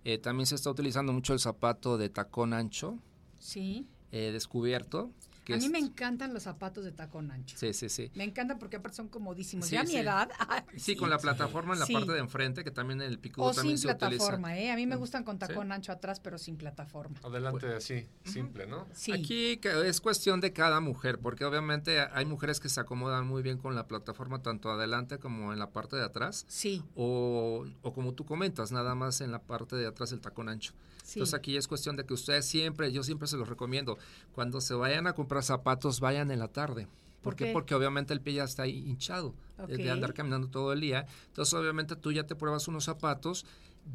Eh, 0.06 0.18
también 0.18 0.46
se 0.48 0.56
está 0.56 0.70
utilizando 0.70 1.12
mucho 1.14 1.34
el 1.34 1.40
zapato 1.40 1.98
de 1.98 2.10
tacón 2.10 2.54
ancho, 2.54 2.98
Sí. 3.40 3.86
descubierto. 4.12 5.12
Que 5.50 5.56
A 5.56 5.58
mí 5.58 5.66
es- 5.66 5.72
me 5.72 5.80
encantan 5.80 6.32
los 6.34 6.44
zapatos 6.44 6.86
de 6.86 6.92
tacón 6.92 7.32
ancho. 7.32 7.58
Sí, 7.58 7.74
sí, 7.74 7.90
sí. 7.90 8.12
Me 8.14 8.24
encantan 8.24 8.60
porque 8.60 8.78
aparte 8.78 8.98
son 8.98 9.08
comodísimos. 9.08 9.66
Sí, 9.68 9.74
ya 9.74 9.82
a 9.82 9.84
mi 9.84 9.90
sí. 9.92 9.98
edad. 9.98 10.30
Sí, 10.78 10.96
con 10.96 11.10
la 11.10 11.18
plataforma 11.18 11.74
en 11.74 11.80
la 11.80 11.86
Sí. 11.88 11.94
parte 11.94 12.12
de 12.12 12.20
enfrente, 12.20 12.64
que 12.64 12.70
también 12.72 13.02
en 13.02 13.08
el 13.08 13.18
picudo 13.20 13.48
O 13.48 13.52
también 13.52 13.78
sin 13.80 13.90
se 13.90 13.94
utiliza. 13.96 14.10
plataforma, 14.26 14.58
¿eh? 14.60 14.72
A 14.72 14.76
mí 14.76 14.86
me 14.86 14.96
Mm, 14.96 15.00
gustan 15.00 15.24
con 15.24 15.36
sí. 15.38 15.48
tacón 15.48 15.72
ancho 15.72 15.92
atrás, 15.92 16.20
pero 16.20 16.38
sin 16.38 16.56
plataforma. 16.58 17.20
Adelante 17.24 17.68
así, 17.74 18.08
simple, 18.24 18.68
¿no? 18.68 18.86
Sí. 18.94 19.12
Aquí 19.12 19.60
es 19.64 20.02
cuestión 20.02 20.40
de 20.40 20.54
cada 20.54 20.80
mujer, 20.82 21.18
porque 21.20 21.46
obviamente 21.46 22.00
hay 22.00 22.26
mujeres 22.26 22.60
que 22.60 22.70
se 22.70 22.80
acomodan 22.80 23.26
muy 23.26 23.42
bien 23.42 23.58
con 23.58 23.74
la 23.74 23.88
plataforma 23.88 24.44
tanto 24.44 24.70
adelante 24.70 25.18
como 25.18 25.52
en 25.52 25.58
la 25.60 25.72
parte 25.72 25.96
de 25.96 26.04
atrás, 26.04 26.46
Sí, 26.48 26.84
o, 26.96 27.66
o 27.82 27.94
como 27.94 28.14
tú 28.14 28.24
comentas, 28.26 28.72
nada 28.72 28.94
más 28.94 29.22
en 29.22 29.32
la 29.32 29.42
parte 29.42 29.76
de 29.76 29.88
atrás 29.88 30.12
del 30.12 30.22
tacón 30.22 30.48
ancho. 30.50 30.74
Sí. 31.10 31.20
Entonces 31.20 31.34
aquí 31.34 31.58
es 31.58 31.68
cuestión 31.68 31.96
de 31.96 32.06
que 32.06 32.14
ustedes 32.14 32.46
siempre, 32.46 32.92
yo 32.92 33.04
siempre 33.04 33.28
se 33.28 33.38
los 33.38 33.48
recomiendo, 33.50 33.98
cuando 34.34 34.62
se 34.62 34.74
vayan 34.74 35.08
a 35.08 35.14
comprar 35.14 35.44
zapatos, 35.44 36.00
vayan 36.00 36.32
en 36.32 36.40
la 36.40 36.48
tarde. 36.48 36.88
¿Por 37.22 37.34
¿Por 37.34 37.36
qué? 37.36 37.52
Porque 37.52 37.76
obviamente 37.76 38.14
el 38.14 38.22
pie 38.22 38.36
ya 38.36 38.44
está 38.46 38.66
hinchado 38.68 39.34
de- 39.68 39.74
de 39.78 39.92
andar 39.92 40.14
caminando 40.14 40.48
todo 40.48 40.72
el 40.72 40.80
día. 40.80 41.06
Entonces 41.28 41.54
obviamente 41.54 41.96
tú 41.98 42.12
ya 42.14 42.24
te 42.26 42.34
pruebas 42.36 42.68
unos 42.70 42.86
zapatos, 42.86 43.46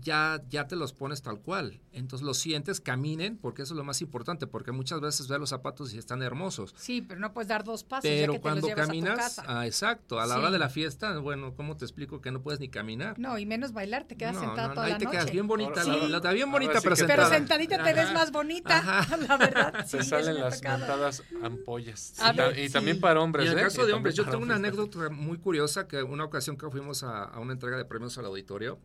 ya, 0.03 0.43
ya 0.51 0.67
te 0.67 0.77
los 0.77 0.93
pones 0.93 1.23
tal 1.23 1.41
cual. 1.41 1.81
Entonces 1.93 2.27
los 2.27 2.39
sientes, 2.39 2.81
caminen, 2.81 3.39
porque 3.39 3.63
eso 3.63 3.75
es 3.75 3.79
lo 3.79 3.85
más 3.85 4.01
importante, 4.03 4.47
porque 4.47 4.73
muchas 4.73 5.01
veces 5.01 5.29
ves 5.29 5.39
los 5.39 5.51
zapatos 5.51 5.95
y 5.95 5.99
están 5.99 6.23
hermosos. 6.23 6.75
Sí, 6.77 7.01
pero 7.03 7.21
no 7.21 7.33
puedes 7.33 7.49
dar 7.49 7.63
dos 7.63 7.85
pasos 7.85 8.05
ya 8.11 8.17
Pero 8.17 8.33
que 8.33 8.39
te 8.39 8.43
cuando 8.43 8.61
los 8.63 8.69
llevas 8.71 8.83
a 8.83 8.85
tu 8.85 8.89
caminas, 8.89 9.17
casa. 9.19 9.45
ah, 9.47 9.67
exacto, 9.67 10.19
a 10.21 10.27
la 10.27 10.35
Sí. 10.35 10.41
hora 10.41 10.51
de 10.51 10.59
la 10.59 10.69
fiesta, 10.69 11.17
bueno, 11.19 11.55
¿cómo 11.55 11.77
te 11.77 11.85
explico 11.85 12.21
que 12.21 12.33
no 12.33 12.43
puedes 12.43 12.59
ni 12.61 12.69
caminar? 12.69 13.19
No, 13.19 13.39
y 13.39 13.47
menos 13.47 13.73
bailar, 13.73 14.05
te 14.05 14.17
quedas 14.17 14.35
No, 14.35 14.41
sentada 14.41 14.69
no, 14.69 14.75
toda 14.75 14.87
ahí 14.87 14.93
la 14.93 14.99
te 14.99 15.05
noche. 15.05 15.17
quedas 15.19 15.31
bien 15.31 15.47
bonita, 15.47 15.81
Ahora- 15.83 15.97
la, 15.97 16.09
la- 16.09 16.19
la 16.21 16.33
bien 16.33 16.49
ahora 16.49 16.53
bonita, 16.53 16.81
sí 16.81 16.89
pero 16.89 16.97
que- 16.97 17.35
sentadita 17.35 17.83
te 17.85 17.93
ves 17.95 18.13
más 18.13 18.33
bonita, 18.33 18.79
Ajá. 18.79 19.17
la 19.29 19.37
verdad. 19.37 19.81
Eso 19.81 20.03
salen 20.03 20.41
las 20.41 20.61
mentadas 20.63 21.23
ampollas. 21.43 22.15
A 22.21 22.33
y, 22.33 22.37
ta- 22.37 22.49
ver, 22.49 22.59
y 22.59 22.67
sí. 22.67 22.73
también 22.73 22.99
para 23.01 23.21
hombres, 23.21 23.45
Y 23.47 23.49
en 23.49 23.53
el 23.55 23.59
¿eh? 23.61 23.63
caso 23.63 23.85
Y 23.85 23.87
de 23.87 23.93
hombres, 23.93 24.15
yo 24.17 24.25
tengo 24.25 24.43
una 24.43 24.57
anécdota 24.57 25.09
muy 25.11 25.39
curiosa 25.39 25.87
que 25.87 26.03
una 26.03 26.25
ocasión 26.25 26.57
que 26.57 26.69
fuimos 26.71 27.03
a, 27.05 27.25
a 27.25 27.39
una 27.39 27.53
entrega 27.53 27.77
de 27.77 27.85
premios 27.85 28.19
al 28.19 28.25
auditorio, 28.27 28.79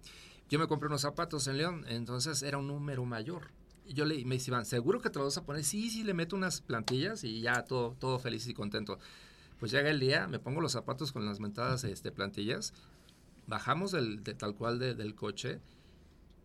yo 0.49 0.59
me 0.59 0.67
compré 0.67 0.87
unos 0.87 1.01
zapatos 1.01 1.47
en 1.47 1.57
León, 1.57 1.85
entonces 1.87 2.41
era 2.43 2.57
un 2.57 2.67
número 2.67 3.05
mayor. 3.05 3.51
Y 3.85 3.93
yo 3.93 4.05
le 4.05 4.23
me 4.25 4.35
decían, 4.35 4.65
¿seguro 4.65 5.01
que 5.01 5.09
te 5.09 5.19
los 5.19 5.27
vas 5.35 5.37
a 5.43 5.45
poner? 5.45 5.63
Sí, 5.63 5.89
sí, 5.89 6.03
le 6.03 6.13
meto 6.13 6.35
unas 6.35 6.61
plantillas 6.61 7.23
y 7.23 7.41
ya 7.41 7.63
todo, 7.63 7.95
todo 7.99 8.19
feliz 8.19 8.47
y 8.47 8.53
contento. 8.53 8.99
Pues 9.59 9.71
llega 9.71 9.89
el 9.89 9.99
día, 9.99 10.27
me 10.27 10.39
pongo 10.39 10.61
los 10.61 10.71
zapatos 10.73 11.11
con 11.11 11.25
las 11.25 11.39
mentadas 11.39 11.83
este, 11.83 12.11
plantillas, 12.11 12.73
bajamos 13.47 13.91
del, 13.91 14.23
de, 14.23 14.33
tal 14.35 14.55
cual 14.55 14.79
de- 14.79 14.93
del 14.95 15.15
coche 15.15 15.59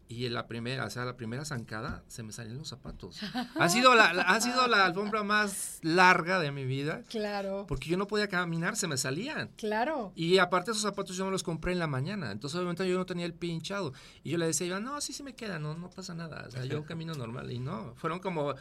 y 0.08 0.26
en 0.26 0.34
la 0.34 0.46
primera, 0.46 0.84
o 0.84 0.90
sea, 0.90 1.04
la 1.04 1.16
primera 1.16 1.44
zancada 1.44 2.02
se 2.08 2.22
me 2.22 2.32
salían 2.32 2.58
los 2.58 2.68
zapatos. 2.68 3.18
Ha 3.56 3.68
sido 3.68 3.94
la, 3.94 4.12
la- 4.12 4.22
ha 4.22 4.40
sido 4.40 4.66
la 4.66 4.84
alfombra 4.86 5.22
más 5.22 5.78
larga 5.82 6.38
de 6.38 6.52
mi 6.52 6.64
vida 6.64 7.02
Claro, 7.08 7.64
porque 7.66 7.88
yo 7.88 7.96
no 7.96 8.06
podía 8.06 8.28
caminar, 8.28 8.76
se 8.76 8.86
me 8.86 8.96
salían. 8.96 9.50
claro. 9.56 10.12
Y 10.14 10.38
aparte 10.38 10.70
esos 10.72 10.82
zapatos 10.82 11.16
yo 11.16 11.24
me 11.24 11.30
los 11.30 11.42
compré 11.42 11.72
en 11.72 11.78
la 11.78 11.86
mañana, 11.86 12.32
entonces 12.32 12.56
obviamente 12.56 12.88
yo 12.88 12.98
no 12.98 13.06
tenía 13.06 13.24
el 13.26 13.34
pie 13.34 13.50
hinchado. 13.50 13.92
Y 14.22 14.30
yo 14.30 14.38
le 14.38 14.46
decía, 14.46 14.66
yo, 14.66 14.78
no, 14.80 15.00
sí, 15.00 15.12
sí 15.12 15.22
me 15.22 15.34
queda, 15.34 15.58
no, 15.58 15.74
no 15.74 15.88
pasa 15.90 16.14
nada, 16.14 16.44
o 16.46 16.50
sea, 16.50 16.64
yo 16.64 16.84
camino 16.84 17.14
normal. 17.14 17.50
Y 17.50 17.58
no, 17.58 17.94
fueron 17.96 18.18
como, 18.20 18.54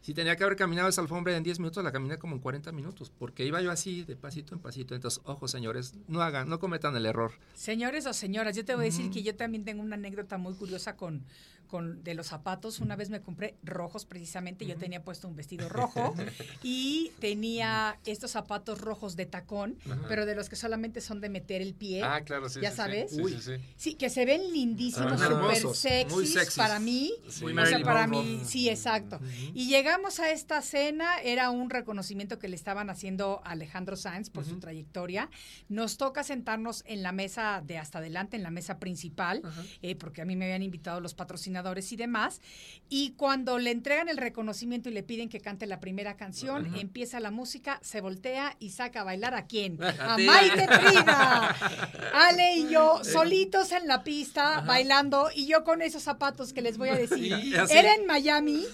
si 0.00 0.14
tenía 0.14 0.36
que 0.36 0.44
haber 0.44 0.56
caminado 0.56 0.88
esa 0.88 1.00
alfombra 1.00 1.36
en 1.36 1.42
10 1.42 1.58
minutos, 1.58 1.84
la 1.84 1.92
caminé 1.92 2.18
como 2.18 2.34
en 2.34 2.40
40 2.40 2.72
minutos, 2.72 3.10
porque 3.10 3.44
iba 3.44 3.60
yo 3.60 3.70
así, 3.70 4.02
de 4.04 4.16
pasito 4.16 4.54
en 4.54 4.60
pasito. 4.60 4.94
Entonces, 4.94 5.20
ojo 5.24 5.46
señores, 5.46 5.94
no 6.08 6.22
hagan, 6.22 6.48
no 6.48 6.58
cometan 6.58 6.96
el 6.96 7.06
error. 7.06 7.32
Señores 7.54 8.06
o 8.06 8.12
señoras, 8.12 8.56
yo 8.56 8.64
te 8.64 8.74
voy 8.74 8.82
a 8.82 8.84
decir 8.86 9.10
que 9.10 9.22
yo 9.22 9.36
también 9.36 9.64
tengo 9.64 9.82
una 9.82 9.96
anécdota 9.96 10.38
muy 10.38 10.54
curiosa 10.54 10.96
con, 10.96 11.24
con 11.70 12.02
de 12.02 12.14
los 12.14 12.26
zapatos. 12.26 12.80
Una 12.80 12.96
vez 12.96 13.10
me 13.10 13.20
compré 13.20 13.56
rojos 13.62 14.04
precisamente, 14.04 14.66
yo 14.66 14.76
tenía 14.76 15.04
puesto 15.04 15.28
un 15.28 15.36
vestido 15.36 15.68
rojo 15.68 16.14
y 16.62 17.12
tenía 17.20 17.98
estos 18.04 18.32
zapatos 18.32 18.80
rojos 18.80 19.14
de 19.16 19.26
tacón, 19.26 19.78
pero 20.08 20.26
de 20.26 20.34
los 20.34 20.48
que 20.48 20.56
solamente 20.56 21.00
son 21.00 21.20
de 21.20 21.28
meter 21.28 21.62
el 21.62 21.74
pie. 21.74 22.02
Ah, 22.02 22.22
claro, 22.22 22.48
sí. 22.48 22.60
¿Ya 22.60 22.70
sí, 22.70 22.76
sabes? 22.76 23.12
Sí, 23.12 23.22
Uy. 23.22 23.32
sí, 23.32 23.40
sí. 23.40 23.52
Sí, 23.76 23.94
que 23.94 24.10
se 24.10 24.26
ven 24.26 24.52
lindísimos, 24.52 25.20
súper 25.20 25.76
sexys, 25.76 26.12
muy 26.12 26.26
sexys. 26.26 26.56
para 26.56 26.80
mí. 26.80 27.12
Muy 27.40 27.56
o 27.56 27.66
sea, 27.66 27.80
para 27.82 28.06
mí, 28.06 28.40
sí, 28.44 28.68
exacto. 28.68 29.20
Y 29.54 29.68
llegamos 29.68 30.18
a 30.18 30.30
esta 30.32 30.60
cena, 30.62 31.20
era 31.22 31.50
un 31.50 31.70
reconocimiento 31.70 32.38
que 32.38 32.48
le 32.48 32.56
estaban 32.56 32.90
haciendo 32.90 33.40
a 33.44 33.50
Alejandro 33.50 33.96
Sanz 33.96 34.30
por 34.30 34.44
su 34.44 34.58
trayectoria. 34.58 35.30
Nos 35.68 35.96
toca 35.96 36.24
sentarnos 36.24 36.82
en 36.86 37.02
la 37.02 37.12
mesa 37.12 37.62
de 37.64 37.78
hasta 37.78 37.98
adelante, 37.98 38.36
en 38.36 38.42
la 38.42 38.50
mesa 38.50 38.78
principal, 38.78 39.42
eh, 39.82 39.94
porque 39.94 40.22
a 40.22 40.24
mí 40.24 40.34
me 40.34 40.46
habían 40.46 40.62
invitado 40.62 41.00
los 41.00 41.14
patrocinadores 41.14 41.59
y 41.90 41.96
demás. 41.96 42.40
Y 42.88 43.10
cuando 43.12 43.58
le 43.58 43.70
entregan 43.70 44.08
el 44.08 44.16
reconocimiento 44.16 44.88
y 44.88 44.92
le 44.92 45.02
piden 45.02 45.28
que 45.28 45.40
cante 45.40 45.66
la 45.66 45.78
primera 45.80 46.16
canción, 46.16 46.74
empieza 46.76 47.20
la 47.20 47.30
música, 47.30 47.78
se 47.82 48.00
voltea 48.00 48.56
y 48.58 48.70
saca 48.70 49.02
a 49.02 49.04
bailar 49.04 49.34
a 49.34 49.46
quién? 49.46 49.78
A 50.00 50.16
ti. 50.16 50.24
Maite 50.24 50.66
Trina. 50.66 51.54
Ale 52.14 52.54
y 52.56 52.68
yo 52.70 53.02
solitos 53.04 53.72
en 53.72 53.86
la 53.86 54.02
pista 54.02 54.60
bailando 54.62 55.28
y 55.34 55.46
yo 55.46 55.62
con 55.64 55.82
esos 55.82 56.02
zapatos 56.02 56.52
que 56.52 56.62
les 56.62 56.78
voy 56.78 56.88
a 56.88 56.96
decir. 56.96 57.32
Era 57.70 57.94
en 57.94 58.06
Miami, 58.06 58.64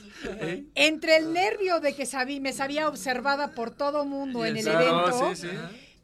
entre 0.75 1.17
el 1.17 1.33
nervio 1.33 1.81
de 1.81 1.95
que 1.95 2.07
sabí, 2.07 2.41
me 2.41 2.53
sabía 2.53 2.89
observada 2.89 3.53
por 3.53 3.71
todo 3.71 4.05
mundo 4.05 4.45
en 4.47 4.57
el 4.57 4.65
Claro, 4.65 5.09
evento. 5.09 5.35
sí, 5.35 5.43
sí. 5.49 5.57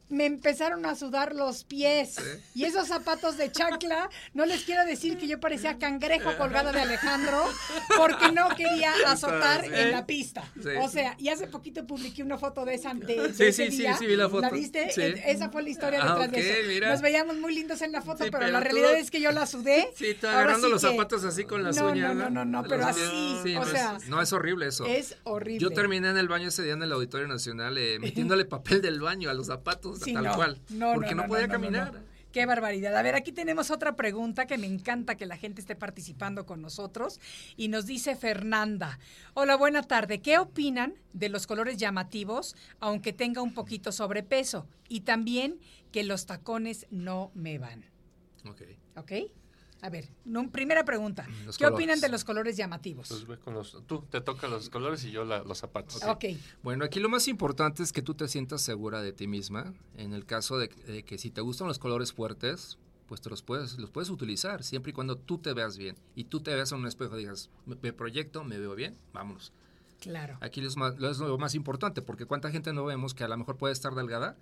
Me 0.09 0.25
empezaron 0.25 0.85
a 0.85 0.95
sudar 0.95 1.33
los 1.33 1.63
pies 1.63 2.17
y 2.53 2.65
esos 2.65 2.87
zapatos 2.87 3.35
de 3.37 3.51
chancla, 3.51 4.09
no 4.33 4.45
les 4.45 4.63
quiero 4.63 4.85
decir 4.85 5.17
que 5.17 5.27
yo 5.27 5.39
parecía 5.39 5.79
cangrejo 5.79 6.37
colgado 6.37 6.71
de 6.71 6.81
Alejandro 6.81 7.43
porque 7.97 8.31
no 8.31 8.49
quería 8.49 8.93
azotar 9.07 9.65
en 9.65 9.91
la 9.91 10.05
pista. 10.05 10.43
Sí. 10.61 10.69
O 10.81 10.87
sea, 10.89 11.15
y 11.17 11.29
hace 11.29 11.47
poquito 11.47 11.87
publiqué 11.87 12.21
una 12.21 12.37
foto 12.37 12.63
de 12.65 12.75
esa 12.75 12.93
de, 12.93 13.05
de 13.29 13.33
Sí, 13.33 13.43
ese 13.45 13.65
sí, 13.65 13.71
sí, 13.71 13.77
día. 13.83 13.97
sí, 13.97 14.05
vi 14.05 14.15
la 14.15 14.29
foto. 14.29 14.51
viste? 14.51 14.91
Sí. 14.91 15.01
E- 15.01 15.31
Esa 15.31 15.49
fue 15.49 15.63
la 15.63 15.69
historia 15.69 15.99
Ah, 16.03 16.09
detrás 16.19 16.31
de 16.31 16.37
ok, 16.37 16.43
eso. 16.59 16.67
mira. 16.67 16.89
Nos 16.91 17.01
veíamos 17.01 17.37
muy 17.37 17.55
lindos 17.55 17.81
en 17.81 17.91
la 17.91 18.01
foto, 18.01 18.23
Sí, 18.23 18.29
pero, 18.29 18.39
pero 18.45 18.51
la 18.51 18.59
tú- 18.59 18.63
realidad 18.65 18.93
es 18.97 19.09
que 19.09 19.19
yo 19.21 19.31
la 19.31 19.47
sudé. 19.47 19.89
Sí, 19.95 20.15
tú 20.19 20.27
agarrando 20.27 20.67
sí 20.67 20.73
los 20.73 20.81
que- 20.81 20.89
zapatos 20.91 21.23
así 21.23 21.45
con 21.45 21.63
las 21.63 21.75
no, 21.77 21.87
uñas. 21.87 22.13
No, 22.15 22.29
no, 22.29 22.29
no, 22.29 22.45
no, 22.45 22.63
De 22.63 22.69
pero 22.69 22.85
así. 22.85 22.99
Sí, 23.43 23.55
o 23.55 23.61
no, 23.61 23.65
sea, 23.65 23.97
es, 23.97 24.07
no, 24.09 24.21
es 24.21 24.31
horrible 24.33 24.67
eso. 24.67 24.85
es 24.85 25.15
horrible. 25.23 25.59
Yo 25.59 25.71
terminé 25.71 26.09
en 26.09 26.17
el 26.17 26.27
baño 26.27 26.49
ese 26.49 26.61
día 26.61 26.73
en 26.73 26.83
el 26.83 26.91
Auditorio 26.91 27.27
Nacional 27.27 27.77
eh, 27.77 27.97
metiéndole 27.99 28.45
papel 28.45 28.81
del 28.81 28.99
baño 28.99 29.29
a 29.29 29.33
los 29.33 29.47
zapatos, 29.47 29.92
Sí, 29.95 30.13
tal 30.13 30.23
no, 30.23 30.35
cual. 30.35 30.61
no, 30.69 30.93
porque 30.93 31.15
no, 31.15 31.23
no, 31.23 31.27
podía 31.27 31.47
caminar. 31.47 32.01
Qué 32.33 32.47
barbaridad. 32.47 32.95
A 32.97 33.03
ver, 33.03 33.13
aquí 33.13 33.31
tenemos 33.31 33.69
otra 33.69 33.95
pregunta 33.95 34.47
que 34.47 34.57
me 34.57 34.65
encanta 34.65 35.15
que 35.15 35.27
la 35.27 35.37
gente 35.37 35.61
esté 35.61 35.75
participando 35.75 36.47
con 36.47 36.63
nosotros. 36.63 37.19
Y 37.57 37.67
nos 37.67 37.85
dice 37.85 38.15
Fernanda. 38.15 38.97
Hola, 39.35 39.55
buena 39.55 39.83
tarde. 39.83 40.19
¿Qué 40.19 40.39
opinan 40.39 40.95
de 41.13 41.29
los 41.29 41.45
colores 41.45 41.77
llamativos, 41.77 42.55
aunque 42.79 43.13
tenga 43.13 43.43
un 43.43 43.53
poquito 43.53 43.91
sobrepeso? 43.91 44.67
Y 44.89 45.01
también 45.01 45.59
que 45.91 46.03
los 46.03 46.25
tacones 46.25 46.87
no 46.89 47.29
me 47.35 47.59
van. 47.59 47.85
Ok. 48.45 48.63
¿Ok? 48.95 49.11
A 49.83 49.89
ver, 49.89 50.07
no- 50.23 50.49
primera 50.49 50.85
pregunta. 50.85 51.27
Los 51.45 51.57
¿Qué 51.57 51.65
opinan 51.67 51.99
de 51.99 52.07
los 52.07 52.23
colores 52.23 52.55
llamativos? 52.55 53.09
Pues 53.09 53.27
ve 53.27 53.37
con 53.37 53.53
los, 53.53 53.77
tú 53.85 54.01
te 54.09 54.21
tocan 54.21 54.49
los 54.49 54.69
colores 54.69 55.03
y 55.03 55.11
yo 55.11 55.25
la- 55.25 55.43
los 55.43 55.57
zapatos. 55.57 56.01
ok. 56.03 56.23
Bueno, 56.63 56.85
aquí 56.85 57.01
lo 57.01 57.09
más 57.09 57.27
importante 57.27 57.83
es 57.83 57.91
que 57.91 58.01
tú 58.01 58.13
te 58.15 58.29
sientas 58.29 58.61
segura 58.61 59.01
de 59.01 59.11
ti 59.11 59.27
misma. 59.27 59.73
En 59.97 60.13
el 60.13 60.25
caso 60.25 60.57
de, 60.57 60.69
de 60.87 61.03
que 61.03 61.17
si 61.17 61.29
te 61.31 61.41
gustan 61.41 61.67
los 61.67 61.79
colores 61.79 62.13
fuertes, 62.13 62.77
pues 63.07 63.19
te 63.19 63.29
los 63.29 63.41
puedes, 63.43 63.77
los 63.77 63.89
puedes 63.91 64.09
utilizar, 64.09 64.63
siempre 64.63 64.91
y 64.91 64.93
cuando 64.93 65.17
tú 65.17 65.37
te 65.37 65.53
veas 65.53 65.77
bien. 65.77 65.97
Y 66.15 66.23
tú 66.23 66.39
te 66.39 66.55
veas 66.55 66.71
en 66.71 66.77
un 66.79 66.87
espejo 66.87 67.15
y 67.17 67.19
digas, 67.19 67.49
me, 67.65 67.75
me 67.81 67.91
proyecto, 67.91 68.45
me 68.45 68.57
veo 68.57 68.75
bien, 68.75 68.97
vámonos. 69.11 69.51
Claro. 69.99 70.37
Aquí 70.39 70.65
es, 70.65 70.77
más- 70.77 70.97
lo- 70.97 71.09
es 71.09 71.17
lo 71.19 71.37
más 71.37 71.55
importante, 71.55 72.01
porque 72.01 72.25
cuánta 72.25 72.49
gente 72.51 72.71
no 72.71 72.85
vemos 72.85 73.13
que 73.13 73.25
a 73.25 73.27
lo 73.27 73.37
mejor 73.37 73.57
puede 73.57 73.73
estar 73.73 73.93
delgada 73.95 74.37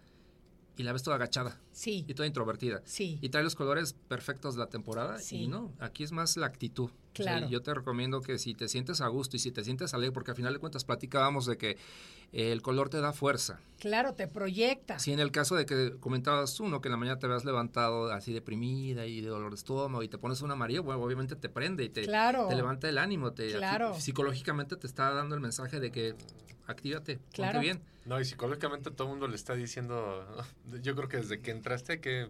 y 0.77 0.83
la 0.83 0.93
ves 0.93 1.03
toda 1.03 1.17
agachada 1.17 1.59
Sí. 1.71 2.05
y 2.07 2.13
toda 2.13 2.27
introvertida. 2.27 2.81
Sí. 2.85 3.19
Y 3.21 3.29
trae 3.29 3.43
los 3.43 3.55
colores 3.55 3.93
perfectos 4.07 4.55
de 4.55 4.59
la 4.61 4.67
temporada 4.67 5.19
Sí. 5.19 5.43
y 5.43 5.47
no, 5.47 5.71
aquí 5.79 6.03
es 6.03 6.11
más 6.11 6.37
la 6.37 6.45
actitud. 6.47 6.89
O 6.89 7.15
sea, 7.15 7.25
Claro. 7.37 7.49
yo 7.49 7.61
te 7.61 7.73
recomiendo 7.73 8.21
que 8.21 8.37
si 8.39 8.53
te 8.53 8.67
sientes 8.69 9.01
a 9.01 9.07
gusto 9.07 9.35
y 9.35 9.39
si 9.39 9.51
te 9.51 9.63
sientes 9.65 9.93
alegre, 9.93 10.13
porque 10.13 10.31
al 10.31 10.37
final 10.37 10.53
de 10.53 10.59
cuentas 10.59 10.85
platicábamos 10.85 11.45
de 11.45 11.57
que 11.57 11.77
el 12.31 12.61
color 12.61 12.89
te 12.89 13.01
da 13.01 13.11
fuerza. 13.11 13.59
Claro, 13.79 14.13
te 14.13 14.27
proyecta. 14.29 14.97
Si 14.99 15.11
en 15.11 15.19
el 15.19 15.31
caso 15.31 15.55
de 15.57 15.65
que 15.65 15.97
comentabas 15.99 16.55
tú, 16.55 16.69
¿no? 16.69 16.79
Que 16.79 16.87
en 16.87 16.91
la 16.93 16.97
mañana 16.97 17.19
te 17.19 17.27
veas 17.27 17.43
levantado 17.43 18.09
así 18.13 18.31
deprimida 18.31 19.05
y 19.05 19.19
de 19.19 19.27
dolor 19.27 19.49
de 19.51 19.55
estómago 19.57 20.01
y 20.03 20.07
te 20.07 20.17
pones 20.17 20.41
un 20.41 20.51
amarillo, 20.51 20.83
bueno, 20.83 21.01
obviamente 21.03 21.35
te 21.35 21.49
prende 21.49 21.83
y 21.83 21.89
te, 21.89 22.03
Claro. 22.03 22.47
te 22.47 22.55
levanta 22.55 22.87
el 22.87 22.97
ánimo, 22.97 23.33
te 23.33 23.51
Claro. 23.57 23.99
psicológicamente 23.99 24.77
te 24.77 24.87
está 24.87 25.11
dando 25.11 25.35
el 25.35 25.41
mensaje 25.41 25.81
de 25.81 25.91
que 25.91 26.15
actívate, 26.71 27.19
Claro. 27.33 27.53
ponte 27.53 27.65
bien. 27.65 27.81
No, 28.05 28.19
y 28.19 28.25
psicológicamente 28.25 28.89
todo 28.91 29.07
el 29.07 29.11
mundo 29.11 29.27
le 29.27 29.35
está 29.35 29.53
diciendo, 29.55 30.25
yo 30.81 30.95
creo 30.95 31.07
que 31.07 31.17
desde 31.17 31.39
que 31.41 31.51
entraste 31.51 31.99
que, 32.01 32.29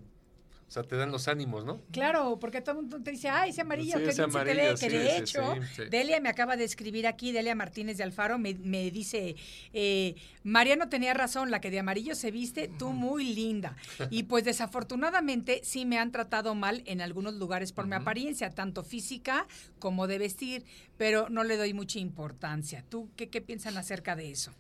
o 0.72 0.74
sea, 0.74 0.84
te 0.84 0.96
dan 0.96 1.12
los 1.12 1.28
ánimos, 1.28 1.66
¿no? 1.66 1.82
Claro, 1.92 2.40
porque 2.40 2.62
todo 2.62 2.78
el 2.80 2.84
mundo 2.84 3.04
te 3.04 3.12
dice, 3.12 3.28
ay, 3.28 3.50
ese 3.50 3.60
amarillo, 3.60 3.98
Sí, 3.98 4.04
ese 4.04 4.14
se 4.14 4.22
te 4.22 4.28
ve, 4.30 4.40
amarillo, 4.40 4.70
que 4.70 4.78
sí, 4.78 4.88
de 4.88 5.10
sí, 5.10 5.16
hecho, 5.18 5.56
sí, 5.56 5.62
sí. 5.76 5.82
Delia 5.90 6.22
me 6.22 6.30
acaba 6.30 6.56
de 6.56 6.64
escribir 6.64 7.08
aquí, 7.08 7.34
Delia 7.34 7.56
Martínez 7.56 7.98
de 7.98 8.04
Alfaro, 8.04 8.40
me, 8.40 8.54
me 8.54 8.90
dice, 8.90 9.36
eh, 9.74 10.16
Mariano 10.46 10.88
tenía 10.88 11.14
razón, 11.14 11.52
la 11.52 11.60
que 11.60 11.72
de 11.72 11.80
amarillo 11.80 12.16
se 12.16 12.32
viste, 12.32 12.70
tú 12.80 12.92
muy 12.92 13.34
linda. 13.34 13.76
Y 14.12 14.24
pues 14.32 14.46
desafortunadamente 14.46 15.60
sí 15.66 15.84
me 15.84 16.00
han 16.00 16.14
tratado 16.14 16.56
mal 16.56 16.84
en 16.86 17.02
algunos 17.02 17.34
lugares 17.34 17.74
por 17.74 17.86
mi 17.86 17.96
apariencia, 17.96 18.52
tanto 18.52 18.86
física 18.86 19.48
como 19.78 20.08
de 20.08 20.20
vestir, 20.20 20.64
pero 20.96 21.28
no 21.28 21.44
le 21.44 21.58
doy 21.58 21.74
mucha 21.74 22.00
importancia. 22.00 22.86
¿Tú 22.88 23.10
qué, 23.18 23.28
qué 23.28 23.42
piensan 23.42 23.76
acerca 23.76 24.16
de 24.16 24.32
eso? 24.32 24.54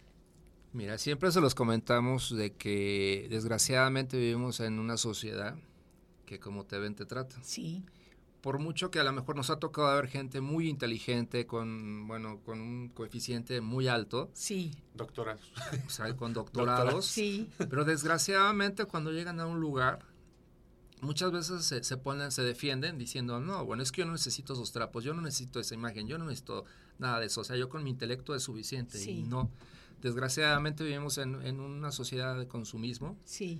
Mira, 0.73 0.97
siempre 0.97 1.31
se 1.31 1.39
los 1.39 1.55
comentamos 1.55 2.35
de 2.35 2.51
que 2.51 3.27
desgraciadamente 3.29 4.17
vivimos 4.17 4.59
en 4.59 4.77
una 4.77 4.97
sociedad 4.97 5.55
que 6.31 6.39
como 6.39 6.65
te 6.65 6.79
ven 6.79 6.95
te 6.95 7.05
tratan. 7.05 7.43
Sí, 7.43 7.83
Por 8.39 8.57
mucho 8.57 8.89
que 8.89 8.99
a 8.99 9.03
lo 9.03 9.11
mejor 9.11 9.35
nos 9.35 9.49
ha 9.49 9.59
tocado 9.59 9.93
ver 9.93 10.07
gente 10.07 10.39
muy 10.39 10.69
inteligente 10.69 11.45
con, 11.45 12.07
bueno, 12.07 12.39
con 12.45 12.61
un 12.61 12.87
coeficiente 12.87 13.59
muy 13.59 13.89
alto, 13.89 14.29
sí, 14.33 14.71
Doctora. 14.93 15.37
o 15.85 15.89
sea, 15.89 16.15
con 16.15 16.31
doctorados, 16.41 17.05
sí, 17.05 17.49
pero 17.57 17.83
desgraciadamente 17.83 18.85
cuando 18.85 19.11
llegan 19.11 19.41
a 19.41 19.45
un 19.45 19.59
lugar 19.59 20.05
muchas 21.01 21.33
veces 21.33 21.65
se, 21.65 21.83
se 21.83 21.97
ponen, 21.97 22.31
se 22.31 22.43
defienden 22.43 22.97
diciendo, 22.97 23.41
no, 23.41 23.65
bueno, 23.65 23.83
es 23.83 23.91
que 23.91 24.01
yo 24.01 24.05
no 24.05 24.13
necesito 24.13 24.53
esos 24.53 24.71
trapos, 24.71 25.03
yo 25.03 25.13
no 25.13 25.21
necesito 25.21 25.59
esa 25.59 25.73
imagen, 25.73 26.07
yo 26.07 26.17
no 26.17 26.23
necesito 26.25 26.63
nada 26.97 27.19
de 27.19 27.25
eso, 27.25 27.41
o 27.41 27.43
sea, 27.43 27.57
yo 27.57 27.67
con 27.67 27.83
mi 27.83 27.89
intelecto 27.89 28.33
es 28.35 28.43
suficiente. 28.43 28.97
Sí. 28.97 29.11
Y 29.11 29.23
no, 29.23 29.49
desgraciadamente 30.01 30.85
vivimos 30.85 31.17
en, 31.17 31.41
en 31.45 31.59
una 31.59 31.91
sociedad 31.91 32.37
de 32.39 32.47
consumismo. 32.47 33.17
Sí, 33.25 33.59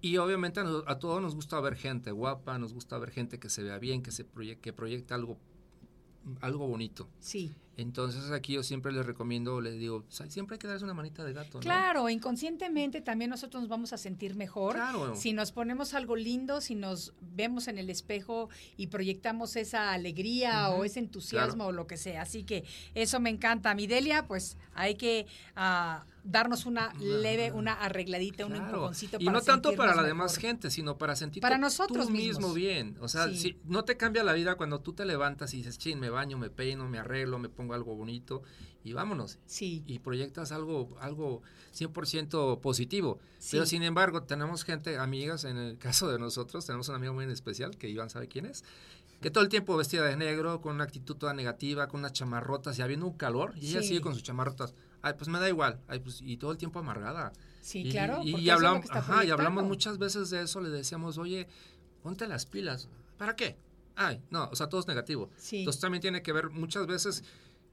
y 0.00 0.16
obviamente 0.18 0.60
a, 0.86 0.98
todos 0.98 1.20
nos 1.22 1.34
gusta 1.34 1.60
ver 1.60 1.76
gente 1.76 2.10
guapa, 2.10 2.58
nos 2.58 2.72
gusta 2.74 2.98
ver 2.98 3.10
gente 3.10 3.38
que 3.38 3.48
se 3.48 3.62
vea 3.62 3.78
bien, 3.78 4.02
que, 4.02 4.10
se 4.10 4.26
proye- 4.26 4.58
que 4.60 4.72
proyecta 4.72 5.14
algo, 5.14 5.38
algo 6.40 6.66
bonito. 6.66 7.08
sí. 7.20 7.54
Entonces 7.76 8.30
aquí 8.30 8.52
yo 8.52 8.62
siempre 8.62 8.92
les 8.92 9.04
recomiendo, 9.04 9.60
les 9.60 9.80
digo, 9.80 10.04
"Sa- 10.08 10.30
siempre 10.30 10.54
hay 10.54 10.58
que 10.60 10.68
darse 10.68 10.84
una 10.84 10.94
manita 10.94 11.24
de 11.24 11.32
gato, 11.32 11.54
¿no? 11.58 11.60
Claro, 11.60 12.08
inconscientemente 12.08 13.00
también 13.00 13.30
nosotros 13.30 13.62
nos 13.64 13.68
vamos 13.68 13.92
a 13.92 13.98
sentir 13.98 14.36
mejor 14.36 14.76
Claro. 14.76 15.16
si 15.16 15.32
nos 15.32 15.50
ponemos 15.50 15.92
algo 15.92 16.14
lindo, 16.14 16.60
si 16.60 16.76
nos 16.76 17.14
vemos 17.20 17.66
en 17.66 17.78
el 17.78 17.90
espejo 17.90 18.48
y 18.76 18.86
proyectamos 18.86 19.56
esa 19.56 19.90
alegría 19.90 20.70
o 20.70 20.84
ese 20.84 21.00
entusiasmo 21.00 21.64
claro. 21.64 21.70
o 21.70 21.72
lo 21.72 21.88
que 21.88 21.96
sea. 21.96 22.22
Así 22.22 22.44
que 22.44 22.62
eso 22.94 23.18
me 23.18 23.30
encanta. 23.30 23.74
Mi 23.74 23.88
Delia, 23.88 24.28
pues 24.28 24.56
hay 24.74 24.94
que 24.94 25.26
ah, 25.56 26.06
darnos 26.24 26.64
una 26.66 26.92
leve, 26.94 27.52
una 27.52 27.74
arregladita, 27.74 28.46
un 28.46 28.52
Claro. 28.52 28.66
empujoncito 28.66 29.18
Y 29.20 29.26
para 29.26 29.38
no 29.38 29.44
tanto 29.44 29.74
para 29.76 29.94
la 29.94 30.02
demás 30.02 30.36
gente, 30.38 30.70
sino 30.70 30.96
para 30.96 31.14
sentirte 31.16 31.42
Para 31.42 31.58
nosotros 31.58 32.06
tú 32.06 32.12
mismo 32.12 32.52
bien. 32.54 32.96
O 33.00 33.08
sea, 33.08 33.28
Sí. 33.28 33.36
si 33.36 33.58
no 33.64 33.84
te 33.84 33.96
cambia 33.96 34.24
la 34.24 34.32
vida 34.32 34.54
cuando 34.56 34.80
tú 34.80 34.94
te 34.94 35.04
levantas 35.04 35.52
y 35.54 35.58
dices, 35.58 35.78
chin, 35.78 36.00
me 36.00 36.08
baño, 36.10 36.38
me 36.38 36.48
peino, 36.50 36.88
me 36.88 36.98
arreglo, 36.98 37.38
me 37.38 37.48
pongo 37.50 37.74
algo 37.74 37.94
bonito 37.94 38.42
y 38.82 38.92
vámonos. 38.94 39.38
Sí, 39.46 39.82
Y 39.86 39.98
proyectas 39.98 40.50
algo, 40.52 40.96
algo 41.00 41.42
100% 41.72 42.60
positivo. 42.60 43.18
Sí. 43.38 43.50
Pero 43.52 43.66
sin 43.66 43.82
embargo, 43.82 44.22
tenemos 44.22 44.64
gente, 44.64 44.96
amigas, 44.98 45.44
en 45.44 45.56
el 45.58 45.78
caso 45.78 46.08
de 46.10 46.18
nosotros, 46.18 46.64
tenemos 46.66 46.88
una 46.88 46.96
amiga 46.96 47.12
muy 47.12 47.24
en 47.24 47.30
especial, 47.30 47.76
que 47.76 47.88
Iván 47.88 48.10
sabe 48.10 48.28
quién 48.28 48.46
es, 48.46 48.64
que 49.20 49.30
todo 49.30 49.42
el 49.42 49.48
tiempo 49.50 49.76
vestida 49.76 50.04
de 50.04 50.16
negro, 50.16 50.60
con 50.60 50.74
una 50.74 50.84
actitud 50.84 51.16
toda 51.16 51.32
negativa, 51.34 51.88
con 51.88 52.00
unas 52.00 52.12
chamarrotas 52.12 52.78
y 52.78 52.82
habiendo 52.82 53.06
un 53.06 53.16
calor, 53.16 53.52
y 53.56 53.68
ella 53.70 53.82
Sí. 53.82 53.88
sigue 53.88 54.00
con 54.00 54.14
sus 54.14 54.22
chamarrotas. 54.22 54.74
Ay, 55.04 55.12
pues 55.18 55.28
me 55.28 55.38
da 55.38 55.48
igual. 55.48 55.80
Ay, 55.86 56.00
pues, 56.00 56.20
y 56.22 56.36
todo 56.38 56.50
el 56.52 56.56
tiempo 56.58 56.78
amargada. 56.78 57.32
sí, 57.60 57.80
Y- 57.86 57.90
claro. 57.90 58.20
Y, 58.24 58.36
y 58.36 58.50
hablamos, 58.50 58.86
ajá, 58.90 59.24
y 59.24 59.30
hablamos 59.30 59.64
muchas 59.64 59.98
veces 59.98 60.30
de 60.30 60.42
eso, 60.42 60.60
le 60.60 60.70
decíamos, 60.70 61.18
oye, 61.18 61.46
ponte 62.02 62.26
las 62.26 62.46
pilas. 62.46 62.88
¿Para 63.18 63.36
qué? 63.36 63.56
Ay, 63.96 64.20
no, 64.30 64.48
o 64.50 64.56
sea, 64.56 64.68
todo 64.68 64.80
es 64.80 64.86
negativo. 64.88 65.30
Sí. 65.36 65.58
Entonces 65.58 65.80
también 65.80 66.00
tiene 66.00 66.22
que 66.22 66.32
ver 66.32 66.50
muchas 66.50 66.86
veces 66.86 67.22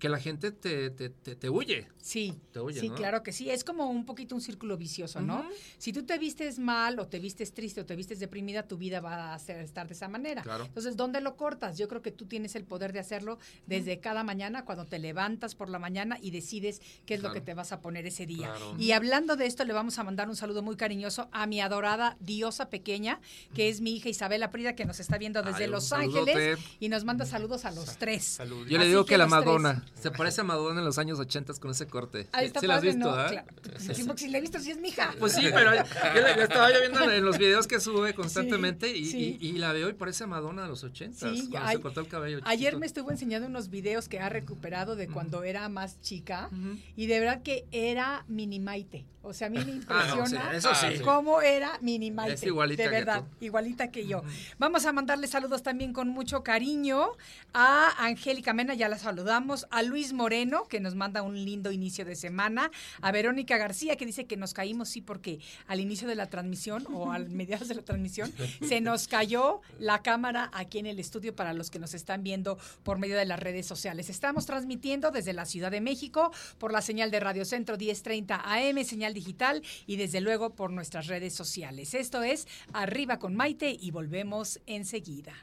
que 0.02 0.10
la 0.10 0.18
gente 0.20 0.52
te, 0.52 0.90
te, 0.90 1.10
te, 1.10 1.36
te 1.36 1.48
huye. 1.48 1.88
Sí, 2.02 2.34
Te 2.52 2.58
oye, 2.58 2.80
sí, 2.80 2.90
¿no? 2.90 2.96
claro 2.96 3.22
que 3.22 3.32
sí. 3.32 3.52
Es 3.52 3.64
como 3.64 3.88
un 3.88 4.04
poquito 4.04 4.34
un 4.34 4.42
círculo 4.42 4.76
vicioso, 4.76 5.22
¿no? 5.22 5.48
Si 5.78 5.94
tú 5.94 6.04
te 6.08 6.18
vistes 6.18 6.58
mal 6.58 6.98
o 6.98 7.06
te 7.06 7.20
vistes 7.20 7.54
triste 7.54 7.82
o 7.82 7.86
te 7.86 7.96
vistes 7.96 8.20
deprimida, 8.20 8.64
tu 8.64 8.78
vida 8.78 9.00
va 9.00 9.36
a 9.36 9.38
ser, 9.38 9.60
estar 9.60 9.88
de 9.88 9.94
esa 9.94 10.08
manera. 10.08 10.42
Claro. 10.42 10.66
Entonces, 10.66 10.98
¿dónde 10.98 11.22
lo 11.22 11.38
cortas? 11.38 11.78
Yo 11.78 11.88
creo 11.88 12.02
que 12.02 12.10
tú 12.10 12.26
tienes 12.26 12.56
el 12.56 12.64
poder 12.64 12.94
de 12.94 13.00
hacerlo 13.00 13.38
desde 13.68 14.00
cada 14.00 14.24
mañana, 14.24 14.66
cuando 14.66 14.86
te 14.86 14.98
levantas 14.98 15.54
por 15.54 15.70
la 15.70 15.78
mañana 15.78 16.18
y 16.20 16.32
decides 16.32 16.82
qué 17.06 17.14
es 17.14 17.22
lo 17.22 17.32
que 17.32 17.40
te 17.40 17.54
vas 17.54 17.72
a 17.72 17.80
poner 17.80 18.08
ese 18.08 18.26
día. 18.26 18.48
Claro. 18.48 18.76
Y 18.80 18.94
hablando 18.94 19.36
de 19.36 19.46
esto, 19.46 19.66
le 19.66 19.74
vamos 19.74 20.00
a 20.00 20.04
mandar 20.04 20.30
un 20.30 20.36
saludo 20.36 20.64
muy 20.64 20.78
cariñoso 20.78 21.30
a 21.32 21.46
mi 21.46 21.62
adorada 21.62 22.18
diosa 22.20 22.72
pequeña, 22.72 23.22
que 23.54 23.70
es 23.70 23.82
mi 23.82 23.98
hija 23.98 24.10
Isabela 24.10 24.50
Prida, 24.50 24.74
que 24.74 24.86
nos 24.86 25.00
está 25.00 25.20
viendo 25.20 25.44
desde 25.44 25.66
Ay, 25.66 25.70
Los 25.70 25.90
saludote. 25.90 26.32
Ángeles 26.32 26.60
y 26.80 26.90
nos 26.90 27.04
manda 27.04 27.28
saludos 27.28 27.66
a 27.66 27.72
los 27.72 27.98
tres. 27.98 28.24
Salud. 28.24 28.68
Yo 28.68 28.80
le 28.80 28.88
digo 28.88 29.06
que 29.06 29.12
que 29.12 29.18
la 29.20 29.26
los 29.28 29.44
tres. 29.44 29.91
Se 30.00 30.10
parece 30.10 30.42
a 30.42 30.44
Madonna 30.44 30.80
en 30.80 30.86
los 30.86 30.98
años 30.98 31.20
80 31.20 31.54
con 31.60 31.70
ese 31.72 31.86
corte. 31.86 32.28
Ahí 32.32 32.46
¿Sí- 32.46 32.48
está 32.48 32.60
¿Sí 32.62 32.68
la 32.68 32.76
has 32.78 32.82
visto, 32.82 33.00
¿no? 33.00 33.12
ah? 33.12 33.28
Claro. 33.30 33.48
Sí, 33.78 34.04
porque 34.04 34.22
si 34.24 34.30
la 34.30 34.40
he 34.40 34.42
visto, 34.42 34.60
sí 34.60 34.72
es 34.72 34.78
mi 34.80 34.90
hija. 34.90 35.14
Pues 35.20 35.34
sí, 35.34 35.42
pero 35.54 35.76
yo 35.76 35.82
la, 36.22 36.32
estaba 36.44 36.72
yo 36.74 36.80
viendo 36.80 37.12
en 37.12 37.24
los 37.24 37.38
videos 37.38 37.68
que 37.68 37.80
sube 37.80 38.16
constantemente 38.16 38.96
y, 38.96 39.06
sí. 39.06 39.38
y- 39.40 39.50
y 39.50 39.52
la 39.60 39.74
veo 39.74 39.90
y 39.90 39.94
parece 39.94 40.24
a 40.24 40.28
Madonna 40.28 40.64
de 40.64 40.70
los 40.70 40.84
80 40.84 41.30
Sí, 41.32 41.48
cuando 41.52 41.68
ay- 41.70 41.76
se 41.76 41.82
cortó 41.84 42.00
el 42.02 42.08
cabello. 42.08 42.40
Ayer 42.46 42.60
chiquito. 42.70 42.80
me 42.80 42.86
estuvo 42.88 43.12
enseñando 43.12 43.48
unos 43.48 43.70
videos 43.70 44.08
que 44.10 44.20
ha 44.20 44.30
recuperado 44.30 44.96
de 44.96 45.08
cuando 45.08 45.44
era 45.44 45.70
más 45.70 46.02
chica 46.02 46.50
y 46.96 47.06
de 47.06 47.20
verdad 47.20 47.44
que 47.44 47.68
era 47.72 48.26
mini 48.28 48.60
Maite. 48.60 49.06
O 49.24 49.34
sea, 49.34 49.48
a 49.48 49.50
mí 49.50 49.58
me 49.60 49.72
Ah, 49.88 50.06
no, 50.08 50.16
impresiona 50.26 50.60
sí, 50.76 50.98
sí. 50.98 51.04
cómo 51.04 51.42
era 51.42 51.78
mini 51.82 52.10
Maite. 52.12 52.34
Es 52.34 52.44
igualita 52.44 52.84
De 52.84 52.90
que 52.90 52.96
verdad, 52.96 53.22
tú. 53.40 53.46
igualita 53.46 53.92
que 53.92 54.08
yo. 54.08 54.24
Vamos 54.58 54.86
a 54.86 54.92
mandarle 54.94 55.28
saludos 55.28 55.62
también 55.64 55.94
con 55.94 56.10
mucho 56.10 56.44
cariño 56.44 57.10
a 57.54 58.06
Angélica 58.06 58.54
Mena, 58.54 58.74
ya 58.74 58.90
la 58.90 58.98
saludamos, 58.98 59.68
a 59.70 59.84
Luis 59.84 60.14
Moreno, 60.14 60.64
que 60.68 60.80
nos 60.80 60.96
manda 60.96 61.22
un 61.22 61.36
lindo 61.36 61.72
inicio 61.72 62.06
de 62.06 62.16
semana, 62.16 62.72
a 63.02 63.12
Verónica 63.12 63.58
García, 63.58 63.96
que 63.96 64.06
dice 64.06 64.26
que 64.26 64.38
nos 64.38 64.54
caímos, 64.54 64.90
sí, 64.90 65.02
porque 65.02 65.40
al 65.68 65.80
inicio 65.80 66.08
de 66.08 66.16
la 66.16 66.28
transmisión 66.28 66.86
o 66.94 67.12
al 67.12 67.30
mediados 67.42 67.68
de 67.68 67.76
la 67.76 67.82
transmisión 67.84 68.32
se 68.68 68.82
nos 68.82 69.08
cayó 69.08 69.62
la 69.80 70.02
cámara 70.02 70.50
aquí 70.54 70.80
en 70.80 70.86
el 70.86 71.00
estudio 71.00 71.36
para 71.36 71.54
los 71.54 71.70
que 71.70 71.80
nos 71.80 71.94
están 71.94 72.24
viendo 72.24 72.58
por 72.84 72.98
medio 72.98 73.18
de 73.18 73.26
las 73.26 73.40
redes 73.40 73.66
sociales. 73.68 74.10
Estamos 74.10 74.46
transmitiendo 74.46 75.12
desde 75.12 75.34
la 75.34 75.46
Ciudad 75.46 75.72
de 75.72 75.82
México 75.82 76.32
por 76.58 76.72
la 76.72 76.82
señal 76.82 77.12
de 77.12 77.20
Radio 77.20 77.46
Centro 77.46 77.78
1030 77.78 78.42
AM, 78.46 78.84
señal 78.84 79.11
digital 79.14 79.62
y 79.86 79.96
desde 79.96 80.22
luego 80.22 80.56
por 80.56 80.72
nuestras 80.72 81.08
redes 81.08 81.34
sociales. 81.34 81.94
Esto 81.94 82.24
es 82.24 82.48
Arriba 82.74 83.20
con 83.20 83.36
Maite 83.36 83.76
y 83.80 83.92
volvemos 83.92 84.60
enseguida. 84.66 85.34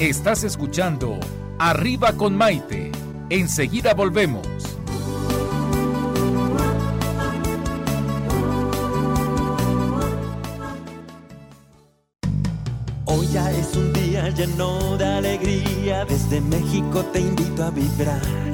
Estás 0.00 0.42
escuchando 0.42 1.20
Arriba 1.58 2.14
con 2.14 2.36
Maite. 2.36 2.90
Enseguida 3.30 3.94
volvemos. 3.94 4.46
Hoy 13.06 13.28
ya 13.28 13.50
es 13.52 13.76
un 13.76 13.92
día 13.92 14.28
lleno 14.30 14.96
de 14.96 15.04
alegría, 15.04 16.04
desde 16.04 16.40
México 16.40 17.04
te 17.12 17.20
invito 17.20 17.64
a 17.64 17.70
vibrar. 17.70 18.53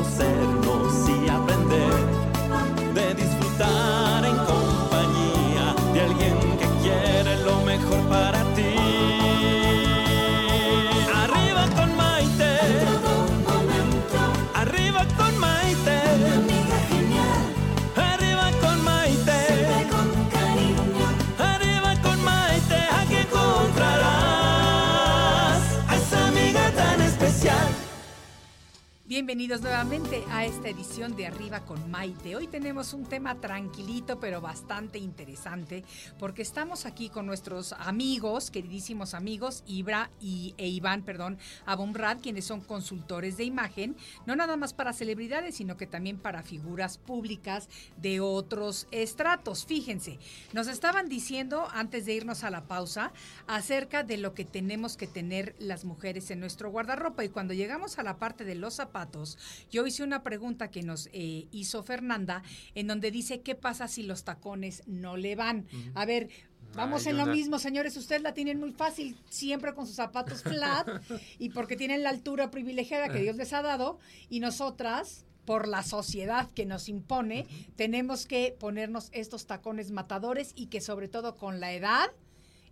Bienvenidos 29.11 29.59
nuevamente 29.59 30.23
a 30.29 30.45
esta 30.45 30.69
edición 30.69 31.17
de 31.17 31.27
Arriba 31.27 31.65
con 31.65 31.91
Maite. 31.91 32.37
Hoy 32.37 32.47
tenemos 32.47 32.93
un 32.93 33.03
tema 33.03 33.35
tranquilito 33.41 34.21
pero 34.21 34.39
bastante 34.39 34.99
interesante 34.99 35.83
porque 36.17 36.41
estamos 36.41 36.85
aquí 36.85 37.09
con 37.09 37.25
nuestros 37.25 37.73
amigos, 37.73 38.49
queridísimos 38.51 39.13
amigos, 39.13 39.65
Ibra 39.67 40.09
y, 40.21 40.55
e 40.57 40.69
Iván, 40.69 41.01
perdón, 41.01 41.39
Abumrad, 41.65 42.19
quienes 42.21 42.45
son 42.45 42.61
consultores 42.61 43.35
de 43.35 43.43
imagen, 43.43 43.97
no 44.25 44.37
nada 44.37 44.55
más 44.55 44.73
para 44.73 44.93
celebridades, 44.93 45.55
sino 45.55 45.75
que 45.75 45.87
también 45.87 46.17
para 46.17 46.41
figuras 46.41 46.97
públicas 46.97 47.67
de 47.97 48.21
otros 48.21 48.87
estratos. 48.91 49.65
Fíjense, 49.65 50.19
nos 50.53 50.69
estaban 50.69 51.09
diciendo 51.09 51.67
antes 51.73 52.05
de 52.05 52.13
irnos 52.13 52.45
a 52.45 52.49
la 52.49 52.63
pausa 52.63 53.11
acerca 53.45 54.03
de 54.03 54.15
lo 54.15 54.33
que 54.33 54.45
tenemos 54.45 54.95
que 54.95 55.07
tener 55.07 55.53
las 55.59 55.83
mujeres 55.83 56.31
en 56.31 56.39
nuestro 56.39 56.71
guardarropa 56.71 57.25
y 57.25 57.29
cuando 57.29 57.53
llegamos 57.53 57.99
a 57.99 58.03
la 58.03 58.15
parte 58.15 58.45
de 58.45 58.55
los 58.55 58.75
zapatos, 58.75 59.00
yo 59.71 59.85
hice 59.87 60.03
una 60.03 60.23
pregunta 60.23 60.69
que 60.69 60.83
nos 60.83 61.07
eh, 61.13 61.47
hizo 61.51 61.83
Fernanda 61.83 62.43
en 62.75 62.87
donde 62.87 63.11
dice, 63.11 63.41
¿qué 63.41 63.55
pasa 63.55 63.87
si 63.87 64.03
los 64.03 64.23
tacones 64.23 64.83
no 64.85 65.17
le 65.17 65.35
van? 65.35 65.65
A 65.95 66.05
ver, 66.05 66.29
vamos 66.75 67.05
en 67.05 67.17
lo 67.17 67.23
una- 67.23 67.33
mismo, 67.33 67.59
señores, 67.59 67.97
ustedes 67.97 68.21
la 68.21 68.33
tienen 68.33 68.59
muy 68.59 68.71
fácil, 68.71 69.17
siempre 69.29 69.73
con 69.73 69.87
sus 69.87 69.95
zapatos 69.95 70.41
flat 70.43 70.87
y 71.39 71.49
porque 71.49 71.75
tienen 71.75 72.03
la 72.03 72.09
altura 72.09 72.51
privilegiada 72.51 73.09
que 73.09 73.19
Dios 73.21 73.35
les 73.35 73.53
ha 73.53 73.61
dado 73.61 73.99
y 74.29 74.39
nosotras 74.39 75.25
por 75.45 75.67
la 75.67 75.81
sociedad 75.83 76.49
que 76.53 76.65
nos 76.67 76.87
impone, 76.87 77.47
tenemos 77.75 78.27
que 78.27 78.55
ponernos 78.59 79.09
estos 79.11 79.47
tacones 79.47 79.89
matadores 79.91 80.53
y 80.55 80.67
que 80.67 80.81
sobre 80.81 81.07
todo 81.07 81.35
con 81.35 81.59
la 81.59 81.73
edad 81.73 82.11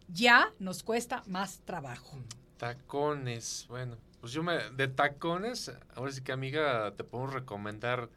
ya 0.08 0.54
nos 0.60 0.84
cuesta 0.84 1.24
más 1.26 1.60
trabajo. 1.66 2.20
Tacones, 2.58 3.66
bueno, 3.70 3.98
pues 4.22 4.34
yo 4.34 4.44
me, 4.44 4.58
de 4.72 4.88
tacones, 4.88 5.72
ahora 5.96 6.12
sí 6.12 6.22
que 6.22 6.32
amiga, 6.32 6.94
te 6.96 7.04
podemos 7.04 7.34
recomendar 7.34 8.10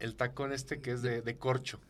el 0.00 0.14
tacón 0.14 0.52
este 0.52 0.80
que 0.80 0.92
es 0.92 1.02
de, 1.02 1.22
de 1.22 1.36
corcho, 1.36 1.80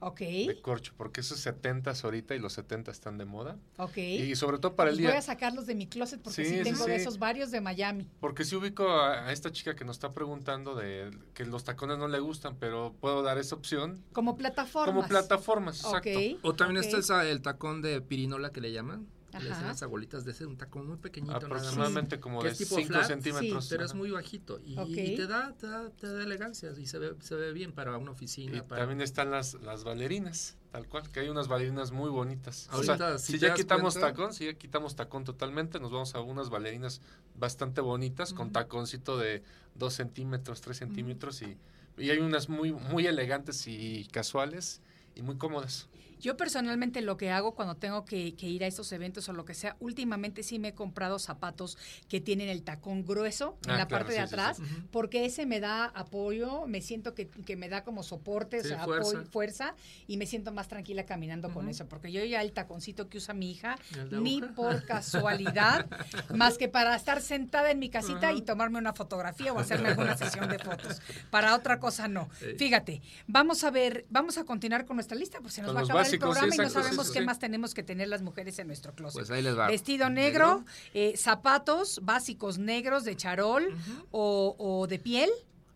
¿Ok? 0.00 0.20
de 0.20 0.58
corcho, 0.62 0.92
porque 0.96 1.20
esos 1.22 1.40
70 1.40 1.92
ahorita 2.02 2.34
y 2.34 2.38
los 2.38 2.52
70 2.52 2.90
están 2.90 3.18
de 3.18 3.24
moda. 3.24 3.56
¿Ok? 3.78 3.96
Y 3.98 4.36
sobre 4.36 4.58
todo 4.58 4.76
para 4.76 4.90
el 4.90 4.96
Pues 4.96 5.04
voy 5.06 5.10
día, 5.12 5.18
a 5.18 5.22
sacarlos 5.22 5.66
de 5.66 5.74
mi 5.74 5.86
closet 5.86 6.20
porque 6.22 6.44
sí, 6.44 6.50
Sí, 6.50 6.56
sí, 6.58 6.62
tengo 6.62 6.84
de 6.86 6.96
sí. 6.96 7.00
esos 7.02 7.18
varios 7.18 7.50
de 7.50 7.60
Miami. 7.60 8.08
porque 8.20 8.44
si 8.44 8.54
ubico 8.56 8.88
a, 8.88 9.26
a 9.26 9.32
esta 9.32 9.50
chica 9.50 9.74
que 9.74 9.84
nos 9.84 9.96
está 9.96 10.12
preguntando 10.12 10.74
de 10.76 11.10
que 11.34 11.44
los 11.44 11.64
tacones 11.64 11.98
no 11.98 12.06
le 12.08 12.20
gustan, 12.20 12.56
pero 12.60 12.94
puedo 13.00 13.22
dar 13.22 13.38
esa 13.38 13.54
opción 13.56 14.02
Como 14.12 14.36
plataformas. 14.36 14.94
como 14.94 15.08
plataformas, 15.08 15.84
Ok. 15.84 16.06
exacto. 16.06 16.38
O 16.48 16.54
también 16.54 16.78
ok. 16.78 16.84
está 16.86 16.98
esa- 16.98 17.28
el 17.28 17.42
tacón 17.42 17.82
de 17.82 18.00
pirinola 18.00 18.50
que 18.52 18.60
le 18.60 18.70
llaman. 18.72 19.06
Le 19.32 19.50
hacen 19.52 19.66
las 19.66 19.82
abuelitas 19.82 20.24
de 20.24 20.30
ese, 20.30 20.46
un 20.46 20.56
tacón 20.56 20.86
muy 20.86 20.96
pequeñito. 20.96 21.34
nada 21.34 21.48
más. 21.48 21.58
Aproximadamente 21.58 22.18
como 22.18 22.42
de 22.42 22.50
es 22.50 22.58
tipo 22.58 22.76
5 22.76 22.88
flat, 22.88 23.06
centímetros. 23.06 23.68
Pero 23.68 23.84
es 23.84 23.94
muy 23.94 24.10
bajito 24.10 24.58
y, 24.64 24.74
te, 25.16 25.26
da, 25.26 25.52
te, 25.52 25.66
da, 25.66 25.90
te 25.90 26.06
da 26.06 26.22
elegancia 26.22 26.72
y 26.78 26.86
se 26.86 26.98
ve, 26.98 27.14
se 27.20 27.34
ve 27.34 27.52
bien 27.52 27.72
para 27.72 27.96
una 27.98 28.10
oficina. 28.10 28.56
Y 28.56 28.60
para... 28.62 28.80
también 28.82 29.02
están 29.02 29.30
las, 29.30 29.54
las 29.54 29.84
bailarinas, 29.84 30.56
tal 30.72 30.88
cual, 30.88 31.10
que 31.10 31.20
hay 31.20 31.28
unas 31.28 31.46
bailarinas 31.46 31.92
muy 31.92 32.08
bonitas. 32.08 32.68
O 32.72 32.76
Ahorita, 32.76 32.96
sea, 32.96 33.18
si 33.18 33.38
ya 33.38 33.52
quitamos 33.52 33.94
cuenta- 33.94 34.12
tacón, 34.12 34.32
si 34.32 34.46
ya 34.46 34.54
quitamos 34.54 34.96
tacón 34.96 35.24
totalmente, 35.24 35.78
nos 35.78 35.92
vamos 35.92 36.14
a 36.14 36.20
unas 36.20 36.48
bailarinas 36.48 37.02
bastante 37.36 37.82
bonitas, 37.82 38.32
con 38.32 38.50
taconcito 38.50 39.18
de 39.18 39.42
2 39.74 39.92
centímetros, 39.92 40.62
3 40.62 40.76
centímetros, 40.76 41.42
y, 41.42 41.58
y 41.98 42.10
hay 42.10 42.18
unas 42.18 42.48
muy, 42.48 42.72
muy 42.72 43.06
elegantes 43.06 43.66
y 43.66 44.08
casuales 44.10 44.80
y 45.14 45.20
muy 45.22 45.36
cómodas. 45.36 45.88
Yo 46.20 46.36
personalmente 46.36 47.00
lo 47.02 47.16
que 47.16 47.30
hago 47.30 47.54
cuando 47.54 47.76
tengo 47.76 48.04
que, 48.04 48.34
que 48.34 48.46
ir 48.48 48.64
a 48.64 48.66
estos 48.66 48.90
eventos 48.92 49.28
o 49.28 49.32
lo 49.32 49.44
que 49.44 49.54
sea, 49.54 49.76
últimamente 49.80 50.42
sí 50.42 50.58
me 50.58 50.68
he 50.68 50.74
comprado 50.74 51.18
zapatos 51.18 51.78
que 52.08 52.20
tienen 52.20 52.48
el 52.48 52.62
tacón 52.62 53.04
grueso 53.04 53.56
en 53.64 53.72
Ah, 53.72 53.76
la 53.78 53.86
claro, 53.88 54.04
parte 54.06 54.20
de 54.20 54.26
sí, 54.26 54.34
atrás, 54.34 54.56
sí. 54.58 54.62
porque 54.90 55.24
ese 55.24 55.46
me 55.46 55.60
da 55.60 55.84
apoyo, 55.86 56.66
me 56.66 56.80
siento 56.80 57.14
que, 57.14 57.28
que 57.28 57.56
me 57.56 57.68
da 57.68 57.84
como 57.84 58.02
soporte, 58.02 58.60
o 58.60 58.64
sea, 58.64 58.84
fuerza. 58.84 59.10
apoyo, 59.10 59.30
fuerza, 59.30 59.74
y 60.06 60.16
me 60.16 60.26
siento 60.26 60.52
más 60.52 60.68
tranquila 60.68 61.04
caminando 61.06 61.52
con 61.52 61.68
eso, 61.68 61.86
porque 61.86 62.10
yo 62.12 62.24
ya 62.24 62.42
el 62.42 62.52
taconcito 62.52 63.08
que 63.08 63.18
usa 63.18 63.34
mi 63.34 63.50
hija, 63.50 63.76
¿El 63.94 64.10
de 64.10 64.20
ni 64.20 64.38
aguja? 64.38 64.54
por 64.54 64.84
casualidad, 64.86 65.86
más 66.34 66.58
que 66.58 66.68
para 66.68 66.94
estar 66.96 67.20
sentada 67.20 67.70
en 67.70 67.78
mi 67.78 67.90
casita 67.90 68.32
y 68.32 68.42
tomarme 68.42 68.78
una 68.78 68.92
fotografía 68.92 69.52
o 69.52 69.58
hacerme 69.60 69.88
alguna 69.90 70.16
sesión 70.16 70.48
de 70.48 70.58
fotos. 70.58 71.00
Para 71.30 71.54
otra 71.54 71.78
cosa 71.78 72.08
no. 72.08 72.28
Fíjate, 72.56 73.02
vamos 73.26 73.64
a 73.64 73.70
ver, 73.70 74.06
vamos 74.10 74.38
a 74.38 74.44
continuar 74.44 74.84
con 74.86 74.96
nuestra 74.96 75.16
lista, 75.16 75.38
pues 75.40 75.54
se 75.54 75.62
nos 75.62 75.74
va 75.74 75.80
a 75.80 75.82
acabar 75.84 76.06
básicos, 76.10 76.12
el 76.12 76.18
programa 76.32 76.52
sí, 76.52 76.54
y 76.54 76.58
no 76.58 76.64
exacto, 76.64 76.82
sabemos 76.84 77.06
sí, 77.06 77.12
qué 77.12 77.18
sí. 77.20 77.24
más 77.26 77.38
tenemos 77.38 77.74
que 77.74 77.82
tener 77.82 78.08
las 78.08 78.22
mujeres 78.22 78.58
en 78.58 78.66
nuestro 78.66 78.94
closet. 78.94 79.18
Pues 79.20 79.30
ahí 79.30 79.42
les 79.42 79.58
va. 79.58 79.68
Vestido 79.68 80.10
negro, 80.10 80.64
eh, 80.94 81.16
zapatos 81.16 82.00
básicos 82.02 82.58
negros 82.58 83.04
de 83.04 83.16
charol 83.16 83.74
o, 84.10 84.54
o 84.58 84.86
de 84.86 84.98
piel. 84.98 85.30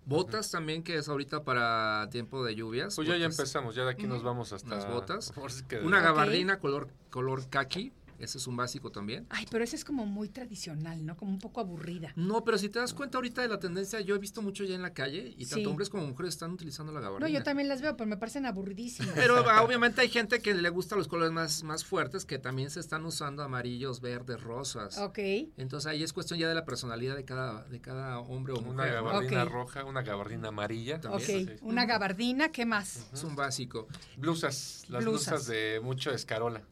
Botas 0.04 0.50
también, 0.50 0.82
que 0.82 0.96
es 0.96 1.08
ahorita 1.08 1.44
para 1.44 2.08
tiempo 2.10 2.44
de 2.44 2.56
lluvias. 2.56 2.96
Pues 2.96 3.06
ya, 3.06 3.16
ya 3.16 3.28
botas- 3.28 3.38
empezamos, 3.38 3.74
ya 3.76 3.84
de 3.84 3.90
aquí 3.92 4.06
nos 4.08 4.22
vamos 4.24 4.52
hasta... 4.52 4.74
Unas 4.74 4.88
botas. 4.90 5.32
Una 5.84 6.00
gabardina 6.00 6.58
color, 6.58 6.88
color 7.10 7.48
kaki. 7.48 7.92
Ese 8.22 8.38
es 8.38 8.46
un 8.46 8.56
básico 8.56 8.92
también. 8.92 9.26
Ay, 9.30 9.46
pero 9.50 9.64
ese 9.64 9.74
es 9.74 9.84
como 9.84 10.06
muy 10.06 10.28
tradicional, 10.28 11.04
¿no? 11.04 11.16
Como 11.16 11.32
un 11.32 11.40
poco 11.40 11.60
aburrida. 11.60 12.12
No, 12.14 12.44
pero 12.44 12.56
si 12.56 12.68
te 12.68 12.78
das 12.78 12.94
cuenta 12.94 13.18
ahorita 13.18 13.42
de 13.42 13.48
la 13.48 13.58
tendencia, 13.58 14.00
yo 14.00 14.14
he 14.14 14.18
visto 14.18 14.42
mucho 14.42 14.62
ya 14.62 14.76
en 14.76 14.82
la 14.82 14.94
calle 14.94 15.34
y 15.36 15.44
Sí. 15.44 15.50
tanto 15.56 15.70
hombres 15.70 15.90
como 15.90 16.06
mujeres 16.06 16.34
están 16.34 16.52
utilizando 16.52 16.92
la 16.92 17.00
No, 17.00 17.06
gabardina. 17.06 17.36
yo 17.36 17.42
también 17.44 17.66
las 17.68 17.82
veo, 17.82 17.96
pero 17.96 18.08
me 18.08 18.16
parecen 18.16 18.46
aburridísimas. 18.46 19.12
Pero 19.16 19.38
ah, 19.50 19.62
obviamente 19.62 20.00
hay 20.02 20.08
gente 20.08 20.40
que 20.40 20.54
le 20.54 20.68
gusta 20.70 20.94
los 20.94 21.08
colores 21.08 21.32
más, 21.32 21.64
más 21.64 21.84
fuertes 21.84 22.24
que 22.24 22.38
también 22.38 22.70
se 22.70 22.78
están 22.78 23.04
usando 23.04 23.42
amarillos, 23.42 24.00
verdes, 24.00 24.40
rosas. 24.40 24.98
Ok. 24.98 25.18
Entonces 25.56 25.86
ahí 25.90 26.04
es 26.04 26.12
cuestión 26.12 26.38
ya 26.38 26.48
de 26.48 26.54
la 26.54 26.64
personalidad 26.64 27.16
de 27.16 27.24
cada, 27.24 27.64
de 27.64 27.80
cada 27.80 28.20
hombre 28.20 28.52
o 28.52 28.60
Una 28.60 28.68
mujer. 28.84 28.94
¿no? 28.94 29.04
gabardina 29.04 29.42
Ok. 29.44 29.50
roja, 29.50 29.84
una 29.84 30.02
gabardina 30.02 30.48
amarilla. 30.48 30.96
Ok, 30.96 31.02
También. 31.02 31.48
Sí. 31.48 31.54
una 31.62 31.86
gabardina, 31.86 32.50
¿qué 32.52 32.66
más? 32.66 33.08
Es 33.12 33.24
un 33.24 33.34
básico. 33.34 33.88
Blusas, 34.16 34.84
las 34.88 35.02
Blusas. 35.02 35.28
blusas, 35.32 35.46
de 35.48 35.80
mucho 35.82 36.12
escarola. 36.12 36.62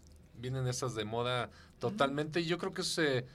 Vienen 0.40 0.66
esas 0.66 0.94
de 0.94 1.04
moda 1.04 1.50
totalmente 1.78 2.40
y 2.40 2.46
yo 2.46 2.58
creo 2.58 2.72
que 2.72 2.82
se 2.82 3.26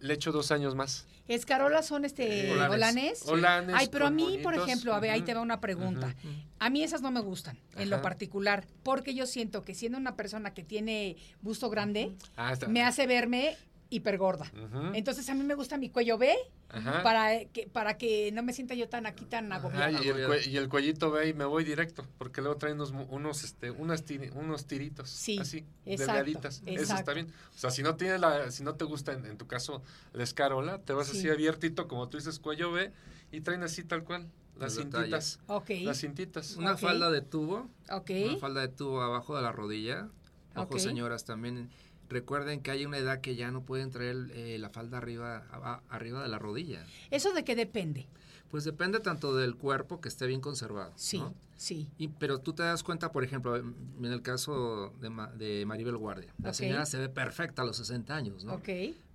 le 0.00 0.14
echo 0.14 0.32
dos 0.32 0.50
años 0.50 0.74
más. 0.74 1.06
Escarolas 1.28 1.86
son 1.86 2.04
este 2.04 2.48
Eh, 2.48 2.52
Holanes. 2.52 2.72
holanes. 2.72 3.22
Holanes 3.28 3.76
Ay, 3.78 3.88
pero 3.92 4.06
a 4.06 4.10
mí, 4.10 4.38
por 4.42 4.54
ejemplo, 4.54 4.94
a 4.94 4.98
ver, 5.00 5.10
ahí 5.12 5.22
te 5.22 5.32
va 5.34 5.40
una 5.42 5.60
pregunta. 5.60 6.16
A 6.58 6.70
mí 6.70 6.82
esas 6.82 7.02
no 7.02 7.10
me 7.10 7.20
gustan, 7.20 7.56
en 7.76 7.88
lo 7.90 8.02
particular, 8.02 8.66
porque 8.82 9.14
yo 9.14 9.26
siento 9.26 9.62
que 9.62 9.74
siendo 9.74 9.96
una 9.98 10.16
persona 10.16 10.52
que 10.54 10.64
tiene 10.64 11.16
busto 11.40 11.70
grande, 11.70 12.12
Ah, 12.36 12.54
me 12.68 12.82
hace 12.82 13.06
verme 13.06 13.56
hipergorda. 13.90 14.50
Ujú. 14.54 14.92
Entonces 14.94 15.28
a 15.28 15.34
mí 15.34 15.42
me 15.42 15.54
gusta 15.54 15.76
mi 15.76 15.90
cuello 15.90 16.16
B 16.16 16.32
Ajá. 16.68 17.02
para 17.02 17.44
que 17.46 17.66
para 17.66 17.98
que 17.98 18.30
no 18.32 18.42
me 18.42 18.52
sienta 18.52 18.74
yo 18.74 18.88
tan 18.88 19.04
aquí 19.06 19.24
tan 19.24 19.52
agobiada. 19.52 19.90
y, 19.90 19.96
el 19.96 20.00
Agobiada. 20.10 20.28
cue- 20.36 20.46
y 20.46 20.56
el 20.56 20.68
cuellito 20.68 21.10
ve 21.10 21.28
y 21.28 21.34
me 21.34 21.44
voy 21.44 21.64
directo, 21.64 22.06
porque 22.18 22.40
luego 22.40 22.56
traen 22.56 22.76
unos, 22.76 22.92
mu- 22.92 23.06
unos, 23.10 23.42
este, 23.44 23.70
unos, 23.72 24.06
tiri- 24.06 24.30
unos 24.34 24.66
tiritos, 24.66 25.10
Sí, 25.10 25.38
así, 25.38 25.64
exacto, 25.84 26.12
delgaditas. 26.12 26.62
Eso 26.66 26.94
está 26.94 27.12
bien. 27.12 27.26
O 27.54 27.58
sea, 27.58 27.70
si 27.70 27.82
no 27.82 27.96
tiene 27.96 28.18
la, 28.18 28.50
si 28.52 28.62
no 28.62 28.74
te 28.76 28.84
gusta, 28.84 29.12
en, 29.12 29.26
en 29.26 29.36
tu 29.36 29.46
caso, 29.48 29.82
la 30.12 30.22
escarola, 30.22 30.78
te 30.78 30.92
vas 30.92 31.08
Sí. 31.08 31.18
así 31.18 31.28
abiertito, 31.28 31.88
como 31.88 32.08
tú 32.08 32.16
dices, 32.16 32.38
cuello 32.38 32.70
B, 32.72 32.92
y 33.32 33.40
traen 33.40 33.62
así 33.64 33.82
tal 33.84 34.04
cual, 34.04 34.28
las 34.56 34.76
Los 34.76 34.84
cintitas. 34.84 35.40
Ok, 35.48 35.70
Las 35.82 36.00
cintitas. 36.00 36.54
Una 36.56 36.76
falda 36.76 37.10
de 37.10 37.22
tubo. 37.22 37.68
ok, 37.90 38.10
Una 38.28 38.38
falda 38.38 38.60
de 38.60 38.68
tubo 38.68 39.00
abajo 39.02 39.34
de 39.36 39.42
la 39.42 39.50
rodilla. 39.52 40.08
Ojo, 40.54 40.78
señoras, 40.78 41.24
también 41.24 41.70
recuerden 42.10 42.60
que 42.60 42.70
hay 42.70 42.84
una 42.84 42.98
edad 42.98 43.20
que 43.22 43.36
ya 43.36 43.50
no 43.50 43.62
pueden 43.62 43.90
traer 43.90 44.16
eh, 44.34 44.58
la 44.58 44.68
falda 44.68 44.98
arriba, 44.98 45.46
a- 45.50 45.80
arriba 45.88 46.22
de 46.22 46.28
la 46.28 46.38
rodilla. 46.38 46.84
¿Eso 47.10 47.32
de 47.32 47.44
qué 47.44 47.56
depende? 47.56 48.06
Pues 48.50 48.64
depende 48.64 48.98
tanto 49.00 49.34
del 49.36 49.54
cuerpo 49.54 50.00
que 50.00 50.08
esté 50.08 50.26
bien 50.26 50.40
conservado. 50.40 50.92
Sí, 50.96 51.18
¿no? 51.18 51.32
sí. 51.56 51.88
Y, 51.98 52.08
pero 52.08 52.40
tú 52.40 52.52
te 52.52 52.64
das 52.64 52.82
cuenta, 52.82 53.12
por 53.12 53.22
ejemplo, 53.22 53.56
en 53.56 54.04
el 54.04 54.22
caso 54.22 54.92
de, 55.00 55.08
Ma- 55.08 55.28
de 55.28 55.64
Maribel 55.66 55.96
Guardia. 55.96 56.34
La 56.42 56.52
señora 56.52 56.84
se 56.84 56.98
ve 56.98 57.08
perfecta 57.08 57.62
a 57.62 57.64
los 57.64 57.76
60 57.76 58.14
años, 58.14 58.44
¿no? 58.44 58.54
Ok, 58.54 58.68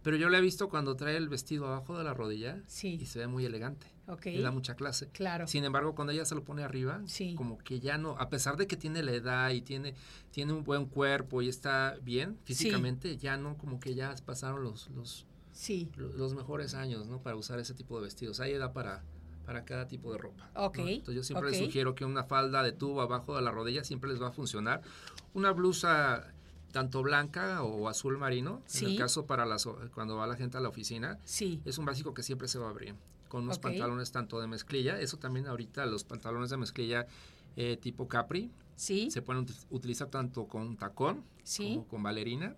Pero 0.03 0.15
yo 0.15 0.29
la 0.29 0.37
he 0.37 0.41
visto 0.41 0.69
cuando 0.69 0.95
trae 0.95 1.17
el 1.17 1.27
vestido 1.27 1.67
abajo 1.67 1.97
de 1.97 2.05
la 2.05 2.13
rodilla 2.13 2.61
Sí. 2.67 2.97
y 3.01 3.05
se 3.07 3.19
ve 3.19 3.27
muy 3.27 3.43
elegante. 3.45 3.87
Ok. 4.07 4.25
Y 4.27 4.41
da 4.41 4.51
mucha 4.51 4.75
clase. 4.75 5.09
Claro. 5.09 5.47
Sin 5.47 5.63
embargo, 5.63 5.95
cuando 5.95 6.11
ella 6.13 6.25
se 6.25 6.35
lo 6.35 6.43
pone 6.43 6.63
arriba, 6.63 7.01
Sí. 7.05 7.35
como 7.35 7.57
que 7.57 7.79
ya 7.79 7.97
no, 7.97 8.11
a 8.19 8.29
pesar 8.29 8.57
de 8.57 8.67
que 8.67 8.77
tiene 8.77 9.03
la 9.03 9.11
edad 9.13 9.49
y 9.51 9.61
tiene, 9.61 9.95
tiene 10.31 10.53
un 10.53 10.63
buen 10.63 10.85
cuerpo 10.85 11.41
y 11.41 11.49
está 11.49 11.97
bien 12.01 12.37
físicamente, 12.43 13.17
ya 13.17 13.37
no, 13.37 13.57
como 13.57 13.79
que 13.79 13.95
ya 13.95 14.13
pasaron 14.25 14.63
los, 14.63 14.89
los, 14.91 15.25
Sí. 15.51 15.89
los 15.97 16.33
mejores 16.33 16.73
años, 16.73 17.07
¿no? 17.07 17.21
Para 17.21 17.35
usar 17.35 17.59
ese 17.59 17.73
tipo 17.73 17.97
de 17.97 18.03
vestidos. 18.05 18.39
Hay 18.39 18.51
edad 18.53 18.73
para, 18.73 19.03
para 19.45 19.63
cada 19.63 19.87
tipo 19.87 20.11
de 20.11 20.17
ropa. 20.17 20.49
¿no? 20.53 20.65
Ok, 20.65 20.79
Entonces 20.79 21.15
yo 21.15 21.23
siempre 21.23 21.49
les 21.51 21.59
sugiero 21.59 21.95
que 21.95 22.03
una 22.03 22.23
falda 22.23 22.61
de 22.63 22.71
tubo 22.73 23.01
abajo 23.01 23.35
de 23.35 23.41
la 23.41 23.51
rodilla 23.51 23.83
siempre 23.83 24.09
les 24.09 24.21
va 24.21 24.27
a 24.29 24.31
funcionar. 24.31 24.81
Una 25.33 25.51
blusa 25.51 26.31
tanto 26.73 27.01
blanca 27.03 27.63
o 27.63 27.87
azul 27.87 28.17
marino, 28.17 28.61
en 28.81 28.85
el 28.87 28.97
caso 28.97 29.25
para 29.25 29.45
las, 29.45 29.65
cuando 29.93 30.17
va 30.17 30.27
la 30.27 30.35
gente 30.35 30.57
a 30.57 30.59
la 30.59 30.67
oficina, 30.67 31.19
Sí. 31.23 31.61
es 31.63 31.77
un 31.77 31.85
básico 31.85 32.13
que 32.13 32.21
siempre 32.21 32.49
se 32.49 32.59
va 32.59 32.67
a 32.67 32.69
abrir. 32.71 32.95
Con 33.35 33.43
unos 33.43 33.59
pantalones 33.59 34.13
tanto 34.13 34.39
de 34.39 34.47
mezclilla, 34.47 34.97
eso 35.01 35.17
también 35.17 35.45
ahorita 35.47 35.85
los 35.87 36.05
pantalones 36.05 36.49
de 36.51 36.55
mezclilla 36.55 37.05
eh, 37.57 37.75
tipo 37.75 38.07
capri 38.07 38.49
Sí. 38.77 39.11
se 39.11 39.21
pueden 39.21 39.45
ut- 39.45 39.65
utilizar 39.71 40.07
tanto 40.09 40.47
con 40.47 40.77
tacón 40.77 41.21
Sí. 41.43 41.73
como 41.73 41.87
con 41.89 42.03
bailarina, 42.03 42.55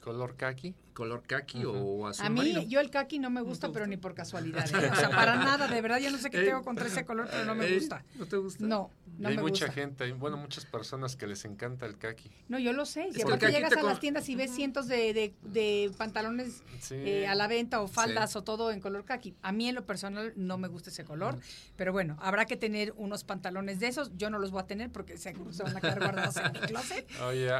Color 0.00 0.36
kaki. 0.36 0.72
Color 0.94 1.22
kaki 1.26 1.64
o 1.66 2.06
azul 2.06 2.24
A 2.24 2.28
mí, 2.30 2.36
marino. 2.38 2.62
yo 2.62 2.80
el 2.80 2.88
kaki 2.90 3.18
no 3.18 3.28
me 3.28 3.42
gusta, 3.42 3.70
pero 3.72 3.86
ni 3.86 3.96
por 3.96 4.14
casualidad. 4.14 4.64
¿eh? 4.74 4.90
O 4.90 4.94
sea, 4.96 5.10
para 5.10 5.34
nada, 5.36 5.66
de 5.68 5.80
verdad, 5.80 5.98
yo 5.98 6.10
no 6.10 6.18
sé 6.18 6.30
qué 6.30 6.40
Eh, 6.42 6.44
tengo 6.46 6.62
contra 6.62 6.86
ese 6.86 7.04
color, 7.04 7.28
pero 7.30 7.44
no 7.44 7.54
me 7.54 7.66
Eh, 7.66 7.74
gusta. 7.74 8.04
¿No 8.14 8.26
te 8.26 8.36
gusta? 8.36 8.64
No, 8.64 8.90
no 9.18 9.28
hay 9.28 9.36
me 9.36 9.42
mucha 9.42 9.66
gusta. 9.66 9.80
gente, 9.80 10.04
hay, 10.04 10.12
bueno, 10.12 10.36
muchas 10.36 10.64
personas 10.66 11.16
que 11.16 11.26
les 11.26 11.44
encanta 11.44 11.84
el 11.86 11.98
kaki. 11.98 12.30
No, 12.48 12.58
yo 12.58 12.72
lo 12.72 12.86
sé. 12.86 13.08
Y 13.12 13.18
Es 13.18 13.24
aparte 13.24 13.50
llegas 13.52 13.72
a 13.76 13.82
las 13.82 13.98
tiendas 14.00 14.28
y 14.28 14.36
ves 14.36 14.52
cientos 14.54 14.86
de, 14.88 15.12
de- 15.12 15.34
de 15.42 15.90
pantalones 15.98 16.62
Sí. 16.80 16.94
eh, 16.96 17.26
a 17.26 17.34
la 17.34 17.48
venta 17.48 17.80
o 17.80 17.88
faldas 17.88 18.32
Sí. 18.32 18.38
o 18.38 18.42
todo 18.44 18.70
en 18.70 18.80
color 18.80 19.04
kaki. 19.04 19.34
A 19.42 19.52
mí 19.52 19.68
en 19.68 19.74
lo 19.74 19.84
personal 19.84 20.32
no 20.36 20.58
me 20.58 20.68
gusta 20.68 20.90
ese 20.90 21.04
color, 21.04 21.38
pero 21.76 21.92
bueno, 21.92 22.16
habrá 22.20 22.44
que 22.46 22.56
tener 22.56 22.92
unos 22.96 23.24
pantalones 23.24 23.80
de 23.80 23.88
esos. 23.88 24.12
Yo 24.16 24.30
no 24.30 24.38
los 24.38 24.50
voy 24.52 24.62
a 24.62 24.66
tener 24.66 24.90
porque 24.92 25.18
seguro 25.18 25.52
se 25.52 25.62
van 25.64 25.76
a 25.76 25.80
quedar 25.80 25.98
guardados 25.98 26.36
en 26.36 26.52
mi 26.52 26.58
closet. 26.60 27.06
Oye, 27.22 27.50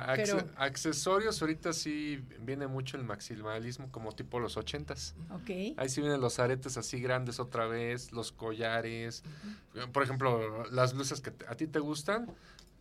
accesorios, 0.57 1.41
ahorita 1.43 1.73
sí 1.73 2.23
viene 2.41 2.67
mucho 2.67 2.97
el 2.97 3.05
maximalismo, 3.31 3.91
como 3.91 4.13
tipo 4.13 4.39
los 4.39 4.57
ochentas. 4.57 5.15
Ok. 5.31 5.77
Ahí 5.79 5.89
sí 5.89 6.01
vienen 6.01 6.21
los 6.21 6.39
aretes 6.39 6.77
así 6.77 7.01
grandes 7.01 7.41
otra 7.41 7.67
vez, 7.67 8.13
los 8.13 8.33
collares. 8.33 9.23
Por 9.93 10.03
ejemplo, 10.03 10.65
las 10.71 10.93
blusas 10.95 11.21
que 11.21 11.33
a 11.49 11.55
ti 11.57 11.67
te 11.67 11.79
gustan, 11.79 12.27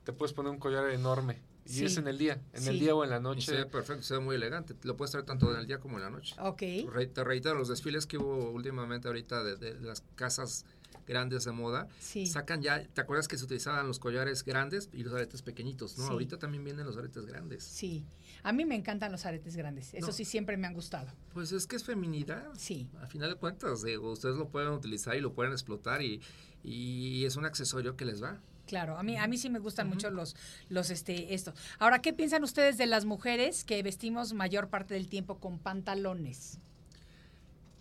te 0.04 0.12
puedes 0.12 0.34
poner 0.34 0.52
un 0.52 0.60
collar 0.60 0.90
enorme. 0.90 1.42
Y 1.66 1.70
Sí. 1.70 1.86
es 1.86 1.96
en 1.98 2.10
el 2.10 2.18
día, 2.18 2.42
en 2.52 2.62
Sí. 2.62 2.70
el 2.70 2.80
día 2.80 2.94
o 2.94 3.06
en 3.06 3.10
la 3.10 3.18
Y 3.18 3.22
noche. 3.22 3.42
se 3.46 3.56
ve 3.56 3.66
perfecto, 3.66 4.04
se 4.04 4.16
ve 4.16 4.20
muy 4.20 4.36
elegante. 4.36 4.76
Lo 4.84 4.98
puedes 4.98 5.12
traer 5.12 5.26
tanto 5.26 5.50
en 5.54 5.58
el 5.60 5.66
día 5.66 5.80
como 5.80 5.96
en 5.98 6.04
la 6.04 6.10
noche. 6.10 6.36
Ok. 6.40 6.62
Re- 6.92 7.08
Te 7.08 7.24
reitero, 7.24 7.56
los 7.58 7.70
desfiles 7.70 8.06
que 8.06 8.18
hubo 8.18 8.52
últimamente 8.52 9.08
ahorita 9.08 9.44
de, 9.44 9.56
de 9.56 9.80
las 9.80 10.04
casas 10.16 10.66
grandes 11.08 11.46
de 11.46 11.52
moda, 11.54 11.88
Sí. 12.00 12.28
sacan 12.28 12.62
ya, 12.62 12.86
¿te 12.86 13.00
acuerdas 13.02 13.28
que 13.30 13.38
se 13.38 13.46
utilizaban 13.46 13.88
los 13.88 14.00
collares 14.00 14.44
grandes 14.44 14.90
y 14.94 15.04
los 15.04 15.14
aretes 15.14 15.42
pequeñitos? 15.42 15.98
No, 15.98 16.06
Sí. 16.08 16.12
ahorita 16.12 16.38
también 16.38 16.64
vienen 16.66 16.86
los 16.86 16.98
aretes 16.98 17.26
grandes. 17.26 17.64
Sí. 17.64 18.06
A 18.44 18.52
mí 18.52 18.66
me 18.66 18.76
encantan 18.76 19.12
los 19.12 19.26
aretes 19.26 19.56
grandes. 19.56 19.94
Eso 19.94 20.08
No. 20.08 20.14
sí 20.14 20.26
siempre 20.26 20.58
me 20.58 20.68
han 20.68 20.74
gustado. 20.74 21.12
Pues 21.34 21.52
es 21.54 21.66
que 21.66 21.76
es 21.78 21.84
feminidad. 21.84 22.46
Sí. 22.58 22.90
A 23.02 23.08
final 23.08 23.30
de 23.30 23.36
cuentas, 23.38 23.84
digo, 23.84 24.12
ustedes 24.12 24.36
lo 24.36 24.50
pueden 24.50 24.70
utilizar 24.70 25.16
y 25.16 25.22
lo 25.22 25.34
pueden 25.34 25.54
explotar 25.54 26.02
y, 26.02 26.22
y 26.64 27.24
es 27.26 27.36
un 27.38 27.46
accesorio 27.46 27.96
que 27.96 28.04
les 28.06 28.22
va. 28.22 28.42
Claro, 28.68 28.98
a 28.98 29.04
mí, 29.04 29.18
a 29.18 29.28
mí 29.28 29.38
sí 29.38 29.50
me 29.50 29.60
gustan 29.60 29.90
mucho 29.90 30.10
los, 30.10 30.36
los, 30.70 30.90
este, 30.90 31.34
esto. 31.34 31.54
Ahora, 31.80 32.02
¿qué 32.02 32.14
piensan 32.14 32.44
ustedes 32.44 32.78
de 32.78 32.86
las 32.86 33.04
mujeres 33.06 33.64
que 33.66 33.82
vestimos 33.84 34.34
mayor 34.34 34.70
parte 34.70 34.94
del 34.94 35.10
tiempo 35.10 35.38
con 35.40 35.60
pantalones? 35.60 36.60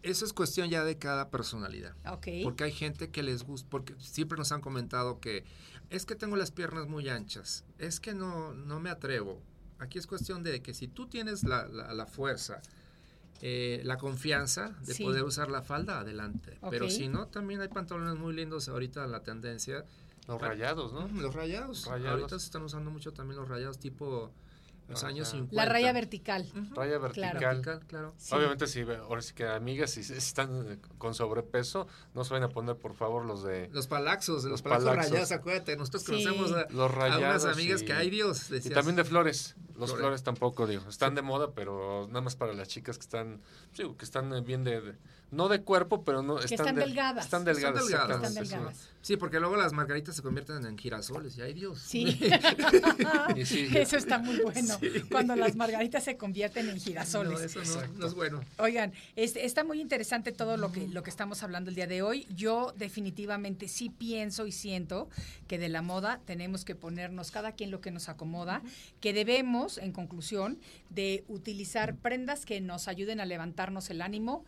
Eso 0.03 0.25
es 0.25 0.33
cuestión 0.33 0.69
ya 0.69 0.83
de 0.83 0.99
cada 0.99 1.31
personalidad. 1.31 1.95
Ok. 2.11 2.27
Porque 2.43 2.65
hay 2.65 2.73
gente 2.73 3.11
que 3.11 3.23
les 3.23 3.45
gusta, 3.45 3.69
porque 3.71 3.95
siempre 3.99 4.37
nos 4.37 4.51
han 4.51 4.61
comentado 4.61 5.21
que 5.21 5.45
es 5.91 6.05
que 6.07 6.17
tengo 6.17 6.35
las 6.35 6.51
piernas 6.51 6.89
muy 6.89 7.09
anchas, 7.09 7.65
es 7.79 8.01
que 8.01 8.13
no, 8.15 8.53
no 8.53 8.81
me 8.81 8.91
atrevo. 8.91 9.41
Aquí 9.83 9.99
es 9.99 10.07
cuestión 10.07 10.43
de 10.43 10.63
que 10.63 10.75
si 10.75 10.87
tú 10.89 11.07
tienes 11.09 11.43
la, 11.45 11.67
la- 11.67 11.93
la 11.93 12.07
fuerza, 12.07 12.61
eh, 13.41 13.81
la 13.85 13.97
confianza 13.99 14.69
de 14.87 14.95
Sí. 14.95 15.03
poder 15.03 15.25
usar 15.25 15.51
la 15.51 15.63
falda, 15.63 15.99
adelante. 16.01 16.57
Pero 16.71 16.89
si 16.89 17.09
no, 17.09 17.27
también 17.27 17.61
hay 17.61 17.69
pantalones 17.69 18.15
muy 18.17 18.33
lindos 18.35 18.69
ahorita 18.69 19.07
la 19.09 19.25
tendencia. 19.25 19.85
Los 20.29 20.41
rayados, 20.41 20.93
¿no? 20.93 21.09
Los 21.21 21.35
rayados. 21.35 21.85
Rayados. 21.87 22.11
Ahorita 22.21 22.39
se 22.39 22.47
están 22.47 22.63
usando 22.63 22.91
mucho 22.93 23.13
también 23.13 23.41
los 23.41 23.49
rayados 23.49 23.79
tipo 23.81 24.31
Los 24.93 25.05
años 25.05 25.29
50. 25.29 25.55
La 25.57 25.65
raya 25.71 25.93
vertical. 25.93 26.47
Raya 26.75 26.99
vertical. 26.99 27.39
Vertical, 27.39 27.81
claro. 27.87 28.15
Sí. 28.19 28.35
Obviamente, 28.35 28.67
sí, 28.67 28.83
ahora 28.83 29.23
sí 29.23 29.35
que 29.35 29.47
amigas, 29.47 29.91
si 29.91 30.05
si 30.05 30.13
están 30.15 30.67
eh, 30.73 30.79
con 30.99 31.15
sobrepeso, 31.15 31.87
no 32.15 32.25
se 32.25 32.33
vayan 32.35 32.51
a 32.51 32.53
poner, 32.53 32.77
por 32.77 32.95
favor, 32.95 33.25
los 33.25 33.43
de... 33.43 33.69
Los 33.73 33.87
palaxos, 33.87 34.45
los, 34.45 34.53
Los 34.53 34.63
palaxos, 34.63 34.89
palaxos. 34.89 35.11
rayados, 35.13 35.33
acuérdate, 35.33 35.77
nosotros 35.77 36.03
Sí. 36.03 36.11
conocemos 36.25 36.53
a, 36.53 36.67
Los 36.71 36.91
a 36.91 36.95
rayados 36.95 37.43
unas 37.45 37.57
amigas 37.57 37.83
y- 37.83 37.85
que, 37.87 37.93
ay 37.93 38.11
Dios, 38.11 38.51
Y 38.51 38.71
también 38.71 38.97
de 38.97 39.05
flores. 39.05 39.57
Los 39.77 39.91
Flores. 39.91 40.01
flores 40.01 40.23
tampoco, 40.23 40.67
digo. 40.67 40.83
Están 40.89 41.15
de 41.15 41.23
moda, 41.23 41.53
pero 41.55 42.07
nada 42.09 42.21
más 42.21 42.37
para 42.37 42.53
las 42.53 42.69
chicas 42.69 42.99
que 42.99 43.03
están, 43.03 43.41
sí, 43.73 43.83
que 43.99 44.05
están 44.05 44.33
eh, 44.35 44.41
bien 44.43 44.63
de, 44.65 44.81
de- 44.83 44.95
no 45.33 45.49
de 45.49 45.63
cuerpo, 45.63 46.05
pero 46.05 46.23
no 46.23 46.39
están, 46.39 46.53
están 46.61 46.75
de- 46.77 46.83
delgadas. 46.83 47.25
Están 47.25 47.41
Están 47.49 47.55
delgadas. 47.75 48.17
Están 48.17 48.33
sí. 48.33 48.39
delgadas. 48.39 48.89
Sí, 49.01 49.17
porque 49.17 49.41
luego 49.41 49.57
las 49.57 49.73
margaritas 49.73 50.15
se 50.15 50.23
convierten 50.23 50.65
en 50.65 50.79
girasoles, 50.79 51.37
y 51.37 51.43
ay 51.43 51.55
Dios. 51.55 51.81
Sí. 51.81 52.21
Eso 53.37 53.97
está 53.97 54.19
muy 54.19 54.39
bueno. 54.41 54.79
Cuando 55.11 55.35
las 55.37 55.57
margaritas 55.57 56.05
se 56.05 56.17
convierten 56.17 56.69
en 56.69 56.77
No, 56.77 56.81
girasoles. 56.81 57.41
eso 57.41 57.61
no, 57.65 57.99
no 57.99 58.07
es 58.07 58.15
bueno. 58.15 58.41
Oigan, 58.59 58.93
es- 59.17 59.37
está 59.37 59.65
muy 59.65 59.81
interesante 59.81 60.33
todo 60.33 60.57
lo 60.57 60.71
que, 60.71 60.87
lo 60.89 61.03
que 61.03 61.11
estamos 61.11 61.43
hablando 61.43 61.71
el 61.71 61.75
día 61.77 61.87
de 61.87 62.03
hoy. 62.03 62.27
Yo 62.35 62.73
definitivamente 62.77 63.69
sí 63.69 63.91
pienso 63.91 64.47
y 64.47 64.53
siento 64.53 65.09
que 65.49 65.59
de 65.59 65.69
la 65.69 65.83
moda 65.83 66.21
tenemos 66.25 66.65
que 66.65 66.75
ponernos 66.75 67.31
cada 67.31 67.53
quien 67.53 67.71
lo 67.71 67.81
que 67.81 67.91
nos 67.91 68.09
acomoda, 68.09 68.63
que 69.01 69.13
debemos, 69.13 69.79
en 69.79 69.93
conclusión, 69.93 70.61
de 70.91 71.25
utilizar 71.29 71.97
prendas 71.97 72.45
que 72.45 72.61
nos 72.61 72.87
ayuden 72.87 73.19
a 73.21 73.25
levantarnos 73.25 73.91
el 73.91 74.03
ánimo, 74.03 74.45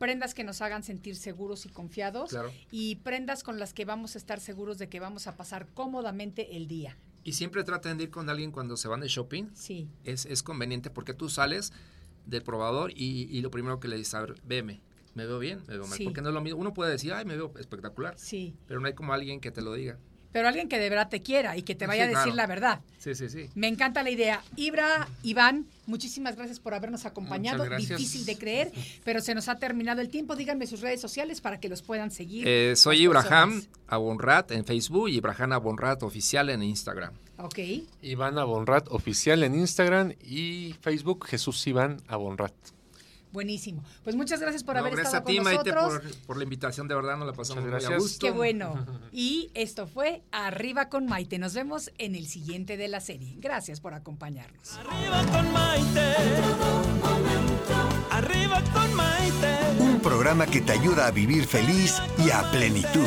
prendas 0.00 0.34
que 0.34 0.42
nos 0.42 0.60
hagan 0.62 0.82
sentir 0.82 1.14
seguros 1.14 1.64
y 1.66 1.68
confiados 1.68 2.30
Claro. 2.30 2.50
y 2.72 2.96
prendas 2.96 3.44
con 3.44 3.60
las 3.60 3.72
que 3.72 3.84
vamos 3.84 4.16
a 4.16 4.18
estar 4.18 4.40
seguros 4.40 4.78
de 4.78 4.88
que 4.88 4.98
vamos 4.98 5.26
a 5.28 5.36
pasar 5.36 5.68
cómodamente 5.74 6.56
el 6.56 6.66
día. 6.66 6.96
Y 7.22 7.34
siempre 7.34 7.62
traten 7.64 7.98
de 7.98 8.04
ir 8.04 8.10
con 8.10 8.28
alguien 8.30 8.50
cuando 8.50 8.76
se 8.78 8.88
van 8.88 9.00
de 9.00 9.08
shopping. 9.08 9.50
Sí. 9.54 9.88
Es, 10.04 10.24
es 10.24 10.42
conveniente 10.42 10.88
porque 10.90 11.12
tú 11.12 11.28
sales 11.28 11.72
del 12.24 12.42
probador 12.42 12.92
y, 12.92 13.28
y 13.30 13.42
lo 13.42 13.50
primero 13.50 13.78
que 13.78 13.88
le 13.88 13.96
dices, 13.96 14.14
a 14.14 14.22
ver, 14.22 14.34
veme, 14.42 14.80
¿me 15.14 15.26
veo 15.26 15.38
bien? 15.38 15.58
¿Me 15.68 15.74
veo 15.76 15.86
mal? 15.86 15.96
Sí. 15.98 16.04
Porque 16.04 16.22
no 16.22 16.28
es 16.30 16.34
lo 16.34 16.40
mismo. 16.40 16.58
Uno 16.58 16.72
puede 16.72 16.90
decir, 16.92 17.12
ay, 17.12 17.26
me 17.26 17.36
veo 17.36 17.52
espectacular. 17.58 18.14
Sí. 18.18 18.56
Pero 18.66 18.80
no 18.80 18.86
hay 18.86 18.94
como 18.94 19.12
alguien 19.12 19.38
que 19.38 19.50
te 19.50 19.60
lo 19.60 19.74
diga. 19.74 19.98
Pero 20.32 20.46
alguien 20.48 20.68
que 20.68 20.78
de 20.78 20.88
verdad 20.88 21.08
te 21.08 21.20
quiera 21.22 21.56
y 21.56 21.62
que 21.62 21.74
te 21.74 21.84
Sí, 21.84 21.88
vaya 21.88 22.04
a 22.04 22.06
decir 22.06 22.22
claro. 22.22 22.36
la 22.36 22.46
verdad. 22.46 22.80
Sí, 22.98 23.14
sí, 23.14 23.28
sí. 23.28 23.48
Me 23.54 23.66
encanta 23.66 24.02
la 24.02 24.10
idea. 24.10 24.42
Ibra, 24.56 25.08
Iván, 25.22 25.66
muchísimas 25.86 26.36
gracias 26.36 26.60
por 26.60 26.72
habernos 26.74 27.04
acompañado. 27.06 27.64
Difícil 27.76 28.24
de 28.26 28.36
creer, 28.38 28.70
pero 29.04 29.20
se 29.20 29.34
nos 29.34 29.48
ha 29.48 29.58
terminado 29.58 30.00
el 30.00 30.08
tiempo. 30.08 30.36
Díganme 30.36 30.66
sus 30.66 30.80
redes 30.82 31.00
sociales 31.00 31.40
para 31.40 31.58
que 31.58 31.68
los 31.68 31.82
puedan 31.82 32.10
seguir. 32.10 32.46
Eh, 32.46 32.74
soy 32.76 33.08
personas. 33.08 33.68
Abonrat 33.88 34.52
en 34.52 34.64
Facebook 34.64 35.08
y 35.08 35.16
Ibraham 35.16 35.52
Abonrat 35.52 36.02
oficial 36.04 36.48
en 36.50 36.62
Instagram. 36.62 37.12
Ok. 37.38 37.58
Iván 38.02 38.38
Abonrat 38.38 38.86
oficial 38.90 39.42
en 39.42 39.54
Instagram 39.54 40.12
y 40.24 40.74
Facebook 40.80 41.26
Jesús 41.26 41.66
Iván 41.66 42.00
Abonrat. 42.06 42.52
Buenísimo. 43.32 43.82
Pues 44.04 44.16
muchas 44.16 44.40
gracias 44.40 44.64
por 44.64 44.74
No, 44.74 44.80
haber 44.80 44.92
gracias 44.94 45.14
estado 45.14 45.22
a 45.22 45.26
ti, 45.30 45.36
con 45.36 45.44
Maite, 45.44 45.72
nosotros. 45.72 46.02
por, 46.16 46.26
por 46.26 46.36
la 46.36 46.42
invitación. 46.44 46.88
De 46.88 46.94
verdad, 46.94 47.16
nos 47.16 47.26
la 47.26 47.32
pasamos 47.32 47.64
Muchas 47.64 47.70
muy 47.82 47.84
a 47.84 47.88
gracias. 47.88 48.02
gusto. 48.02 48.26
Qué 48.26 48.32
bueno. 48.32 48.86
Y 49.12 49.50
esto 49.54 49.86
fue 49.86 50.22
Arriba 50.32 50.88
con 50.88 51.06
Maite. 51.06 51.38
Nos 51.38 51.54
vemos 51.54 51.90
en 51.98 52.14
el 52.14 52.26
siguiente 52.26 52.76
de 52.76 52.88
la 52.88 53.00
serie. 53.00 53.34
Gracias 53.38 53.80
por 53.80 53.94
acompañarnos. 53.94 54.72
Arriba 54.78 55.24
con 55.32 55.52
Maite. 55.52 56.14
Arriba 58.10 58.62
con 58.72 58.94
Maite. 58.94 59.58
Un 59.80 60.00
programa 60.00 60.46
que 60.46 60.60
te 60.60 60.72
ayuda 60.72 61.06
a 61.06 61.10
vivir 61.10 61.46
feliz 61.46 61.96
y 62.18 62.30
a 62.30 62.42
plenitud. 62.50 63.06